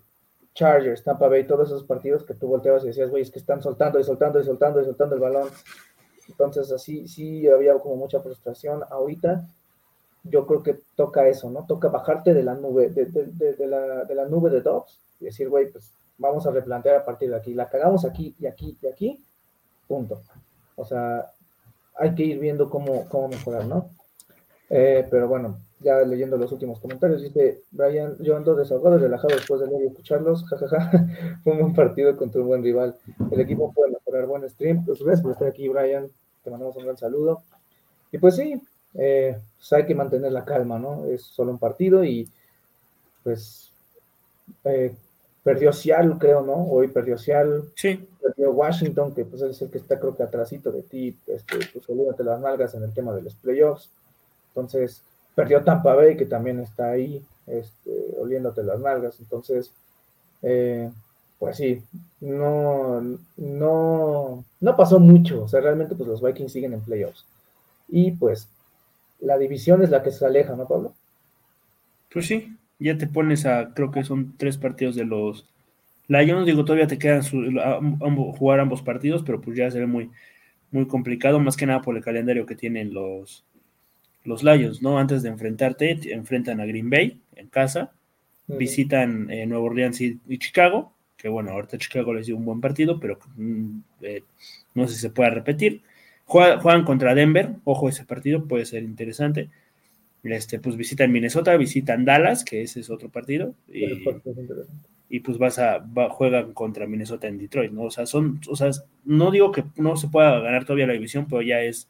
Chargers, 0.53 1.03
Tampa 1.03 1.27
Bay, 1.27 1.45
todos 1.45 1.67
esos 1.67 1.83
partidos 1.83 2.23
que 2.23 2.35
tú 2.35 2.47
volteabas 2.47 2.83
y 2.83 2.87
decías, 2.87 3.09
güey, 3.09 3.23
es 3.23 3.31
que 3.31 3.39
están 3.39 3.61
soltando 3.61 3.99
y 3.99 4.03
soltando 4.03 4.39
y 4.39 4.43
soltando 4.43 4.81
y 4.81 4.85
soltando 4.85 5.15
el 5.15 5.21
balón. 5.21 5.49
Entonces, 6.29 6.71
así 6.71 7.07
sí 7.07 7.47
había 7.47 7.73
como 7.79 7.95
mucha 7.95 8.19
frustración. 8.19 8.83
Ahorita 8.89 9.47
yo 10.23 10.45
creo 10.45 10.63
que 10.63 10.79
toca 10.95 11.27
eso, 11.27 11.49
¿no? 11.49 11.65
Toca 11.65 11.89
bajarte 11.89 12.33
de 12.33 12.43
la 12.43 12.55
nube, 12.55 12.89
de, 12.89 13.05
de, 13.05 13.25
de, 13.25 13.53
de 13.53 13.67
la, 13.67 14.03
la, 14.03 14.25
nube 14.25 14.49
de 14.49 14.61
Dobbs 14.61 14.99
y 15.19 15.25
decir, 15.25 15.49
güey, 15.49 15.71
pues 15.71 15.91
vamos 16.17 16.45
a 16.47 16.51
replantear 16.51 16.97
a 16.97 17.05
partir 17.05 17.29
de 17.29 17.35
aquí. 17.35 17.53
La 17.53 17.69
cagamos 17.69 18.05
aquí 18.05 18.35
y 18.39 18.45
aquí 18.45 18.77
y 18.81 18.87
aquí, 18.87 19.25
punto. 19.87 20.21
O 20.75 20.85
sea, 20.85 21.31
hay 21.97 22.15
que 22.15 22.23
ir 22.23 22.39
viendo 22.39 22.69
cómo, 22.69 23.07
cómo 23.09 23.27
mejorar, 23.27 23.65
¿no? 23.65 23.89
Eh, 24.69 25.07
pero 25.09 25.27
bueno, 25.27 25.59
ya 25.79 25.99
leyendo 26.01 26.37
los 26.37 26.51
últimos 26.51 26.79
comentarios, 26.79 27.21
dice 27.21 27.61
Brian, 27.71 28.15
yo 28.19 28.35
ando 28.35 28.55
desahogado 28.55 28.97
y 28.97 29.01
relajado 29.01 29.35
después 29.35 29.61
de 29.61 29.67
leer 29.67 29.83
y 29.83 29.87
escucharlos, 29.87 30.45
jajaja, 30.49 31.07
fue 31.43 31.53
un 31.53 31.59
buen 31.59 31.73
partido 31.73 32.15
contra 32.15 32.41
un 32.41 32.47
buen 32.47 32.63
rival. 32.63 32.95
El 33.31 33.39
equipo 33.39 33.71
puede 33.73 33.91
mejorar, 33.91 34.25
buen 34.25 34.49
stream. 34.49 34.85
Pues 34.85 34.99
gracias 34.99 35.21
por 35.21 35.33
estar 35.33 35.47
aquí, 35.47 35.67
Brian. 35.67 36.09
Te 36.43 36.49
mandamos 36.49 36.75
un 36.75 36.85
gran 36.85 36.97
saludo. 36.97 37.43
Y 38.11 38.17
pues 38.17 38.35
sí, 38.35 38.61
eh, 38.95 39.37
pues 39.57 39.73
hay 39.73 39.85
que 39.85 39.95
mantener 39.95 40.31
la 40.31 40.45
calma, 40.45 40.79
¿no? 40.79 41.05
Es 41.05 41.23
solo 41.23 41.51
un 41.51 41.59
partido 41.59 42.03
y 42.03 42.29
pues 43.23 43.71
eh, 44.65 44.93
perdió 45.43 45.73
Seattle, 45.73 46.15
creo, 46.19 46.41
¿no? 46.41 46.55
Hoy 46.65 46.87
perdió 46.87 47.17
Seattle, 47.17 47.63
sí. 47.75 48.07
perdió 48.21 48.51
Washington, 48.51 49.13
que 49.13 49.25
pues 49.25 49.41
es 49.41 49.61
el 49.61 49.69
que 49.69 49.77
está 49.77 49.99
creo 49.99 50.15
que 50.15 50.23
atrasito 50.23 50.71
de 50.71 50.83
ti, 50.83 51.17
este, 51.27 51.57
pues 51.73 51.89
olvídate 51.89 52.23
las 52.23 52.39
nalgas 52.39 52.73
en 52.75 52.83
el 52.83 52.93
tema 52.93 53.13
de 53.13 53.23
los 53.23 53.35
playoffs. 53.35 53.89
Entonces, 54.55 55.01
perdió 55.35 55.63
Tampa 55.63 55.95
Bay, 55.95 56.15
que 56.15 56.25
también 56.25 56.59
está 56.59 56.91
ahí, 56.91 57.23
este, 57.47 58.15
oliéndote 58.19 58.63
las 58.63 58.79
nalgas. 58.79 59.19
Entonces, 59.19 59.71
eh, 60.41 60.91
pues 61.39 61.57
sí, 61.57 61.81
no, 62.21 63.01
no, 63.37 64.45
no 64.61 64.75
pasó 64.77 64.99
mucho. 64.99 65.43
O 65.43 65.47
sea, 65.47 65.61
realmente 65.61 65.95
pues 65.95 66.07
los 66.07 66.21
Vikings 66.21 66.51
siguen 66.51 66.73
en 66.73 66.81
playoffs. 66.81 67.25
Y 67.89 68.11
pues 68.11 68.47
la 69.19 69.37
división 69.37 69.83
es 69.83 69.89
la 69.89 70.03
que 70.03 70.11
se 70.11 70.25
aleja, 70.25 70.55
¿no, 70.55 70.67
Pablo? 70.67 70.93
Pues 72.11 72.27
sí, 72.27 72.55
ya 72.79 72.97
te 72.97 73.07
pones 73.07 73.45
a, 73.45 73.73
creo 73.73 73.91
que 73.91 74.03
son 74.03 74.35
tres 74.37 74.57
partidos 74.57 74.95
de 74.95 75.05
los 75.05 75.45
Lions, 76.07 76.45
digo, 76.45 76.65
todavía 76.65 76.87
te 76.87 76.99
quedan 76.99 77.21
a, 77.59 77.79
jugar 78.37 78.59
ambos 78.59 78.81
partidos, 78.81 79.23
pero 79.25 79.41
pues 79.41 79.57
ya 79.57 79.71
se 79.71 79.79
ve 79.79 79.87
muy, 79.87 80.11
muy 80.71 80.85
complicado, 80.85 81.39
más 81.39 81.55
que 81.55 81.65
nada 81.65 81.81
por 81.81 81.95
el 81.95 82.03
calendario 82.03 82.45
que 82.45 82.55
tienen 82.55 82.93
los, 82.93 83.43
los 84.23 84.43
Lions, 84.43 84.81
¿no? 84.81 84.99
Antes 84.99 85.23
de 85.23 85.29
enfrentarte, 85.29 85.95
te 85.95 86.13
enfrentan 86.13 86.59
a 86.59 86.65
Green 86.65 86.89
Bay 86.89 87.19
en 87.35 87.47
casa, 87.47 87.91
uh 88.47 88.53
-huh. 88.53 88.57
visitan 88.57 89.29
eh, 89.29 89.45
Nueva 89.45 89.65
Orleans 89.65 89.99
y, 90.01 90.19
y, 90.27 90.37
Chicago, 90.37 90.93
que 91.17 91.29
bueno, 91.29 91.51
ahorita 91.51 91.77
Chicago 91.77 92.13
les 92.13 92.27
dio 92.27 92.37
un 92.37 92.45
buen 92.45 92.61
partido, 92.61 92.99
pero 92.99 93.19
mm, 93.35 93.79
eh, 94.01 94.23
no 94.75 94.87
sé 94.87 94.95
si 94.95 95.01
se 95.01 95.09
pueda 95.09 95.29
repetir 95.29 95.81
Juegan 96.25 96.83
contra 96.83 97.13
Denver, 97.13 97.55
ojo, 97.63 97.89
ese 97.89 98.05
partido 98.05 98.47
puede 98.47 98.65
ser 98.65 98.83
interesante. 98.83 99.49
Este, 100.23 100.57
pues 100.59 100.77
visitan 100.77 101.11
Minnesota, 101.11 101.55
visitan 101.57 102.05
Dallas, 102.05 102.45
que 102.45 102.61
ese 102.61 102.79
es 102.79 102.89
otro 102.89 103.09
partido, 103.09 103.55
y, 103.67 104.05
y 105.09 105.19
pues 105.19 105.37
vas 105.37 105.59
a, 105.59 105.79
va, 105.79 106.09
juegan 106.09 106.53
contra 106.53 106.87
Minnesota 106.87 107.27
en 107.27 107.37
Detroit, 107.37 107.73
¿no? 107.73 107.83
O 107.83 107.91
sea, 107.91 108.05
son, 108.05 108.39
o 108.47 108.55
sea, 108.55 108.71
no 109.03 109.31
digo 109.31 109.51
que 109.51 109.65
no 109.75 109.97
se 109.97 110.07
pueda 110.07 110.39
ganar 110.39 110.63
todavía 110.63 110.87
la 110.87 110.93
división, 110.93 111.27
pero 111.29 111.41
ya 111.41 111.61
es 111.61 111.89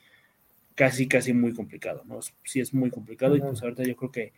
casi, 0.75 1.07
casi 1.07 1.33
muy 1.33 1.53
complicado, 1.53 2.03
¿no? 2.05 2.19
Sí 2.43 2.59
es 2.59 2.73
muy 2.73 2.89
complicado, 2.89 3.33
uh 3.33 3.37
-huh. 3.37 3.39
y 3.39 3.41
pues 3.41 3.61
ahorita 3.63 3.83
yo 3.83 3.95
creo 3.95 4.11
que 4.11 4.33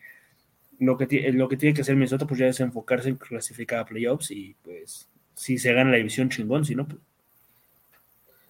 lo 0.78 0.98
que, 0.98 1.32
lo 1.32 1.48
que 1.48 1.56
tiene 1.56 1.74
que 1.74 1.80
hacer 1.80 1.94
Minnesota, 1.94 2.26
pues 2.26 2.40
ya 2.40 2.48
es 2.48 2.60
enfocarse 2.60 3.08
en 3.08 3.16
clasificar 3.16 3.80
a 3.80 3.86
playoffs, 3.86 4.30
y 4.30 4.54
pues 4.62 5.08
si 5.34 5.58
se 5.58 5.72
gana 5.72 5.90
la 5.90 5.96
división, 5.96 6.28
chingón, 6.28 6.64
si 6.64 6.74
no, 6.74 6.86
pues 6.86 7.00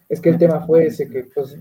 es 0.09 0.21
que 0.21 0.29
el 0.29 0.39
tema 0.39 0.65
fue 0.65 0.87
ese, 0.87 1.09
que 1.09 1.25
pues, 1.35 1.57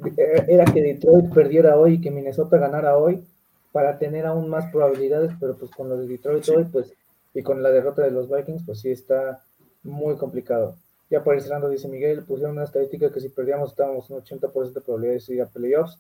era 0.47 0.65
que 0.65 0.81
Detroit 0.81 1.33
perdiera 1.33 1.77
hoy 1.77 1.93
y 1.93 2.01
que 2.01 2.11
Minnesota 2.11 2.57
ganara 2.57 2.97
hoy 2.97 3.23
para 3.71 3.97
tener 3.97 4.25
aún 4.25 4.49
más 4.49 4.71
probabilidades, 4.71 5.31
pero 5.39 5.57
pues 5.57 5.71
con 5.71 5.89
lo 5.89 5.97
de 5.97 6.07
Detroit 6.07 6.43
sí. 6.43 6.51
hoy, 6.51 6.65
pues, 6.65 6.93
y 7.33 7.41
con 7.41 7.61
la 7.63 7.71
derrota 7.71 8.03
de 8.03 8.11
los 8.11 8.29
Vikings, 8.29 8.63
pues 8.65 8.79
sí 8.79 8.91
está 8.91 9.43
muy 9.83 10.15
complicado. 10.15 10.75
Ya 11.09 11.23
por 11.23 11.35
ir 11.35 11.41
cerrando, 11.41 11.69
dice 11.69 11.87
Miguel, 11.87 12.23
pusieron 12.23 12.55
una 12.55 12.65
estadística 12.65 13.11
que 13.11 13.19
si 13.19 13.29
perdíamos 13.29 13.71
estábamos 13.71 14.09
un 14.09 14.21
80% 14.21 14.73
de 14.73 14.81
probabilidades 14.81 15.27
de 15.27 15.35
ir 15.35 15.41
a 15.41 15.47
playoffs. 15.47 15.99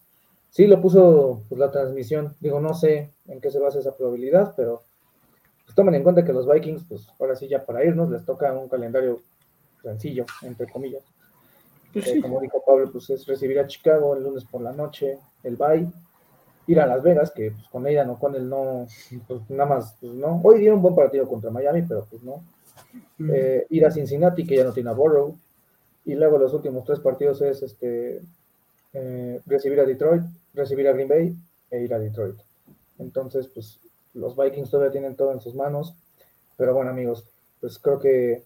Sí, 0.55 0.67
lo 0.67 0.79
puso 0.79 1.43
pues, 1.49 1.59
la 1.59 1.69
transmisión. 1.69 2.33
Digo, 2.39 2.61
no 2.61 2.73
sé 2.73 3.11
en 3.27 3.41
qué 3.41 3.51
se 3.51 3.59
basa 3.59 3.79
esa 3.79 3.93
probabilidad, 3.93 4.53
pero 4.55 4.83
pues, 5.65 5.75
tomen 5.75 5.95
en 5.95 6.03
cuenta 6.03 6.23
que 6.23 6.31
los 6.31 6.49
Vikings, 6.49 6.85
pues 6.87 7.09
ahora 7.19 7.35
sí, 7.35 7.49
ya 7.49 7.65
para 7.65 7.83
irnos, 7.83 8.09
les 8.09 8.23
toca 8.23 8.53
un 8.53 8.69
calendario 8.69 9.19
sencillo, 9.83 10.25
entre 10.43 10.71
comillas. 10.71 11.03
Pues 11.91 12.05
sí. 12.05 12.11
eh, 12.11 12.21
como 12.21 12.39
dijo 12.39 12.63
Pablo, 12.65 12.89
pues 12.89 13.09
es 13.09 13.25
recibir 13.25 13.59
a 13.59 13.67
Chicago 13.67 14.15
el 14.15 14.23
lunes 14.23 14.45
por 14.45 14.61
la 14.61 14.71
noche, 14.71 15.19
el 15.43 15.57
bye, 15.57 15.91
ir 16.67 16.79
a 16.79 16.87
Las 16.87 17.03
Vegas, 17.03 17.31
que 17.31 17.51
pues, 17.51 17.67
con 17.67 17.85
ella 17.85 18.05
no, 18.05 18.17
con 18.17 18.33
él 18.35 18.47
no, 18.47 18.87
pues 19.27 19.41
nada 19.49 19.65
más, 19.65 19.97
pues 19.99 20.13
no. 20.13 20.39
Hoy 20.41 20.59
dieron 20.59 20.77
un 20.77 20.83
buen 20.83 20.95
partido 20.95 21.27
contra 21.27 21.51
Miami, 21.51 21.81
pero 21.81 22.07
pues 22.09 22.23
no. 22.23 22.41
Mm. 23.17 23.29
Eh, 23.33 23.67
ir 23.71 23.85
a 23.85 23.91
Cincinnati, 23.91 24.47
que 24.47 24.55
ya 24.55 24.63
no 24.63 24.71
tiene 24.71 24.89
a 24.89 24.93
Burrow, 24.93 25.35
y 26.05 26.15
luego 26.15 26.37
los 26.37 26.53
últimos 26.53 26.85
tres 26.85 27.01
partidos 27.01 27.41
es 27.41 27.61
este 27.61 28.21
eh, 28.93 29.41
recibir 29.45 29.81
a 29.81 29.83
Detroit, 29.83 30.23
recibir 30.55 30.87
a 30.87 30.93
Green 30.93 31.07
Bay 31.07 31.35
e 31.71 31.81
ir 31.81 31.93
a 31.93 31.99
Detroit. 31.99 32.37
Entonces, 32.99 33.47
pues 33.47 33.79
los 34.13 34.35
Vikings 34.35 34.69
todavía 34.69 34.91
tienen 34.91 35.15
todo 35.15 35.31
en 35.31 35.41
sus 35.41 35.55
manos, 35.55 35.93
pero 36.57 36.73
bueno, 36.73 36.91
amigos, 36.91 37.25
pues 37.59 37.77
creo 37.79 37.99
que 37.99 38.43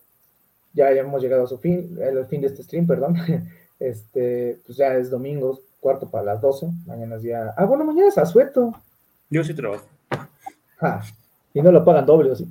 ya 0.74 0.92
hemos 0.92 1.22
llegado 1.22 1.44
a 1.44 1.48
su 1.48 1.58
fin, 1.58 1.98
el 2.02 2.26
fin 2.26 2.42
de 2.42 2.48
este 2.48 2.64
stream, 2.64 2.88
perdón. 2.88 3.16
Este, 3.80 4.60
pues 4.66 4.78
ya 4.78 4.94
es 4.96 5.10
domingo, 5.10 5.62
cuarto 5.80 6.10
para 6.10 6.26
las 6.26 6.42
12. 6.42 6.70
Mañana 6.86 7.16
es 7.16 7.22
día. 7.22 7.54
Ah, 7.56 7.64
bueno, 7.64 7.86
mañana 7.86 8.10
es 8.10 8.18
asueto. 8.18 8.74
Yo 9.30 9.44
sí 9.44 9.54
trabajo. 9.54 9.86
Ah, 10.82 11.04
y 11.54 11.62
no 11.62 11.74
lo 11.74 11.84
pagan 11.84 12.06
doble, 12.06 12.32
¿o 12.32 12.36
sí? 12.38 12.48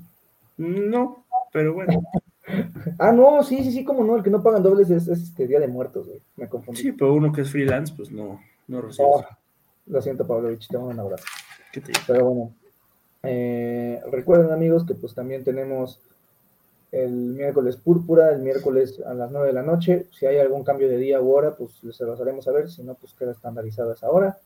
No, 0.59 1.25
pero 1.51 1.73
bueno. 1.73 2.03
ah, 2.99 3.11
no, 3.11 3.43
sí, 3.43 3.65
sí, 3.65 3.73
sí, 3.73 3.85
como 3.85 4.05
no, 4.05 4.17
el 4.17 4.23
que 4.23 4.29
no 4.29 4.43
pagan 4.43 4.63
dobles 4.63 4.91
es, 4.91 5.09
este 5.09 5.47
Día 5.47 5.61
de 5.61 5.69
Muertos, 5.69 6.07
güey. 6.07 6.21
Me 6.37 6.47
confundí. 6.47 6.79
Sí, 6.79 6.93
pero 6.93 7.15
uno 7.15 7.33
que 7.33 7.41
es 7.41 7.51
freelance, 7.51 7.95
pues 7.97 8.11
no, 8.11 8.39
no 8.67 8.83
recibe. 8.83 9.09
Oh, 9.09 9.25
lo 9.89 10.03
siento, 10.03 10.27
Pavlovich, 10.27 10.69
te 10.69 10.77
mando 10.77 10.93
un 10.93 11.01
abrazo. 11.01 11.25
¿Qué 11.73 11.81
te 11.81 11.93
Pero 12.07 12.25
bueno, 12.25 12.55
eh, 13.23 14.01
recuerden, 14.11 14.53
amigos, 14.53 14.85
que 14.87 14.95
pues 14.95 15.15
también 15.15 15.45
tenemos 15.45 16.01
el 16.93 17.11
miércoles 17.11 17.77
púrpura, 17.77 18.31
el 18.31 18.41
miércoles 18.41 19.01
a 19.05 19.15
las 19.15 19.31
9 19.31 19.49
de 19.49 19.53
la 19.53 19.63
noche. 19.63 20.07
Si 20.19 20.27
hay 20.27 20.39
algún 20.39 20.65
cambio 20.65 20.89
de 20.89 20.97
día 20.97 21.21
u 21.21 21.31
hora, 21.31 21.55
pues 21.55 21.73
se 21.95 22.05
los 22.05 22.21
haremos 22.21 22.45
saber, 22.45 22.71
si 22.71 22.83
no, 22.83 22.95
pues 22.95 23.13
queda 23.15 23.33
estandarizado 23.33 23.93
esa 23.93 24.11
hora. 24.11 24.39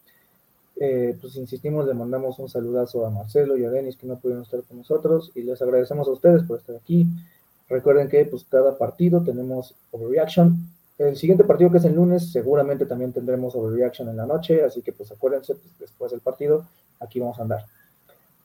Eh, 0.76 1.16
pues 1.20 1.36
insistimos, 1.36 1.86
le 1.86 1.94
mandamos 1.94 2.38
un 2.38 2.48
saludazo 2.48 3.06
a 3.06 3.10
Marcelo 3.10 3.56
y 3.56 3.64
a 3.64 3.70
Denis 3.70 3.96
que 3.96 4.06
no 4.06 4.18
pudieron 4.18 4.42
estar 4.42 4.62
con 4.62 4.78
nosotros 4.78 5.30
y 5.34 5.42
les 5.42 5.60
agradecemos 5.60 6.08
a 6.08 6.12
ustedes 6.12 6.42
por 6.42 6.58
estar 6.58 6.74
aquí. 6.74 7.06
Recuerden 7.68 8.08
que 8.08 8.24
pues 8.24 8.44
cada 8.50 8.76
partido 8.76 9.22
tenemos 9.22 9.74
overreaction. 9.92 10.56
El 10.98 11.16
siguiente 11.16 11.44
partido 11.44 11.70
que 11.70 11.78
es 11.78 11.84
el 11.84 11.94
lunes, 11.94 12.30
seguramente 12.30 12.86
también 12.86 13.12
tendremos 13.12 13.54
overreaction 13.54 14.08
en 14.08 14.16
la 14.16 14.26
noche, 14.26 14.62
así 14.64 14.82
que 14.82 14.92
pues 14.92 15.10
acuérdense, 15.10 15.54
pues, 15.54 15.78
después 15.78 16.10
del 16.12 16.20
partido, 16.20 16.66
aquí 17.00 17.18
vamos 17.18 17.38
a 17.38 17.42
andar. 17.42 17.64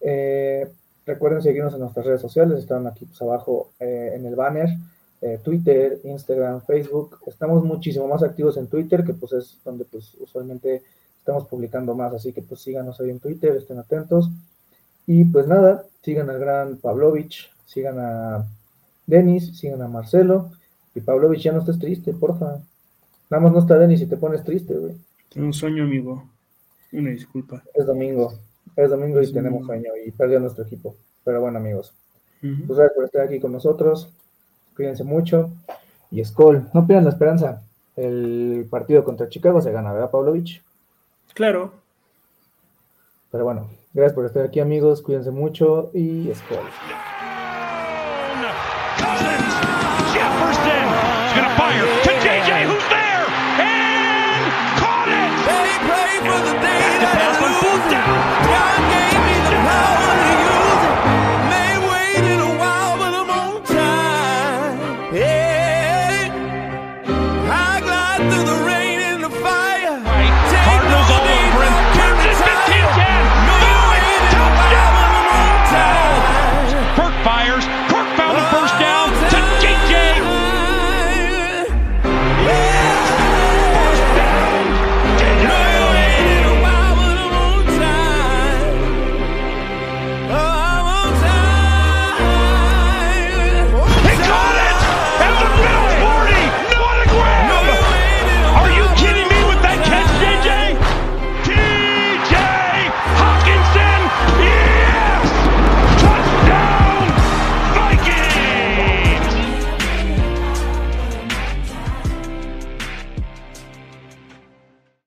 Eh, 0.02 0.68
Recuerden 1.08 1.42
seguirnos 1.42 1.74
en 1.74 1.80
nuestras 1.80 2.06
redes 2.06 2.20
sociales, 2.20 2.60
están 2.60 2.86
aquí 2.86 3.06
pues, 3.06 3.22
abajo 3.22 3.72
eh, 3.80 4.12
en 4.14 4.26
el 4.26 4.36
banner, 4.36 4.68
eh, 5.22 5.40
Twitter, 5.42 6.02
Instagram, 6.04 6.62
Facebook. 6.64 7.20
Estamos 7.26 7.64
muchísimo 7.64 8.10
más 8.10 8.24
activos 8.24 8.58
en 8.58 8.68
Twitter, 8.68 9.06
que 9.06 9.14
pues 9.14 9.32
es 9.32 9.58
donde 9.64 9.86
pues 9.86 10.16
usualmente 10.20 10.84
estamos 11.18 11.48
publicando 11.48 11.96
más, 11.96 12.14
así 12.14 12.34
que 12.34 12.42
pues 12.42 12.60
síganos 12.60 13.00
ahí 13.00 13.10
en 13.10 13.22
Twitter, 13.22 13.56
estén 13.56 13.80
atentos. 13.80 14.30
Y 15.06 15.24
pues 15.24 15.48
nada, 15.48 15.86
sigan 16.04 16.30
al 16.30 16.40
gran 16.40 16.76
Pavlovich, 16.76 17.50
sigan 17.66 18.00
a 18.00 18.46
Denis, 19.06 19.58
sigan 19.58 19.82
a 19.82 19.88
Marcelo. 19.88 20.52
Y 20.98 21.02
Pavlovich, 21.02 21.44
ya 21.44 21.52
no 21.52 21.60
estés 21.60 21.78
triste, 21.78 22.12
porfa. 22.12 22.58
Nada 23.30 23.44
más 23.44 23.52
no 23.52 23.60
está 23.60 23.78
Denis 23.78 24.02
y 24.02 24.08
te 24.08 24.18
pones 24.18 24.44
triste, 24.44 24.74
güey. 24.74 24.96
Tengo 25.32 25.46
un 25.46 25.54
sueño, 25.54 25.84
amigo. 25.84 26.28
Una 26.92 27.12
disculpa. 27.12 27.62
Es 27.76 27.86
domingo. 27.86 28.34
Es 28.76 28.90
domingo 28.90 29.22
y 29.22 29.32
tenemos 29.32 29.64
sueño 29.64 29.92
y 30.04 30.10
perdió 30.10 30.40
nuestro 30.40 30.64
equipo. 30.64 30.96
Pero 31.24 31.40
bueno, 31.42 31.60
amigos, 31.60 31.94
pues 32.42 32.80
gracias 32.80 32.96
por 32.96 33.06
estar 33.06 33.22
aquí 33.22 33.40
con 33.40 33.52
nosotros. 33.52 34.10
Cuídense 34.76 35.04
mucho. 35.04 35.52
Y 36.10 36.26
Skoll, 36.26 36.68
no 36.74 36.88
pierdan 36.88 37.06
la 37.06 37.12
esperanza. 37.12 37.62
El 37.96 38.66
partido 38.68 39.04
contra 39.04 39.30
Chicago 39.30 39.62
se 39.62 39.72
gana, 39.72 39.94
¿verdad, 39.94 40.10
Pavlovich? 40.10 40.64
Claro. 41.36 41.74
Pero 43.32 43.44
bueno, 43.44 43.70
gracias 43.94 44.16
por 44.16 44.26
estar 44.26 44.44
aquí, 44.44 44.60
amigos. 44.60 45.04
Cuídense 45.04 45.30
mucho 45.30 45.92
y 45.94 46.32
Skoll. 46.34 47.17
Fire 51.68 52.07